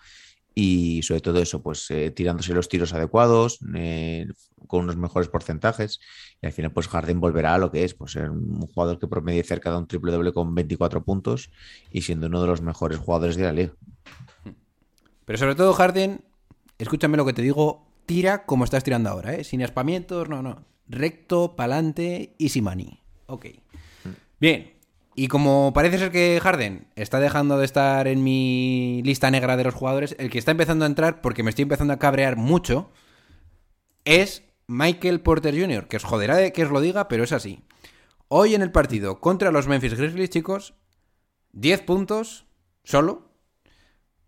y 0.59 1.03
sobre 1.03 1.21
todo 1.21 1.39
eso, 1.39 1.61
pues 1.61 1.85
eh, 1.91 2.09
tirándose 2.09 2.51
los 2.51 2.67
tiros 2.67 2.91
adecuados, 2.91 3.59
eh, 3.75 4.25
con 4.65 4.85
unos 4.85 4.97
mejores 4.97 5.29
porcentajes. 5.29 5.99
Y 6.41 6.47
al 6.47 6.51
final, 6.51 6.71
pues 6.71 6.87
Harden 6.87 7.19
volverá 7.19 7.53
a 7.53 7.57
lo 7.59 7.69
que 7.69 7.83
es, 7.83 7.93
pues 7.93 8.13
ser 8.13 8.31
un 8.31 8.65
jugador 8.65 8.97
que 8.97 9.05
promedie 9.07 9.43
cerca 9.43 9.69
de 9.69 9.77
un 9.77 9.87
triple 9.87 10.11
doble 10.11 10.33
con 10.33 10.55
24 10.55 11.03
puntos 11.03 11.51
y 11.91 12.01
siendo 12.01 12.25
uno 12.25 12.41
de 12.41 12.47
los 12.47 12.63
mejores 12.63 12.97
jugadores 12.97 13.35
de 13.35 13.43
la 13.43 13.53
liga. 13.53 13.73
Pero 15.25 15.37
sobre 15.37 15.53
todo, 15.53 15.73
Harden, 15.73 16.25
escúchame 16.79 17.17
lo 17.17 17.25
que 17.27 17.33
te 17.33 17.43
digo, 17.43 17.85
tira 18.07 18.47
como 18.47 18.63
estás 18.63 18.83
tirando 18.83 19.11
ahora, 19.11 19.35
¿eh? 19.35 19.43
Sin 19.43 19.61
espamientos, 19.61 20.27
no, 20.27 20.41
no. 20.41 20.65
Recto, 20.87 21.55
pa'lante, 21.55 22.33
easy 22.39 22.63
money. 22.63 22.99
Ok. 23.27 23.45
Bien. 24.39 24.76
Y 25.19 25.29
como 25.29 25.73
parece 25.73 25.97
ser 25.97 26.11
que 26.11 26.39
Harden 26.39 26.89
está 26.95 27.19
dejando 27.19 27.57
de 27.57 27.65
estar 27.65 28.07
en 28.07 28.23
mi 28.23 29.01
lista 29.03 29.31
negra 29.31 29.57
de 29.57 29.63
los 29.63 29.73
jugadores, 29.73 30.15
el 30.19 30.29
que 30.29 30.37
está 30.37 30.51
empezando 30.51 30.85
a 30.85 30.87
entrar, 30.87 31.21
porque 31.21 31.41
me 31.41 31.49
estoy 31.49 31.63
empezando 31.63 31.91
a 31.91 31.97
cabrear 31.97 32.35
mucho, 32.35 32.91
es 34.05 34.43
Michael 34.67 35.21
Porter 35.21 35.59
Jr., 35.59 35.87
que 35.87 35.97
os 35.97 36.03
joderá 36.03 36.35
de 36.35 36.53
que 36.53 36.65
os 36.65 36.69
lo 36.69 36.81
diga, 36.81 37.07
pero 37.07 37.23
es 37.23 37.31
así. 37.31 37.63
Hoy 38.27 38.53
en 38.53 38.61
el 38.61 38.71
partido 38.71 39.19
contra 39.19 39.49
los 39.49 39.67
Memphis 39.67 39.95
Grizzlies, 39.95 40.29
chicos, 40.29 40.75
10 41.53 41.81
puntos 41.81 42.45
solo, 42.83 43.31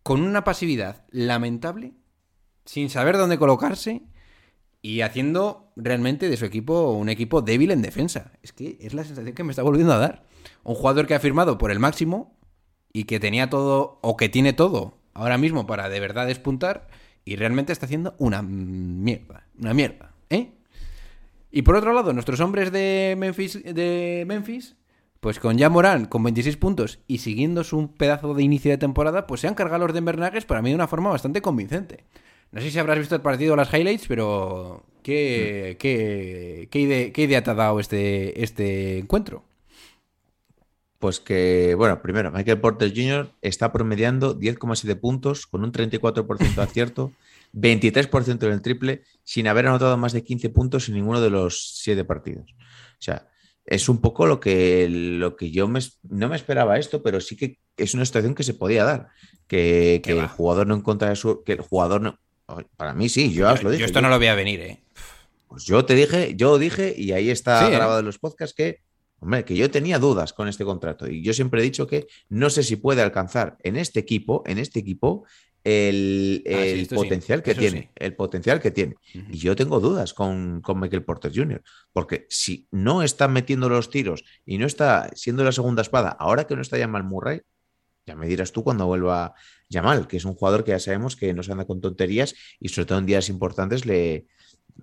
con 0.02 0.24
una 0.24 0.44
pasividad 0.44 1.06
lamentable, 1.12 1.94
sin 2.66 2.90
saber 2.90 3.16
dónde 3.16 3.38
colocarse 3.38 4.02
y 4.82 5.02
haciendo 5.02 5.72
realmente 5.76 6.30
de 6.30 6.38
su 6.38 6.46
equipo 6.46 6.94
un 6.94 7.10
equipo 7.10 7.44
débil 7.44 7.70
en 7.70 7.84
defensa. 7.84 8.32
Es 8.42 8.54
que 8.54 8.80
es 8.82 8.96
la 8.96 9.04
sensación 9.04 9.36
que 9.36 9.44
me 9.44 9.52
está 9.52 9.62
volviendo 9.62 9.94
a 9.94 10.00
dar. 10.00 10.30
Un 10.64 10.76
jugador 10.76 11.08
que 11.08 11.16
ha 11.16 11.20
firmado 11.20 11.58
por 11.58 11.72
el 11.72 11.80
máximo 11.80 12.38
y 12.92 13.06
que 13.06 13.20
tenía 13.20 13.50
todo, 13.50 14.00
o 14.02 14.18
que 14.18 14.30
tiene 14.30 14.54
todo 14.54 14.98
ahora 15.14 15.38
mismo 15.38 15.68
para 15.68 15.90
de 15.90 16.00
verdad 16.00 16.28
despuntar 16.28 16.88
y 17.26 17.36
realmente 17.36 17.74
está 17.74 17.86
haciendo 17.86 18.16
una 18.18 18.42
mierda. 18.42 19.48
Una 19.60 19.74
mierda, 19.74 20.14
¿eh? 20.30 20.52
Y 21.52 21.64
por 21.64 21.76
otro 21.76 21.94
lado, 21.94 22.14
nuestros 22.14 22.40
hombres 22.40 22.72
de 22.72 23.16
Memphis, 23.18 23.64
de 23.64 24.24
Memphis 24.28 24.76
pues 25.20 25.40
con 25.40 25.58
ya 25.58 25.70
Morán 25.70 26.06
con 26.06 26.24
26 26.24 26.56
puntos 26.58 27.00
y 27.06 27.18
siguiendo 27.18 27.64
su 27.64 27.92
pedazo 27.94 28.34
de 28.34 28.44
inicio 28.44 28.72
de 28.72 28.78
temporada, 28.78 29.28
pues 29.28 29.42
se 29.42 29.48
han 29.48 29.56
cargado 29.56 29.86
los 29.86 29.94
Denver 29.94 30.18
Nuggets 30.18 30.46
para 30.46 30.62
mí 30.62 30.70
de 30.70 30.76
una 30.76 30.88
forma 30.88 31.10
bastante 31.10 31.42
convincente. 31.42 32.06
No 32.52 32.62
sé 32.62 32.72
si 32.72 32.80
habrás 32.80 33.00
visto 33.00 33.16
el 33.16 33.22
partido 33.22 33.54
o 33.54 33.58
las 33.58 33.74
highlights, 33.74 34.08
pero 34.08 34.86
¿Qué, 35.04 35.78
qué, 35.80 36.68
qué 36.70 36.80
idea, 36.80 37.14
qué 37.14 37.24
idea 37.24 37.44
te 37.44 37.52
ha 37.52 37.56
dado 37.56 37.80
este, 37.80 38.44
este 38.44 39.00
encuentro? 39.00 39.44
Pues 41.00 41.22
que, 41.22 41.76
bueno, 41.76 42.02
primero, 42.02 42.30
Michael 42.30 42.60
Porter 42.60 42.92
Jr. 42.94 43.32
está 43.42 43.72
promediando 43.72 44.38
10,7 44.38 45.00
puntos 45.00 45.48
con 45.48 45.64
un 45.64 45.72
34% 45.72 46.56
de 46.56 46.62
acierto, 46.62 47.14
23% 47.54 48.44
en 48.44 48.52
el 48.52 48.62
triple, 48.62 49.04
sin 49.24 49.48
haber 49.48 49.68
anotado 49.68 49.96
más 49.96 50.12
de 50.12 50.24
15 50.24 50.50
puntos 50.50 50.90
en 50.90 50.96
ninguno 50.96 51.22
de 51.22 51.30
los 51.30 51.80
7 51.82 52.04
partidos. 52.04 52.52
O 52.52 53.02
sea, 53.02 53.30
es 53.66 53.88
un 53.88 54.02
poco 54.02 54.28
lo 54.28 54.42
que, 54.42 54.88
lo 54.90 55.38
que 55.38 55.52
yo 55.52 55.68
me, 55.68 55.80
no 56.04 56.28
me 56.28 56.36
esperaba 56.36 56.78
esto, 56.78 57.02
pero 57.02 57.22
sí 57.22 57.38
que 57.38 57.60
es 57.78 57.94
una 57.94 58.04
situación 58.04 58.36
que 58.36 58.44
se 58.44 58.54
podía 58.54 58.84
dar. 58.84 59.08
Que, 59.48 60.02
que 60.04 60.12
el 60.12 60.28
jugador 60.28 60.68
no 60.68 60.76
encontrara 60.76 61.16
su. 61.16 61.44
Que 61.44 61.54
el 61.54 61.62
jugador 61.62 62.02
no. 62.02 62.20
Para 62.78 62.94
mí 62.94 63.10
sí, 63.10 63.32
yo 63.32 63.52
os 63.52 63.64
lo 63.64 63.70
dije. 63.70 63.82
Yo 63.82 63.86
esto 63.86 64.02
no 64.02 64.10
lo 64.10 64.18
voy 64.18 64.28
a 64.28 64.36
venir, 64.36 64.60
¿eh? 64.62 64.80
Pues 65.48 65.66
yo 65.66 65.86
te 65.86 65.96
dije, 65.96 66.36
yo 66.36 66.58
dije, 66.60 66.94
y 66.98 67.12
ahí 67.12 67.30
está 67.30 67.62
Sí, 67.62 67.72
¿eh? 67.72 67.76
grabado 67.76 68.00
en 68.00 68.06
los 68.06 68.20
podcasts, 68.20 68.56
que, 68.56 68.82
hombre, 69.20 69.46
que 69.46 69.56
yo 69.56 69.70
tenía 69.72 70.00
dudas 70.00 70.34
con 70.34 70.48
este 70.48 70.66
contrato. 70.66 71.08
Y 71.10 71.22
yo 71.24 71.34
siempre 71.34 71.62
he 71.62 71.64
dicho 71.64 71.88
que 71.88 72.08
no 72.30 72.50
sé 72.50 72.64
si 72.64 72.76
puede 72.76 73.02
alcanzar 73.02 73.58
en 73.64 73.76
este 73.76 74.00
equipo, 74.00 74.44
en 74.46 74.58
este 74.58 74.80
equipo, 74.80 75.26
el, 75.64 76.44
Ah, 76.48 76.66
el 76.66 76.88
sí, 76.88 76.96
potencial 76.96 77.44
que 77.44 77.52
eso 77.52 77.60
tiene. 77.60 77.82
sí. 77.82 77.90
El 77.96 78.16
potencial 78.16 78.60
que 78.62 78.72
tiene. 78.72 78.96
Y 79.14 79.38
yo 79.38 79.56
tengo 79.56 79.80
dudas 79.80 80.14
con, 80.14 80.62
con 80.62 80.80
Michael 80.80 81.04
Porter 81.04 81.32
Jr. 81.36 81.62
Porque 81.92 82.26
si 82.30 82.68
no 82.72 83.04
está 83.04 83.28
metiendo 83.28 83.68
los 83.70 83.90
tiros 83.90 84.24
y 84.46 84.58
no 84.58 84.66
está 84.66 85.10
siendo 85.16 85.44
la 85.44 85.52
segunda 85.52 85.82
espada, 85.82 86.10
ahora 86.10 86.48
que 86.48 86.56
no 86.56 86.62
está 86.62 86.78
Jamal 86.78 87.04
Murray, 87.04 87.42
ya 88.06 88.16
me 88.16 88.28
dirás 88.28 88.52
tú 88.52 88.64
cuando 88.64 88.88
vuelva 88.88 89.34
Jamal, 89.70 90.08
que 90.08 90.18
es 90.18 90.26
un 90.26 90.34
jugador 90.34 90.64
que 90.64 90.72
ya 90.72 90.80
sabemos 90.80 91.16
que 91.16 91.34
no 91.34 91.44
se 91.44 91.52
anda 91.52 91.66
con 91.66 91.82
tonterías 91.82 92.34
y 92.60 92.70
sobre 92.70 92.86
todo 92.88 92.98
en 92.98 93.06
días 93.06 93.30
importantes 93.30 93.86
le 93.86 94.26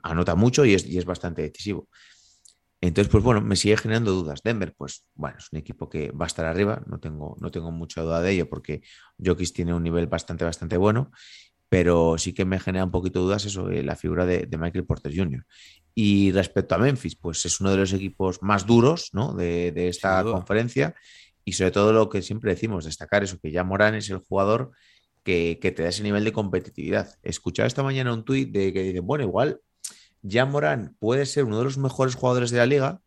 anota 0.03 0.35
mucho 0.37 0.65
y 0.65 0.75
es, 0.75 0.87
y 0.87 0.99
es 0.99 1.05
bastante 1.07 1.43
decisivo. 1.43 1.89
Entonces, 2.81 3.11
pues 3.11 3.25
bueno, 3.25 3.41
me 3.41 3.57
sigue 3.57 3.77
generando 3.77 4.13
dudas. 4.13 4.43
Denver, 4.43 4.75
pues 4.77 5.07
bueno, 5.15 5.39
es 5.39 5.49
un 5.51 5.59
equipo 5.59 5.89
que 5.89 6.11
va 6.11 6.27
a 6.27 6.29
estar 6.29 6.45
arriba, 6.45 6.83
no 6.87 6.99
tengo, 7.01 7.37
no 7.41 7.51
tengo 7.51 7.71
mucha 7.71 8.03
duda 8.03 8.21
de 8.21 8.33
ello 8.33 8.49
porque 8.49 8.83
Jokic 9.25 9.53
tiene 9.53 9.75
un 9.75 9.83
nivel 9.83 10.07
bastante, 10.07 10.45
bastante 10.45 10.77
bueno, 10.77 11.11
pero 11.69 12.17
sí 12.19 12.33
que 12.33 12.45
me 12.45 12.61
genera 12.61 12.85
un 12.85 12.91
poquito 12.91 13.21
de 13.21 13.25
dudas 13.25 13.45
eso, 13.45 13.71
eh, 13.71 13.83
la 13.83 13.97
figura 13.97 14.27
de, 14.27 14.47
de 14.47 14.59
Michael 14.59 14.85
Porter 14.85 15.13
Jr. 15.15 15.45
Y 15.95 16.31
respecto 16.33 16.75
a 16.75 16.79
Memphis, 16.79 17.17
pues 17.17 17.45
es 17.47 17.61
uno 17.61 17.71
de 17.71 17.79
los 17.79 17.93
equipos 17.93 18.43
más 18.43 18.67
duros 18.67 19.11
¿no? 19.13 19.33
de, 19.33 19.73
de 19.73 19.89
esta 19.89 20.23
conferencia 20.23 20.95
y 21.45 21.53
sobre 21.53 21.71
todo 21.71 21.93
lo 21.93 22.09
que 22.11 22.23
siempre 22.23 22.51
decimos, 22.51 22.85
destacar 22.85 23.25
eso, 23.25 23.39
que 23.41 23.51
ya 23.51 23.65
Morán 23.65 23.95
es 23.95 24.11
el 24.11 24.19
jugador 24.19 24.73
que, 25.23 25.59
que 25.61 25.73
te 25.73 25.83
da 25.83 25.89
ese 25.89 26.03
nivel 26.03 26.25
de 26.25 26.33
competitividad. 26.33 27.15
Escuchaba 27.23 27.67
esta 27.67 27.83
mañana 27.83 28.13
un 28.13 28.25
tuit 28.25 28.51
de 28.53 28.73
que 28.73 28.83
dicen, 28.83 29.07
bueno, 29.07 29.25
igual 29.25 29.61
ya 30.27 30.45
Morán 30.47 30.97
puede 30.99 31.27
ser 31.27 31.45
uno 31.45 31.59
de 31.59 31.65
los 31.65 31.79
mejores 31.79 32.15
jugadores 32.15 32.51
de 32.51 32.59
la 32.59 32.67
liga, 32.67 33.01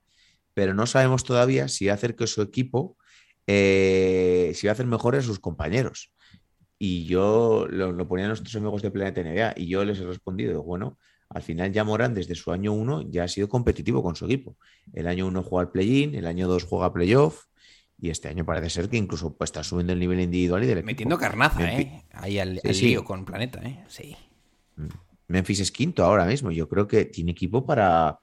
pero 0.54 0.74
no 0.74 0.86
sabemos 0.86 1.24
todavía 1.24 1.68
si 1.68 1.86
va 1.86 1.94
a 1.94 1.96
hacer 1.96 2.16
que 2.16 2.28
su 2.28 2.42
equipo, 2.42 2.98
eh, 3.48 4.52
si 4.56 4.68
va 4.68 4.72
a 4.72 4.74
hacer 4.74 4.86
mejores 4.86 5.24
a 5.24 5.28
sus 5.28 5.40
compañeros. 5.40 6.12
Y 6.78 7.06
yo 7.06 7.68
lo, 7.70 7.92
lo 7.92 8.08
ponían 8.08 8.30
nuestros 8.30 8.56
amigos 8.56 8.82
de 8.82 8.92
Planeta 8.92 9.22
NBA 9.22 9.54
y 9.58 9.68
yo 9.68 9.84
les 9.84 10.00
he 10.00 10.06
respondido, 10.06 10.64
bueno, 10.64 10.98
al 11.30 11.42
final 11.44 11.72
ya 11.72 11.84
Morán 11.84 12.14
desde 12.14 12.36
su 12.36 12.52
año 12.52 12.74
1 12.74 13.12
ya 13.12 13.26
ha 13.26 13.28
sido 13.28 13.50
competitivo 13.50 14.02
con 14.02 14.16
su 14.16 14.26
equipo. 14.26 14.58
El 14.94 15.08
año 15.08 15.28
1 15.28 15.44
juega 15.44 15.68
al 15.68 15.72
play-in, 15.72 16.16
el 16.16 16.26
año 16.26 16.48
2 16.48 16.64
juega 16.64 16.92
playoff 16.92 17.46
y 18.02 18.10
este 18.10 18.30
año 18.30 18.46
parece 18.46 18.70
ser 18.70 18.90
que 18.90 18.98
incluso 18.98 19.36
pues, 19.36 19.50
está 19.50 19.64
subiendo 19.64 19.94
el 19.94 20.00
nivel 20.00 20.20
individual 20.22 20.64
y 20.64 20.68
del 20.68 20.78
equipo. 20.80 20.88
Metiendo 20.88 21.18
carnaza, 21.18 21.72
¿eh? 21.72 22.06
Ahí 22.14 22.40
al, 22.40 22.60
Sí, 22.62 22.68
al 22.68 22.76
sí. 22.76 22.86
lío 22.88 23.04
con 23.04 23.26
Planeta, 23.26 23.60
¿eh? 23.62 23.84
Sí. 23.88 24.16
Memphis 25.30 25.62
es 25.62 25.72
quinto 25.72 26.04
ahora 26.04 26.26
mismo. 26.26 26.52
Yo 26.52 26.68
creo 26.68 26.88
que 26.88 27.06
tiene 27.06 27.32
equipo 27.32 27.66
para 27.66 28.20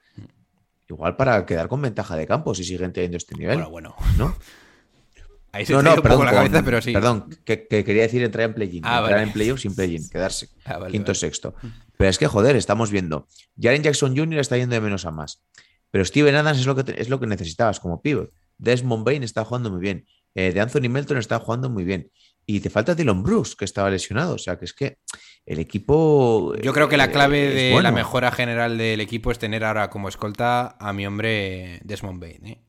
igual 0.89 1.17
para 1.17 1.45
quedar 1.45 1.67
con 1.67 1.81
ventaja 1.81 2.15
de 2.15 2.25
campo 2.27 2.53
si 2.55 2.63
siguen 2.63 2.93
teniendo 2.93 3.17
este 3.17 3.35
nivel. 3.35 3.55
Bueno, 3.57 3.69
bueno. 3.71 3.95
¿no? 4.17 4.35
Ahí 5.53 5.65
se 5.65 5.73
No, 5.73 5.81
no, 5.81 5.95
perdón, 6.01 6.25
la 6.25 6.31
con- 6.31 6.39
cabeza, 6.43 6.63
pero 6.63 6.81
sí. 6.81 6.91
perdón, 6.93 7.29
que, 7.45 7.67
que 7.67 7.83
quería 7.83 8.03
decir 8.03 8.21
entrar 8.21 8.45
en 8.49 8.53
play-in. 8.53 8.83
Ah, 8.85 8.97
entrar 8.99 9.13
vale. 9.15 9.23
en 9.23 9.31
playoff 9.33 9.59
sin 9.61 9.73
play-in, 9.75 10.07
quedarse. 10.09 10.49
Ah, 10.65 10.77
vale, 10.77 10.91
quinto, 10.91 11.07
vale. 11.07 11.19
sexto. 11.19 11.55
Pero 11.97 12.09
es 12.09 12.17
que, 12.17 12.27
joder, 12.27 12.55
estamos 12.57 12.91
viendo. 12.91 13.27
Jaren 13.59 13.81
Jackson 13.81 14.15
Jr. 14.15 14.39
está 14.39 14.57
yendo 14.57 14.75
de 14.75 14.81
menos 14.81 15.05
a 15.05 15.11
más. 15.11 15.41
Pero 15.89 16.03
Steven 16.05 16.35
Adams 16.35 16.59
es 16.59 16.65
lo 16.67 16.75
que, 16.75 16.83
te- 16.83 17.01
es 17.01 17.09
lo 17.09 17.19
que 17.19 17.25
necesitabas 17.27 17.79
como 17.79 18.01
pivot. 18.01 18.31
Desmond 18.57 19.05
Bain 19.05 19.23
está 19.23 19.45
jugando 19.45 19.71
muy 19.71 19.79
bien. 19.79 20.05
Eh, 20.35 20.51
de 20.51 20.59
Anthony 20.59 20.89
Melton 20.89 21.17
está 21.17 21.39
jugando 21.39 21.69
muy 21.69 21.85
bien. 21.85 22.11
Y 22.47 22.61
te 22.61 22.71
falta 22.71 22.95
Dylan 22.95 23.21
Bruce, 23.21 23.55
que 23.55 23.65
estaba 23.65 23.89
lesionado. 23.91 24.33
O 24.35 24.37
sea, 24.39 24.57
que 24.57 24.65
es 24.65 24.73
que 24.73 24.97
el 25.45 25.59
equipo. 25.59 26.55
Yo 26.55 26.73
creo 26.73 26.89
que 26.89 26.97
la 26.97 27.05
eh, 27.05 27.11
clave 27.11 27.53
de 27.53 27.71
bueno. 27.73 27.83
la 27.83 27.91
mejora 27.91 28.31
general 28.31 28.77
del 28.79 29.01
equipo 29.01 29.31
es 29.31 29.37
tener 29.37 29.63
ahora 29.63 29.91
como 29.91 30.09
escolta 30.09 30.77
a 30.79 30.93
mi 30.93 31.05
hombre 31.05 31.79
Desmond 31.83 32.19
Bain. 32.19 32.47
¿eh? 32.47 32.61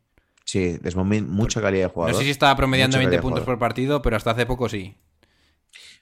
Sí, 0.44 0.76
Desmond 0.82 1.08
Bain, 1.08 1.28
mucha 1.30 1.62
calidad 1.62 1.86
de 1.86 1.92
jugador. 1.92 2.12
No 2.12 2.18
sé 2.18 2.24
si 2.24 2.30
estaba 2.30 2.54
promediando 2.56 2.96
Mucha 2.96 3.08
20 3.08 3.16
calidad 3.16 3.22
de 3.22 3.22
puntos 3.22 3.44
por 3.44 3.58
partido, 3.58 4.02
pero 4.02 4.16
hasta 4.16 4.32
hace 4.32 4.44
poco 4.44 4.68
sí. 4.68 4.96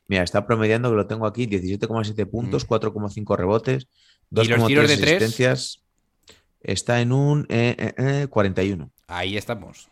Mira, 0.08 0.22
está 0.22 0.46
promediando, 0.46 0.88
que 0.90 0.96
lo 0.96 1.06
tengo 1.06 1.26
aquí, 1.26 1.46
17,7 1.46 2.30
puntos, 2.30 2.66
4,5 2.66 3.36
rebotes, 3.36 3.88
Mm. 4.30 4.40
¿Y 4.40 4.48
los 4.48 4.58
2,3 4.60 4.66
tiros 4.66 4.88
de 4.88 4.96
tres? 4.96 5.06
asistencias. 5.08 5.82
Está 6.60 7.00
en 7.00 7.12
un 7.12 7.46
eh, 7.48 7.76
eh, 7.78 7.94
eh, 7.96 8.26
41. 8.28 8.90
Ahí 9.06 9.36
estamos. 9.36 9.88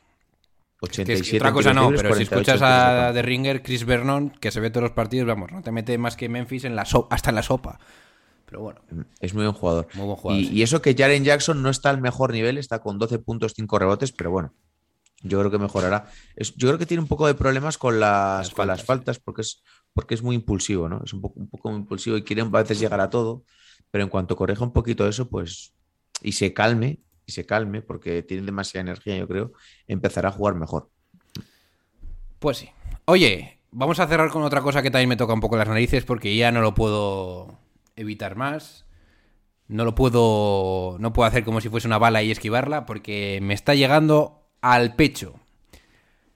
Que 0.87 1.03
es 1.03 1.09
87 1.21 1.31
que 1.31 1.37
otra 1.39 1.53
cosa 1.53 1.75
no, 1.75 1.89
pero 1.89 2.15
si 2.15 2.27
48 2.27 2.35
escuchas 2.35 2.63
a. 2.63 3.13
The 3.13 3.23
Ringer, 3.23 3.63
Chris 3.63 3.85
Vernon, 3.85 4.31
que 4.31 4.51
se 4.51 4.61
ve 4.61 4.71
todos 4.71 4.83
los 4.85 4.93
partidos, 4.93 5.27
vamos, 5.27 5.51
no 5.53 5.63
te 5.63 5.71
mete 5.73 5.97
más 5.99 6.17
que 6.17 6.29
Memphis 6.29 6.65
en 6.65 6.77
la 6.77 6.85
so- 6.85 7.07
hasta 7.11 7.31
en 7.31 7.37
la 7.37 7.43
sopa. 7.43 7.79
Pero 8.47 8.61
bueno, 8.61 8.81
Es 9.21 9.35
muy 9.35 9.45
buen 9.45 9.55
jugador. 9.55 9.89
muy 9.95 10.05
buen 10.07 10.17
jugador. 10.17 10.43
Y, 10.43 10.47
sí. 10.47 10.55
y 10.55 10.63
eso 10.63 10.81
que 10.83 10.95
Jaren 10.95 11.25
Jackson 11.25 11.63
no 11.63 11.71
está 11.71 11.91
al 11.91 12.01
mejor 12.01 12.33
nivel, 12.33 12.59
está 12.59 12.79
con 12.81 12.99
12 12.99 13.19
puntos, 13.19 13.53
5 13.57 13.79
rebotes, 13.79 14.13
pero 14.13 14.31
bueno, 14.31 14.53
yo 15.23 15.39
creo 15.39 15.51
que 15.51 15.59
mejorará. 15.59 16.07
Es- 16.37 16.55
yo 16.55 16.69
creo 16.69 16.79
que 16.79 16.87
tiene 16.87 17.01
un 17.03 17.09
poco 17.09 17.27
de 17.27 17.35
problemas 17.35 17.79
con 17.79 17.99
las, 17.99 18.47
Las 18.47 18.51
con 18.55 18.67
las 18.67 18.85
faltas, 18.85 19.17
faltas 19.17 19.19
porque 19.19 19.41
es, 19.43 19.63
porque 19.93 20.15
es 20.15 20.23
muy 20.23 20.37
impulsivo, 20.37 20.89
¿no? 20.89 21.01
Es 21.05 21.13
un 21.13 21.21
poco, 21.21 21.41
un 21.41 21.49
poco 21.49 21.71
impulsivo 21.75 22.17
y 22.17 22.23
quiere 22.23 22.43
a 22.43 22.45
veces 22.45 22.79
llegar 22.79 23.01
a 23.01 23.11
todo, 23.11 23.45
pero 23.91 24.05
en 24.05 24.11
cuanto 24.11 24.37
corrija 24.37 24.63
un 24.63 24.73
poquito 24.73 25.09
eso, 25.09 25.29
pues, 25.29 25.73
y 26.23 26.33
se 26.33 26.53
calme, 26.53 27.01
y 27.27 27.33
se 27.33 27.47
calme, 27.47 27.83
porque 27.83 28.23
tiene 28.23 28.45
demasiada 28.45 28.83
energía, 28.83 29.17
yo 29.17 29.29
creo, 29.29 29.53
empezará 29.87 30.29
a 30.29 30.33
jugar 30.33 30.55
mejor. 30.55 30.91
Pues 32.39 32.59
sí. 32.59 32.71
Oye, 33.07 33.61
vamos 33.71 34.01
a 34.01 34.07
cerrar 34.07 34.31
con 34.31 34.43
otra 34.43 34.61
cosa 34.61 34.83
que 34.83 34.91
también 34.91 35.09
me 35.09 35.17
toca 35.17 35.35
un 35.35 35.41
poco 35.41 35.57
las 35.57 35.69
narices 35.69 36.05
porque 36.05 36.37
ya 36.37 36.53
no 36.53 36.61
lo 36.61 36.75
puedo 36.75 37.59
evitar 37.97 38.37
más. 38.37 38.85
No 39.67 39.85
lo 39.85 39.95
puedo. 39.95 40.97
No 40.99 41.13
puedo 41.13 41.27
hacer 41.27 41.45
como 41.45 41.61
si 41.61 41.69
fuese 41.69 41.87
una 41.87 41.99
bala 41.99 42.23
y 42.23 42.31
esquivarla 42.31 42.87
porque 42.87 43.39
me 43.43 43.55
está 43.55 43.75
llegando 43.75 44.47
al 44.61 44.95
pecho. 44.95 45.41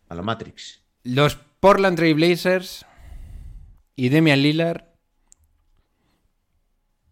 A 0.08 0.14
la 0.14 0.22
Matrix. 0.22 0.82
Los 1.04 1.36
Portland 1.60 1.96
Trail 1.96 2.14
Blazers 2.14 2.86
y 3.96 4.08
Demian 4.08 4.42
Lillard. 4.42 4.84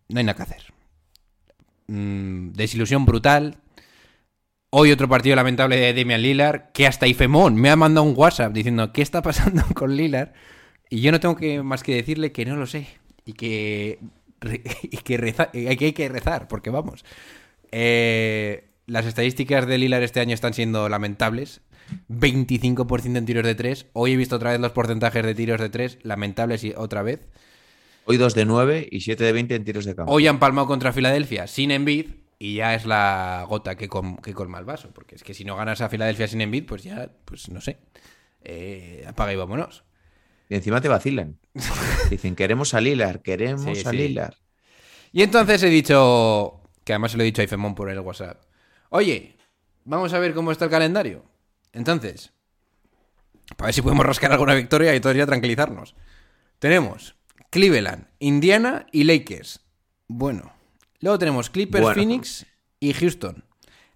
No 0.09 0.19
hay 0.19 0.25
nada 0.25 0.37
que 0.37 0.43
hacer. 0.43 0.73
Mm, 1.89 2.53
desilusión 2.53 3.05
brutal. 3.05 3.59
Hoy 4.71 4.91
otro 4.91 5.09
partido 5.09 5.37
lamentable 5.37 5.77
de 5.77 5.93
Demian 5.95 6.21
Lillard, 6.23 6.73
que 6.73 6.87
hasta 6.87 7.07
Ifemón 7.07 7.55
me 7.55 7.71
ha 7.71 7.77
mandado 7.77 8.07
un 8.07 8.15
WhatsApp 8.17 8.53
diciendo 8.53 8.93
qué 8.93 9.03
está 9.03 9.23
pasando 9.23 9.63
con 9.75 9.97
Lillard. 9.97 10.33
Y 10.91 11.01
yo 11.01 11.13
no 11.13 11.21
tengo 11.21 11.37
que, 11.37 11.63
más 11.63 11.83
que 11.83 11.95
decirle 11.95 12.33
que 12.33 12.45
no 12.45 12.57
lo 12.57 12.67
sé. 12.67 12.89
Y 13.25 13.33
que, 13.35 13.99
y 14.83 14.97
que, 14.99 15.19
reza- 15.19 15.51
y 15.53 15.77
que 15.77 15.85
hay 15.87 15.93
que 15.93 16.09
rezar, 16.09 16.49
porque 16.49 16.71
vamos. 16.71 17.05
Eh, 17.73 18.69
las 18.87 19.07
estadísticas 19.07 19.67
de 19.67 19.79
Lillard 19.79 20.03
este 20.03 20.21
año 20.21 20.35
están 20.35 20.53
siendo 20.55 20.89
lamentables. 20.89 21.61
25% 22.09 23.17
en 23.17 23.27
tiros 23.27 23.45
de 23.45 23.55
3. 23.55 23.87
Hoy 23.93 24.13
he 24.13 24.17
visto 24.17 24.37
otra 24.37 24.51
vez 24.51 24.61
los 24.61 24.73
porcentajes 24.73 25.25
de 25.25 25.35
tiros 25.37 25.61
de 25.61 25.69
3, 25.69 25.99
lamentables 26.03 26.65
y 26.65 26.73
otra 26.77 27.03
vez. 27.03 27.21
Hoy 28.05 28.17
2 28.17 28.35
de 28.35 28.45
9 28.45 28.89
y 28.91 29.01
7 29.01 29.23
de 29.25 29.33
20 29.33 29.55
en 29.55 29.65
tiros 29.65 29.85
de 29.85 29.95
campo. 29.95 30.13
Hoy 30.13 30.27
han 30.27 30.39
palmado 30.41 30.67
contra 30.67 30.93
Filadelfia 30.93 31.47
sin 31.47 31.71
Embiid 31.71 32.07
y 32.39 32.57
ya 32.57 32.75
es 32.75 32.85
la 32.85 33.45
gota 33.49 33.77
que, 33.77 33.89
colma 33.89 34.59
el 34.59 34.65
vaso. 34.65 34.91
Porque 34.93 35.15
es 35.15 35.25
que 35.25 35.35
si 35.35 35.45
no 35.45 35.57
ganas 35.57 35.81
a 35.81 35.89
Filadelfia 35.89 36.29
sin 36.29 36.41
Embiid, 36.41 36.67
pues 36.67 36.83
ya, 36.83 37.11
pues 37.25 37.49
no 37.49 37.61
sé. 37.61 37.79
Eh, 38.43 39.05
apaga 39.07 39.33
y 39.33 39.37
vámonos. 39.37 39.85
Y 40.49 40.55
encima 40.55 40.81
te 40.81 40.89
vacilan. 40.89 41.39
Dicen, 42.11 42.37
queremos 42.37 42.75
a 42.75 42.81
Lillard, 42.81 43.23
queremos 43.23 43.79
Sí, 43.79 43.87
a 43.87 43.91
sí. 43.91 44.17
Y 45.13 45.23
entonces 45.23 45.63
he 45.63 45.69
dicho, 45.69 46.61
que 46.85 46.93
además 46.93 47.13
se 47.13 47.17
lo 47.17 47.23
he 47.23 47.27
dicho 47.27 47.41
a 47.41 47.45
Ifemón 47.45 47.75
por 47.75 47.91
el 47.91 47.99
WhatsApp. 48.01 48.43
Oye, 48.91 49.37
vamos 49.85 50.13
a 50.13 50.19
ver 50.19 50.35
cómo 50.35 50.53
está 50.53 50.67
el 50.67 50.71
calendario. 50.71 51.25
Entonces, 51.73 52.33
para 53.57 53.69
ver 53.69 53.75
si 53.75 53.83
podemos 53.83 54.07
rascar 54.07 54.33
alguna 54.33 54.55
victoria 54.55 54.95
y 54.95 55.01
todos 55.01 55.17
ya 55.17 55.27
tranquilizarnos. 55.27 55.95
Tenemos 56.59 57.17
Cleveland, 57.51 58.07
Indiana 58.19 58.87
y 58.93 59.05
Lakers. 59.05 59.61
Bueno. 60.07 60.56
Luego 61.01 61.19
tenemos 61.19 61.51
Clippers, 61.51 61.83
Bueno. 61.83 61.95
Phoenix 61.95 62.47
y 62.81 62.93
Houston. 62.93 63.45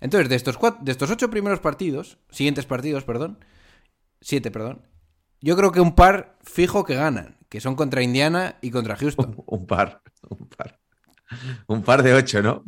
Entonces, 0.01 0.29
de 0.29 0.37
estos, 0.37 0.59
cuat- 0.59 0.81
de 0.81 0.93
estos 0.93 1.11
ocho 1.11 1.29
primeros 1.31 1.61
partidos, 1.61 2.19
siguientes 2.31 2.67
partidos, 2.67 3.05
perdón, 3.05 3.39
siete, 4.21 4.51
perdón, 4.51 4.83
yo 5.41 5.57
creo 5.57 5.73
que 5.73 5.81
un 5.81 5.95
par 5.95 6.39
fijo 6.43 6.85
que 6.85 6.95
ganan, 6.95 7.37
que 7.49 7.61
son 7.61 7.75
contra 7.77 8.03
Indiana 8.03 8.57
y 8.63 8.71
contra 8.71 8.97
Houston. 8.97 9.37
Un 9.47 9.67
par, 9.67 10.03
un 10.29 10.47
par. 10.49 10.79
Un 11.67 11.83
par 11.83 12.03
de 12.03 12.15
ocho, 12.15 12.43
¿no? 12.43 12.65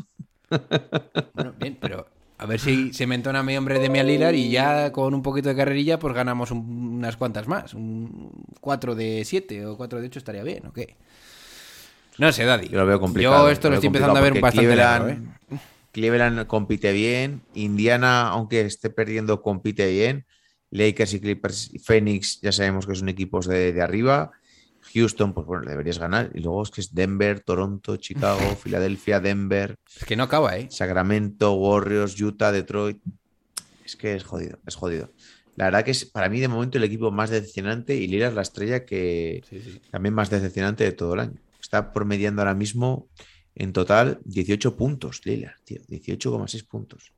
Bueno, 1.35 1.55
bien, 1.59 1.79
pero 1.81 2.07
a 2.39 2.47
ver 2.47 2.61
si 2.61 2.93
se 2.93 3.07
me 3.07 3.15
entona 3.15 3.43
mi 3.43 3.57
hombre 3.57 3.79
de 3.79 3.89
Mia 3.89 4.03
Lillard 4.03 4.35
y 4.35 4.51
ya 4.51 4.93
con 4.93 5.15
un 5.15 5.23
poquito 5.23 5.49
de 5.49 5.57
carrerilla 5.57 5.99
pues 5.99 6.15
ganamos 6.15 6.51
un- 6.51 6.97
unas 6.99 7.17
cuantas 7.17 7.49
más. 7.49 7.73
Un 7.75 8.31
4 8.61 8.95
de 8.95 9.25
7 9.25 9.65
o 9.67 9.77
4 9.77 10.01
de 10.01 10.07
8 10.09 10.19
estaría 10.19 10.43
bien, 10.43 10.67
¿o 10.67 10.73
qué? 10.73 10.97
No 12.19 12.33
sé, 12.33 12.45
Daddy. 12.45 12.69
Yo 12.69 12.79
lo 12.79 12.87
veo 12.87 13.01
complicado. 13.01 13.47
Yo 13.47 13.51
esto 13.51 13.69
lo 13.69 13.77
estoy 13.77 13.89
empezando 13.89 14.19
a 14.19 14.23
ver 14.23 14.41
bastante 14.41 14.69
porque 14.69 14.77
lejos, 14.77 15.11
¿eh? 15.11 15.19
Cleveland, 15.19 15.61
Cleveland 15.93 16.47
compite 16.47 16.93
bien. 16.93 17.43
Indiana, 17.55 18.29
aunque 18.29 18.63
esté 18.63 18.91
perdiendo, 18.91 19.43
compite 19.43 19.91
bien. 19.91 20.27
Lakers 20.71 21.15
y 21.15 21.21
Clippers 21.21 21.71
y 21.75 21.79
Phoenix, 21.79 22.41
ya 22.41 22.51
sabemos 22.51 22.87
que 22.87 22.95
son 22.95 23.09
equipos 23.09 23.47
de, 23.47 23.73
de 23.73 23.83
arriba. 23.83 24.33
Houston, 24.95 25.33
pues 25.33 25.47
bueno, 25.47 25.69
deberías 25.69 25.99
ganar. 25.99 26.31
Y 26.35 26.41
luego 26.41 26.63
es 26.63 26.71
que 26.71 26.81
es 26.81 26.95
Denver, 26.95 27.41
Toronto, 27.41 27.97
Chicago, 27.97 28.41
Filadelfia, 28.63 29.21
Denver, 29.21 29.77
Es 29.97 30.05
que 30.05 30.17
no 30.17 30.25
acaba, 30.25 30.57
¿eh? 30.57 30.69
Sacramento, 30.71 31.53
Warriors, 31.55 32.21
Utah, 32.21 32.53
Detroit. 32.53 32.99
Es 33.85 33.97
que 33.97 34.15
es 34.15 34.25
jodido, 34.25 34.59
es 34.67 34.75
jodido. 34.75 35.11
La 35.57 35.67
verdad 35.67 35.85
que 35.85 35.91
es 35.91 36.07
para 36.07 36.29
mí 36.31 36.41
de 36.41 36.49
momento 36.49 36.79
el 36.79 36.85
equipo 36.85 37.11
más 37.11 37.29
decepcionante 37.29 37.95
y 37.95 38.07
Lillard 38.07 38.33
la 38.33 38.43
estrella 38.43 38.87
que 38.87 39.43
también 39.91 40.15
más 40.15 40.31
decepcionante 40.31 40.85
de 40.85 40.93
todo 40.93 41.15
el 41.15 41.21
año. 41.21 41.42
Está 41.63 41.93
promediando 41.93 42.43
ahora 42.43 42.55
mismo 42.55 43.09
en 43.55 43.73
total 43.73 44.21
18 44.25 44.77
puntos, 44.77 45.25
Lillard, 45.25 45.61
tío, 45.65 45.81
18,6 45.89 46.67
puntos. 46.67 47.13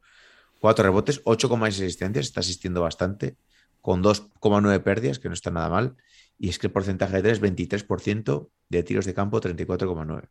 4 0.61 0.85
rebotes, 0.85 1.23
8,6 1.25 1.69
asistencias, 1.69 2.27
está 2.27 2.41
asistiendo 2.41 2.83
bastante, 2.83 3.37
con 3.81 4.03
2,9 4.03 4.83
pérdidas, 4.83 5.19
que 5.19 5.29
no 5.29 5.35
está 5.35 5.51
nada 5.51 5.69
mal. 5.69 5.97
Y 6.39 6.49
es 6.49 6.59
que 6.59 6.69
el 6.69 6.73
porcentaje 6.73 7.17
de 7.17 7.23
3 7.23 7.39
es 7.39 7.43
23%, 7.43 8.49
de 8.69 8.83
tiros 8.83 9.05
de 9.05 9.15
campo 9.15 9.41
34,9. 9.41 10.29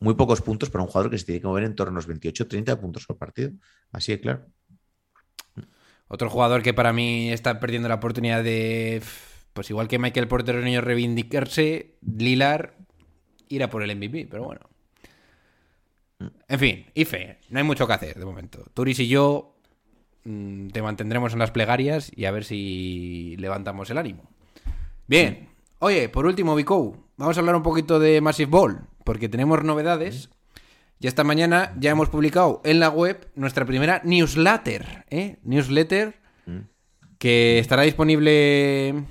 Muy 0.00 0.14
pocos 0.14 0.40
puntos 0.40 0.70
para 0.70 0.84
un 0.84 0.88
jugador 0.88 1.10
que 1.10 1.18
se 1.18 1.26
tiene 1.26 1.40
que 1.40 1.46
mover 1.46 1.64
en 1.64 1.74
torno 1.74 1.92
a 1.92 1.96
los 1.96 2.08
28-30 2.08 2.78
puntos 2.80 3.06
por 3.06 3.18
partido. 3.18 3.52
Así 3.92 4.12
de 4.12 4.20
claro. 4.20 4.46
Otro 6.08 6.30
jugador 6.30 6.62
que 6.62 6.72
para 6.72 6.92
mí 6.92 7.30
está 7.30 7.60
perdiendo 7.60 7.88
la 7.88 7.96
oportunidad 7.96 8.42
de, 8.42 9.02
pues 9.52 9.68
igual 9.68 9.88
que 9.88 9.98
Michael 9.98 10.28
Porter 10.28 10.56
reivindicarse, 10.56 11.98
Lilar 12.00 12.77
irá 13.48 13.68
por 13.68 13.82
el 13.82 13.94
MVP, 13.96 14.26
pero 14.30 14.44
bueno. 14.44 14.60
En 16.48 16.58
fin, 16.58 16.86
Ife, 16.94 17.38
no 17.50 17.58
hay 17.58 17.64
mucho 17.64 17.86
que 17.86 17.92
hacer 17.92 18.18
de 18.18 18.24
momento. 18.24 18.64
Turis 18.74 18.98
y 18.98 19.08
yo 19.08 19.54
mm, 20.24 20.68
te 20.68 20.82
mantendremos 20.82 21.32
en 21.32 21.38
las 21.38 21.50
plegarias 21.50 22.10
y 22.14 22.24
a 22.24 22.30
ver 22.30 22.44
si 22.44 23.36
levantamos 23.38 23.90
el 23.90 23.98
ánimo. 23.98 24.24
Bien, 25.06 25.48
oye, 25.78 26.08
por 26.08 26.26
último, 26.26 26.54
Vico, 26.54 26.96
vamos 27.16 27.36
a 27.36 27.40
hablar 27.40 27.56
un 27.56 27.62
poquito 27.62 27.98
de 27.98 28.20
Massive 28.20 28.50
Ball, 28.50 28.80
porque 29.04 29.28
tenemos 29.28 29.62
novedades. 29.62 30.30
Y 31.00 31.06
esta 31.06 31.22
mañana 31.22 31.74
ya 31.78 31.92
hemos 31.92 32.08
publicado 32.08 32.60
en 32.64 32.80
la 32.80 32.88
web 32.88 33.30
nuestra 33.36 33.64
primera 33.64 34.00
newsletter, 34.04 35.04
¿eh? 35.10 35.38
Newsletter 35.44 36.18
que 37.18 37.58
estará 37.58 37.82
disponible 37.82 39.04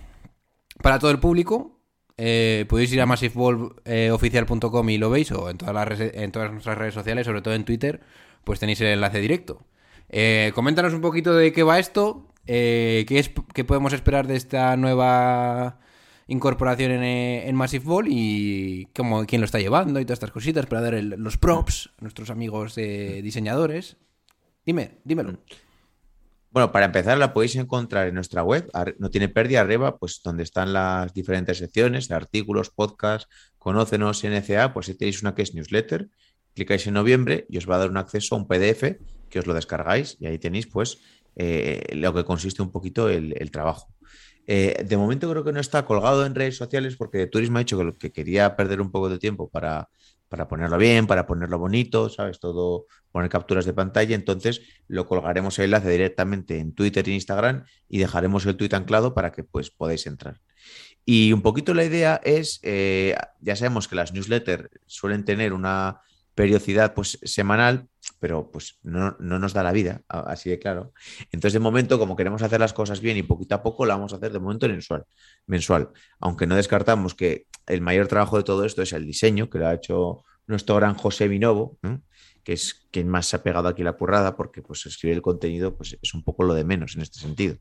para 0.82 1.00
todo 1.00 1.12
el 1.12 1.20
público. 1.20 1.77
Eh, 2.18 2.66
podéis 2.68 2.92
ir 2.94 3.02
a 3.02 3.06
massiveballoficial.com 3.06 4.90
y 4.90 4.98
lo 4.98 5.10
veis, 5.10 5.32
o 5.32 5.50
en 5.50 5.58
todas, 5.58 5.74
las 5.74 6.00
en 6.00 6.32
todas 6.32 6.52
nuestras 6.52 6.78
redes 6.78 6.94
sociales, 6.94 7.26
sobre 7.26 7.42
todo 7.42 7.54
en 7.54 7.64
Twitter, 7.64 8.02
pues 8.44 8.60
tenéis 8.60 8.82
el 8.82 8.88
enlace 8.88 9.20
directo. 9.20 9.66
Eh, 10.10 10.52
coméntanos 10.56 10.94
un 10.94 11.02
poquito 11.02 11.36
de 11.36 11.52
qué 11.54 11.64
va 11.64 11.80
esto, 11.80 12.34
eh, 12.48 13.06
qué, 13.08 13.20
es, 13.20 13.32
qué 13.54 13.64
podemos 13.64 13.94
esperar 13.94 14.26
de 14.26 14.36
esta 14.36 14.76
nueva 14.78 15.80
incorporación 16.28 16.92
en, 16.92 17.04
eh, 17.04 17.48
en 17.48 17.56
Massive 17.56 17.86
Ball 17.86 18.08
y 18.10 18.88
cómo, 18.96 19.26
quién 19.26 19.42
lo 19.42 19.46
está 19.46 19.60
llevando 19.60 20.00
y 20.00 20.06
todas 20.06 20.18
estas 20.18 20.32
cositas 20.32 20.66
para 20.66 20.82
dar 20.82 21.02
los 21.02 21.38
props 21.38 21.92
a 21.98 22.02
nuestros 22.02 22.30
amigos 22.30 22.78
eh, 22.78 23.22
diseñadores. 23.24 23.98
Dime, 24.66 25.00
dímelo. 25.04 25.40
Bueno, 26.58 26.72
para 26.72 26.88
empezar, 26.88 27.20
la 27.20 27.36
podéis 27.36 27.56
encontrar 27.56 28.08
en 28.08 28.16
nuestra 28.16 28.42
web, 28.42 28.68
no 28.98 29.12
tiene 29.12 29.30
pérdida 29.30 29.62
arriba, 29.62 30.00
pues 30.00 30.22
donde 30.24 30.42
están 30.42 30.74
las 30.74 31.14
diferentes 31.14 31.60
secciones, 31.60 32.10
artículos, 32.10 32.72
podcasts, 32.72 33.30
conócenos, 33.60 34.24
NCA, 34.24 34.74
pues 34.74 34.90
ahí 34.90 34.96
tenéis 34.96 35.22
una 35.22 35.36
que 35.36 35.44
es 35.44 35.54
newsletter, 35.54 36.10
clicáis 36.56 36.88
en 36.88 36.96
noviembre 36.96 37.46
y 37.48 37.60
os 37.60 37.70
va 37.70 37.76
a 37.76 37.78
dar 37.78 37.92
un 37.92 37.98
acceso 37.98 38.34
a 38.34 38.40
un 38.40 38.48
PDF 38.48 38.98
que 39.30 39.38
os 39.38 39.46
lo 39.46 39.54
descargáis 39.54 40.18
y 40.20 40.26
ahí 40.26 40.40
tenéis 40.40 40.66
pues 40.66 40.98
eh, 41.36 41.84
lo 41.94 42.12
que 42.16 42.24
consiste 42.24 42.64
un 42.64 42.72
poquito 42.72 43.08
el, 43.08 43.52
trabajo. 43.52 43.94
Eh, 44.48 44.84
de 44.84 44.98
momento 44.98 45.30
creo 45.30 45.44
que 45.44 45.52
no 45.52 45.60
está 45.60 45.86
colgado 45.86 46.26
en 46.26 46.34
redes 46.34 46.58
sociales 46.58 46.96
porque 46.96 47.28
Turismo 47.28 47.58
ha 47.58 47.60
dicho 47.60 47.78
que, 47.78 47.98
que 48.00 48.12
quería 48.12 48.56
perder 48.56 48.82
un 48.82 48.90
poco 48.90 49.10
de 49.10 49.20
tiempo 49.20 49.48
para, 49.48 49.90
para 50.30 50.48
ponerlo 50.48 50.78
bien, 50.78 51.08
para 51.08 51.26
ponerlo 51.26 51.60
bonito, 51.60 52.10
¿sabes? 52.10 52.40
Todo, 52.40 52.88
poner 53.12 53.30
capturas 53.30 53.66
de 53.66 53.74
pantalla. 53.74 54.16
Entonces 54.16 54.62
lo 54.88 55.06
colgaremos 55.06 55.58
el 55.60 55.66
enlace 55.66 55.90
directamente 55.90 56.60
en 56.60 56.74
Twitter 56.74 57.08
e 57.08 57.14
Instagram 57.14 57.66
y 57.90 57.98
dejaremos 58.00 58.46
el 58.46 58.58
tweet 58.58 58.74
anclado 58.74 59.14
para 59.14 59.32
que 59.32 59.44
pues 59.44 59.72
podáis 59.72 60.06
entrar. 60.08 60.42
Y 61.06 61.32
un 61.32 61.42
poquito 61.42 61.74
la 61.74 61.86
idea 61.86 62.20
es, 62.24 62.60
eh, 62.64 63.16
ya 63.40 63.56
sabemos 63.56 63.88
que 63.88 63.96
las 63.96 64.14
newsletters 64.14 64.70
suelen 64.86 65.24
tener 65.24 65.54
una 65.54 66.02
periodicidad 66.38 66.94
pues 66.94 67.18
semanal, 67.24 67.88
pero 68.20 68.52
pues 68.52 68.78
no, 68.84 69.18
no 69.20 69.40
nos 69.40 69.54
da 69.54 69.64
la 69.64 69.72
vida, 69.72 70.04
así 70.08 70.52
de 70.52 70.60
claro. 70.60 70.94
Entonces, 71.32 71.54
de 71.54 71.60
momento, 71.60 71.98
como 71.98 72.16
queremos 72.16 72.44
hacer 72.44 72.60
las 72.60 72.74
cosas 72.74 73.02
bien 73.02 73.18
y 73.18 73.24
poquito 73.24 73.56
a 73.56 73.64
poco, 73.64 73.88
la 73.88 73.96
vamos 73.96 74.14
a 74.14 74.18
hacer 74.18 74.32
de 74.32 74.38
momento 74.38 74.68
mensual, 74.70 75.06
mensual. 75.48 75.90
Aunque 76.20 76.46
no 76.46 76.56
descartamos 76.56 77.16
que 77.16 77.48
el 77.66 77.82
mayor 77.82 78.08
trabajo 78.08 78.38
de 78.38 78.44
todo 78.44 78.66
esto 78.66 78.84
es 78.84 78.94
el 78.94 79.04
diseño, 79.04 79.50
que 79.50 79.58
lo 79.58 79.68
ha 79.68 79.74
hecho 79.74 80.24
nuestro 80.46 80.76
gran 80.76 80.94
José 80.94 81.28
Vinovo, 81.28 81.80
¿no? 81.82 82.04
que 82.44 82.54
es 82.54 82.86
quien 82.92 83.10
más 83.10 83.26
se 83.26 83.38
ha 83.38 83.42
pegado 83.42 83.68
aquí 83.68 83.82
la 83.82 83.94
currada, 83.94 84.38
porque 84.38 84.62
pues 84.62 84.86
escribir 84.86 85.16
el 85.16 85.24
contenido 85.24 85.76
pues, 85.76 85.98
es 86.00 86.14
un 86.14 86.24
poco 86.24 86.44
lo 86.44 86.54
de 86.54 86.64
menos 86.64 86.96
en 86.96 87.02
este 87.02 87.20
sentido. 87.20 87.58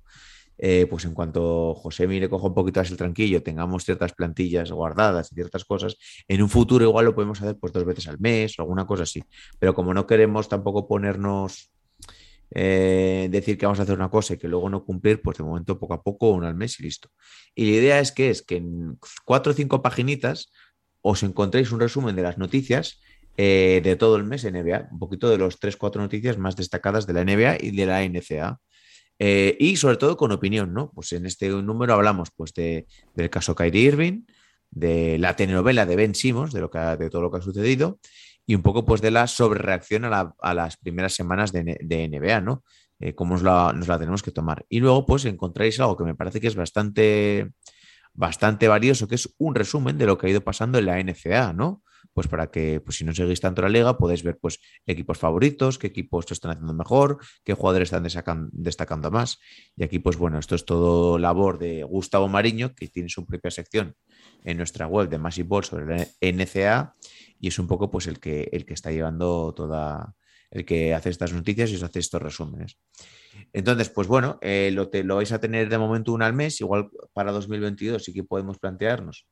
Eh, 0.59 0.87
pues 0.89 1.05
en 1.05 1.13
cuanto 1.13 1.75
José 1.75 2.07
le 2.07 2.29
coja 2.29 2.47
un 2.47 2.55
poquito 2.55 2.81
más 2.81 2.91
el 2.91 2.97
tranquillo, 2.97 3.43
tengamos 3.43 3.85
ciertas 3.85 4.13
plantillas 4.15 4.71
guardadas 4.73 5.31
y 5.33 5.35
ciertas 5.35 5.65
cosas, 5.65 5.97
en 6.29 6.43
un 6.43 6.49
futuro 6.49 6.85
igual 6.85 7.05
lo 7.05 7.15
podemos 7.15 7.41
hacer 7.43 7.59
pues 7.59 7.73
dos 7.73 7.85
veces 7.85 8.09
al 8.09 8.19
mes 8.19 8.59
o 8.59 8.63
alguna 8.63 8.87
cosa 8.87 9.03
así. 9.03 9.23
Pero 9.59 9.75
como 9.75 9.93
no 9.93 10.07
queremos 10.07 10.49
tampoco 10.49 10.89
ponernos, 10.89 11.71
eh, 12.51 13.29
decir 13.31 13.59
que 13.59 13.67
vamos 13.67 13.81
a 13.81 13.83
hacer 13.83 13.95
una 13.95 14.09
cosa 14.09 14.35
y 14.35 14.39
que 14.39 14.49
luego 14.49 14.71
no 14.71 14.85
cumplir, 14.85 15.21
pues 15.21 15.39
de 15.39 15.45
momento 15.45 15.79
poco 15.79 15.95
a 15.95 16.03
poco, 16.03 16.31
uno 16.31 16.47
al 16.47 16.55
mes 16.55 16.79
y 16.81 16.85
listo. 16.85 17.11
Y 17.55 17.71
la 17.71 17.77
idea 17.77 18.01
es 18.01 18.13
que 18.13 18.31
es 18.31 18.43
que 18.43 18.57
en 18.57 18.99
cuatro 19.25 19.53
o 19.53 19.55
cinco 19.55 19.83
paginitas 19.83 20.53
os 21.03 21.23
encontréis 21.23 21.73
un 21.73 21.81
resumen 21.81 22.17
de 22.17 22.23
las 22.23 22.39
noticias 22.39 23.01
eh, 23.37 23.81
de 23.85 23.97
todo 23.97 24.17
el 24.17 24.25
mes 24.25 24.45
NBA, 24.45 24.89
un 24.91 24.99
poquito 24.99 25.29
de 25.29 25.39
los 25.39 25.59
tres, 25.59 25.77
cuatro 25.77 26.01
noticias 26.01 26.39
más 26.39 26.57
destacadas 26.57 27.07
de 27.07 27.13
la 27.13 27.25
NBA 27.25 27.59
y 27.61 27.71
de 27.73 27.87
la 27.87 28.03
NCA. 28.03 28.59
Eh, 29.19 29.57
y 29.59 29.77
sobre 29.77 29.97
todo 29.97 30.17
con 30.17 30.33
opinión, 30.33 30.75
¿no? 30.75 30.91
Pues 30.93 31.13
en 31.13 31.27
este 31.27 31.49
número 31.49 31.95
hablamos 31.95 32.31
pues 32.37 32.53
de, 32.55 32.87
del 33.15 33.31
caso 33.31 33.55
Kyrie 33.55 33.83
Irving, 33.89 34.25
de 34.71 35.19
la 35.19 35.35
telenovela 35.37 35.87
de 35.87 35.97
Ben 35.97 36.15
Simmons, 36.15 36.53
de, 36.53 36.61
lo 36.61 36.71
que 36.71 36.79
ha- 36.79 36.97
de 36.97 37.09
todo 37.09 37.23
lo 37.23 37.31
que 37.31 37.39
ha 37.39 37.43
sucedido, 37.43 37.99
y 38.47 38.55
un 38.55 38.63
poco 38.63 38.85
pues 38.85 39.01
de 39.01 39.11
la 39.11 39.27
sobrereacción 39.27 40.05
a, 40.05 40.35
a 40.41 40.55
las 40.55 40.77
primeras 40.77 41.15
semanas 41.15 41.53
de, 41.53 41.79
de 41.81 42.05
NBA, 42.09 42.41
¿no? 42.43 42.63
Eh, 43.01 43.15
cómo 43.15 43.35
nos 43.35 43.43
la, 43.43 43.73
nos 43.75 43.89
la 43.89 43.99
tenemos 43.99 44.23
que 44.23 44.31
tomar. 44.31 44.65
Y 44.69 44.81
luego 44.81 45.05
pues 45.07 45.25
encontráis 45.25 45.79
algo 45.81 45.97
que 45.97 46.05
me 46.05 46.15
parece 46.15 46.41
que 46.41 46.47
es 46.49 46.55
bastante, 46.57 47.51
bastante 48.15 48.69
valioso, 48.69 49.09
que 49.09 49.17
es 49.17 49.35
un 49.39 49.55
resumen 49.55 49.99
de 49.99 50.07
lo 50.07 50.17
que 50.19 50.27
ha 50.27 50.31
ido 50.31 50.41
pasando 50.43 50.79
en 50.79 50.87
la 50.87 50.99
NCA, 51.01 51.53
¿no? 51.53 51.83
Pues 52.17 52.29
para 52.29 52.51
que, 52.51 52.81
pues 52.81 52.97
si 52.97 53.05
no 53.05 53.13
seguís 53.13 53.43
tanto 53.43 53.61
la 53.61 53.69
liga, 53.69 53.99
podéis 53.99 54.23
ver 54.23 54.39
pues 54.41 54.59
equipos 54.87 55.19
favoritos, 55.19 55.77
qué 55.79 55.89
equipos 55.89 56.25
están 56.33 56.53
haciendo 56.53 56.73
mejor, 56.73 57.19
qué 57.45 57.53
jugadores 57.53 57.89
están 57.89 58.05
destacan- 58.05 58.49
destacando 58.53 59.11
más. 59.11 59.39
Y 59.77 59.85
aquí, 59.85 59.99
pues 59.99 60.17
bueno, 60.17 60.39
esto 60.39 60.55
es 60.55 60.65
todo 60.65 61.19
labor 61.19 61.59
de 61.59 61.83
Gustavo 61.83 62.27
Mariño, 62.27 62.75
que 62.75 62.89
tiene 62.89 63.11
su 63.11 63.27
propia 63.27 63.51
sección 63.51 63.97
en 64.45 64.57
nuestra 64.57 64.87
web 64.87 65.11
de 65.11 65.19
Massive 65.19 65.47
Ball 65.47 65.65
sobre 65.65 65.85
la 65.85 66.07
NCA, 66.23 66.95
y 67.39 67.49
es 67.49 67.59
un 67.59 67.67
poco 67.67 67.91
pues 67.91 68.07
el 68.07 68.19
que, 68.19 68.49
el 68.51 68.65
que 68.65 68.73
está 68.73 68.91
llevando 68.91 69.53
toda, 69.55 70.15
el 70.51 70.65
que 70.65 70.95
hace 70.95 71.11
estas 71.11 71.35
noticias 71.35 71.71
y 71.71 71.75
os 71.75 71.83
hace 71.83 71.99
estos 71.99 72.23
resúmenes. 72.23 72.79
Entonces, 73.53 73.91
pues 73.91 74.09
bueno, 74.09 74.39
eh, 74.41 74.71
lo, 74.73 74.89
te- 74.89 75.05
lo 75.05 75.17
vais 75.17 75.33
a 75.33 75.39
tener 75.39 75.69
de 75.69 75.77
momento 75.77 76.15
una 76.15 76.25
al 76.25 76.33
mes, 76.33 76.63
igual 76.63 76.89
para 77.13 77.31
2022 77.31 78.03
sí 78.05 78.15
que 78.15 78.25
podemos 78.25 78.59
plantearnos 78.59 79.27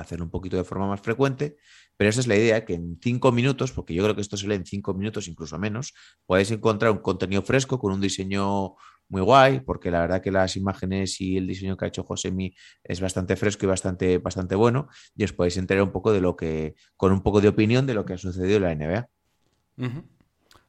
hacer 0.00 0.22
un 0.22 0.30
poquito 0.30 0.56
de 0.56 0.64
forma 0.64 0.86
más 0.86 1.00
frecuente, 1.00 1.56
pero 1.96 2.10
esa 2.10 2.20
es 2.20 2.26
la 2.26 2.36
idea, 2.36 2.64
que 2.64 2.74
en 2.74 2.98
cinco 3.02 3.32
minutos, 3.32 3.72
porque 3.72 3.94
yo 3.94 4.02
creo 4.02 4.14
que 4.14 4.20
esto 4.20 4.36
se 4.36 4.46
lee 4.46 4.54
en 4.54 4.66
cinco 4.66 4.94
minutos, 4.94 5.28
incluso 5.28 5.58
menos, 5.58 5.94
podéis 6.26 6.50
encontrar 6.50 6.92
un 6.92 6.98
contenido 6.98 7.42
fresco 7.42 7.78
con 7.78 7.92
un 7.92 8.00
diseño 8.00 8.74
muy 9.08 9.22
guay, 9.22 9.60
porque 9.60 9.90
la 9.90 10.00
verdad 10.00 10.20
que 10.20 10.32
las 10.32 10.56
imágenes 10.56 11.20
y 11.20 11.36
el 11.36 11.46
diseño 11.46 11.76
que 11.76 11.84
ha 11.84 11.88
hecho 11.88 12.02
Josemi 12.02 12.54
es 12.82 13.00
bastante 13.00 13.36
fresco 13.36 13.64
y 13.64 13.68
bastante, 13.68 14.18
bastante 14.18 14.54
bueno, 14.56 14.88
y 15.16 15.24
os 15.24 15.32
podéis 15.32 15.56
enterar 15.56 15.84
un 15.84 15.92
poco 15.92 16.12
de 16.12 16.20
lo 16.20 16.36
que, 16.36 16.74
con 16.96 17.12
un 17.12 17.22
poco 17.22 17.40
de 17.40 17.48
opinión 17.48 17.86
de 17.86 17.94
lo 17.94 18.04
que 18.04 18.14
ha 18.14 18.18
sucedido 18.18 18.56
en 18.56 18.62
la 18.62 18.72
NBA. 18.74 19.08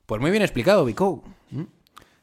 Pues 0.06 0.22
muy 0.22 0.32
bien 0.32 0.44
explicado, 0.44 0.86
Vico. 0.86 1.24
¿Mm? 1.52 1.64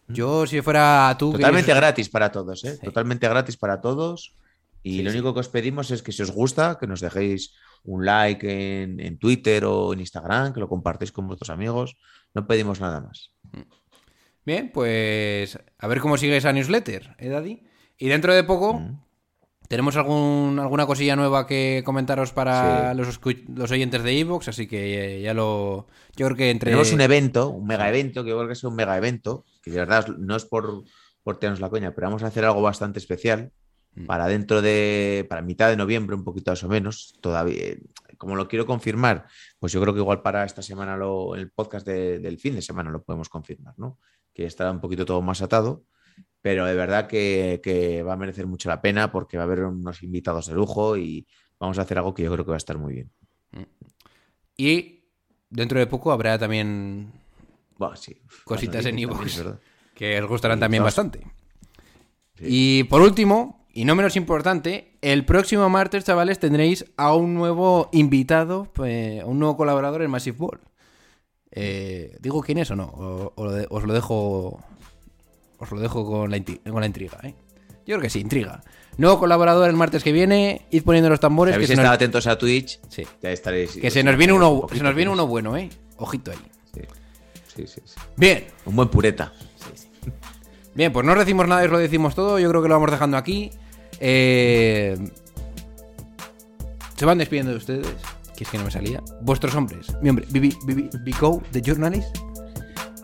Yo, 0.08 0.46
si 0.46 0.60
fuera 0.60 1.16
tú... 1.18 1.32
que 1.32 1.38
Totalmente 1.38 1.70
eres- 1.70 1.80
gratis 1.80 2.08
para 2.08 2.30
todos, 2.30 2.62
¿eh? 2.64 2.76
Sí. 2.76 2.84
Totalmente 2.84 3.28
gratis 3.28 3.56
para 3.56 3.80
todos. 3.80 4.36
Y 4.84 4.98
Sí, 4.98 5.02
lo 5.02 5.10
único 5.10 5.32
que 5.34 5.40
os 5.40 5.48
pedimos 5.48 5.90
es 5.90 6.02
que 6.02 6.12
si 6.12 6.22
os 6.22 6.30
gusta, 6.30 6.76
que 6.78 6.86
nos 6.86 7.00
dejéis 7.00 7.54
un 7.84 8.04
like 8.04 8.82
en, 8.82 9.00
en 9.00 9.18
Twitter 9.18 9.64
o 9.64 9.92
en 9.94 10.00
Instagram, 10.00 10.52
que 10.52 10.60
lo 10.60 10.68
compartéis 10.68 11.10
con 11.10 11.26
vuestros 11.26 11.50
amigos. 11.50 11.96
No 12.34 12.46
pedimos 12.46 12.80
nada 12.80 13.00
más. 13.00 13.32
Bien, 14.44 14.70
pues 14.72 15.58
a 15.78 15.86
ver 15.88 16.00
cómo 16.00 16.16
sigue 16.18 16.36
esa 16.36 16.52
newsletter, 16.52 17.16
¿eh, 17.18 17.28
Daddy? 17.28 17.62
Y 17.98 18.08
dentro 18.08 18.34
de 18.34 18.44
poco 18.44 18.74
Mm. 18.74 19.00
tenemos 19.68 19.96
algún, 19.96 20.58
alguna 20.60 20.84
cosilla 20.86 21.16
nueva 21.16 21.46
que 21.46 21.82
comentaros 21.84 22.32
para 22.32 22.92
Sí. 22.92 22.98
los, 22.98 23.20
los 23.48 23.70
oyentes 23.70 24.02
de 24.02 24.20
Evox, 24.20 24.48
así 24.48 24.66
que 24.66 25.22
ya 25.22 25.32
lo... 25.32 25.86
Yo 26.16 26.26
creo 26.26 26.36
que 26.36 26.50
entre... 26.50 26.70
Tenemos 26.70 26.92
un 26.92 27.00
evento, 27.00 27.48
un 27.48 27.66
mega 27.66 27.88
evento, 27.88 28.22
que 28.22 28.30
yo 28.30 28.36
creo 28.36 28.48
que 28.48 28.52
es 28.52 28.64
un 28.64 28.74
mega 28.76 28.98
evento, 28.98 29.46
que 29.62 29.70
de 29.70 29.78
verdad 29.78 30.06
no 30.18 30.36
es 30.36 30.44
por, 30.44 30.84
por 31.22 31.38
tirarnos 31.38 31.60
la 31.60 31.70
coña, 31.70 31.94
pero 31.94 32.08
vamos 32.08 32.22
a 32.22 32.26
hacer 32.26 32.44
algo 32.44 32.60
bastante 32.60 32.98
especial 32.98 33.44
Mm. 33.44 33.63
Para 34.06 34.26
dentro 34.26 34.60
de, 34.62 35.26
para 35.28 35.42
mitad 35.42 35.68
de 35.70 35.76
noviembre, 35.76 36.16
un 36.16 36.24
poquito 36.24 36.50
más 36.50 36.62
o 36.64 36.68
menos, 36.68 37.16
todavía, 37.20 37.76
como 38.18 38.34
lo 38.36 38.48
quiero 38.48 38.66
confirmar, 38.66 39.26
pues 39.58 39.72
yo 39.72 39.80
creo 39.80 39.94
que 39.94 40.00
igual 40.00 40.22
para 40.22 40.44
esta 40.44 40.62
semana, 40.62 40.96
lo, 40.96 41.34
el 41.36 41.50
podcast 41.50 41.86
de- 41.86 42.18
del 42.18 42.38
fin 42.38 42.54
de 42.54 42.62
semana 42.62 42.90
lo 42.90 43.02
podemos 43.02 43.28
confirmar, 43.28 43.74
¿no? 43.76 43.98
Que 44.32 44.46
estará 44.46 44.70
un 44.70 44.80
poquito 44.80 45.04
todo 45.04 45.22
más 45.22 45.42
atado, 45.42 45.84
pero 46.42 46.66
de 46.66 46.74
verdad 46.74 47.06
que, 47.06 47.60
que 47.62 48.02
va 48.02 48.14
a 48.14 48.16
merecer 48.16 48.46
mucho 48.46 48.68
la 48.68 48.82
pena 48.82 49.12
porque 49.12 49.36
va 49.36 49.44
a 49.44 49.46
haber 49.46 49.64
unos 49.64 50.02
invitados 50.02 50.46
de 50.46 50.54
lujo 50.54 50.96
y 50.96 51.26
vamos 51.60 51.78
a 51.78 51.82
hacer 51.82 51.98
algo 51.98 52.14
que 52.14 52.24
yo 52.24 52.32
creo 52.32 52.44
que 52.44 52.50
va 52.50 52.56
a 52.56 52.58
estar 52.58 52.78
muy 52.78 52.94
bien. 52.94 53.10
Y 54.56 55.04
dentro 55.50 55.78
de 55.78 55.86
poco 55.86 56.12
habrá 56.12 56.38
también 56.38 57.12
Buah, 57.78 57.96
sí. 57.96 58.22
Cositas 58.44 58.86
en 58.86 58.96
¿verdad? 58.96 59.58
que 59.94 60.20
os 60.20 60.28
gustarán 60.28 60.60
también 60.60 60.82
bastante. 60.82 61.26
Y 62.38 62.84
por 62.84 63.00
último, 63.00 63.63
y 63.74 63.84
no 63.84 63.94
menos 63.94 64.16
importante, 64.16 64.96
el 65.02 65.24
próximo 65.24 65.68
martes, 65.68 66.04
chavales, 66.04 66.38
tendréis 66.38 66.84
a 66.96 67.14
un 67.14 67.34
nuevo 67.34 67.88
invitado, 67.92 68.68
pues, 68.72 69.20
a 69.22 69.26
un 69.26 69.38
nuevo 69.38 69.56
colaborador 69.56 70.02
en 70.02 70.10
Massive 70.10 70.36
Ball. 70.38 70.60
Eh, 71.50 72.16
¿Digo 72.20 72.40
quién 72.42 72.58
es 72.58 72.70
o 72.70 72.76
no? 72.76 72.84
O, 72.84 73.32
o 73.34 73.44
lo 73.44 73.52
de- 73.52 73.66
os 73.70 73.84
lo 73.84 73.92
dejo. 73.92 74.60
Os 75.58 75.70
lo 75.70 75.80
dejo 75.80 76.04
con 76.04 76.30
la, 76.30 76.36
inti- 76.36 76.60
con 76.68 76.80
la 76.80 76.86
intriga, 76.86 77.18
¿eh? 77.22 77.34
Yo 77.86 77.96
creo 77.96 78.00
que 78.00 78.10
sí, 78.10 78.20
intriga. 78.20 78.62
Nuevo 78.96 79.18
colaborador 79.18 79.68
el 79.68 79.76
martes 79.76 80.02
que 80.02 80.12
viene, 80.12 80.66
id 80.70 80.82
poniendo 80.82 81.10
los 81.10 81.18
Si 81.18 81.22
tambores 81.22 81.52
que 81.52 81.56
habéis 81.56 81.68
se, 81.68 81.74
estado 81.74 81.88
nos, 81.88 81.94
atentos 81.96 82.26
a 82.26 82.38
Twitch, 82.38 82.80
sí, 82.88 83.04
ya 83.22 83.30
estaréis. 83.30 83.72
que 83.76 83.90
se 83.90 84.02
nos 84.02 84.16
viene 84.16 84.32
uno, 84.32 84.50
un 84.50 84.60
poquito 84.62 84.78
se 84.78 84.84
nos 84.84 84.94
viene 84.94 85.10
uno 85.10 85.26
bueno, 85.26 85.56
¿eh? 85.56 85.68
Ojito 85.98 86.30
ahí. 86.32 86.38
Sí, 86.72 86.80
sí, 87.54 87.66
sí, 87.66 87.80
sí. 87.84 87.94
Bien, 88.16 88.46
Un 88.66 88.76
buen 88.76 88.88
pureta. 88.88 89.32
Bien, 90.74 90.92
pues 90.92 91.06
no 91.06 91.14
decimos 91.14 91.46
nada 91.46 91.62
y 91.62 91.66
os 91.66 91.72
lo 91.72 91.78
decimos 91.78 92.14
todo. 92.14 92.38
Yo 92.40 92.48
creo 92.50 92.62
que 92.62 92.68
lo 92.68 92.74
vamos 92.74 92.90
dejando 92.90 93.16
aquí. 93.16 93.50
Eh, 94.00 94.96
Se 96.96 97.04
van 97.04 97.18
despidiendo 97.18 97.52
de 97.52 97.58
ustedes. 97.58 97.86
Que 98.36 98.44
es 98.44 98.50
que 98.50 98.58
no 98.58 98.64
me 98.64 98.70
salía. 98.70 99.00
Vuestros 99.20 99.54
hombres. 99.54 99.86
Mi 100.02 100.10
hombre, 100.10 100.26
Bibi, 100.30 100.56
Bibi, 100.66 100.90
Bico, 101.04 101.40
The 101.52 101.62
Journalist. 101.62 102.16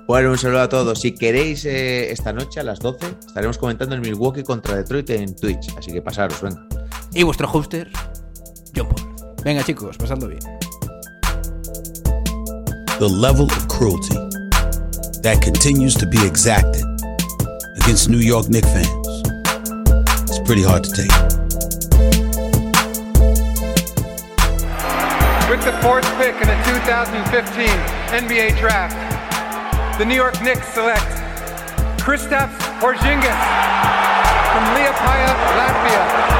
Bueno, 0.09 0.31
un 0.33 0.39
saludo 0.39 0.63
a 0.63 0.69
todos. 0.69 1.01
Si 1.01 1.15
queréis, 1.15 1.65
eh, 1.65 2.11
esta 2.11 2.33
noche 2.33 2.59
a 2.59 2.65
las 2.65 2.81
12 2.81 3.07
estaremos 3.29 3.59
comentando 3.59 3.95
el 3.95 4.01
Milwaukee 4.01 4.43
contra 4.43 4.75
Detroit 4.77 5.09
en 5.11 5.37
Twitch. 5.37 5.73
Así 5.79 5.93
que 5.93 6.03
pasaros, 6.03 6.43
venga. 6.43 6.67
Y 7.15 7.23
vuestro 7.23 7.49
hoster, 7.49 7.89
John 8.75 8.89
Paul. 8.89 9.35
Venga, 9.45 9.63
chicos, 9.63 9.97
pasadlo 9.97 10.27
bien. 10.27 10.41
The 12.99 13.09
level 13.09 13.45
of 13.45 13.69
cruelty 13.69 14.17
that 15.23 15.41
continues 15.43 15.95
to 15.95 16.07
be 16.07 16.19
exacted 16.27 16.85
against 17.83 18.09
New 18.11 18.21
York 18.21 18.47
Knicks 18.49 18.69
fans 18.69 19.00
pretty 20.51 20.65
hard 20.65 20.83
to 20.83 20.91
take. 20.91 21.13
With 25.49 25.63
the 25.63 25.71
fourth 25.81 26.05
pick 26.19 26.35
in 26.43 26.49
the 26.49 26.59
2015 26.67 27.69
NBA 28.11 28.59
Draft, 28.59 28.97
the 29.97 30.05
New 30.05 30.17
York 30.17 30.43
Knicks 30.43 30.67
select 30.75 31.07
Kristaps 32.03 32.59
Porzingis 32.81 33.41
from 34.51 34.65
Liepaja, 34.75 35.31
Latvia. 35.55 36.40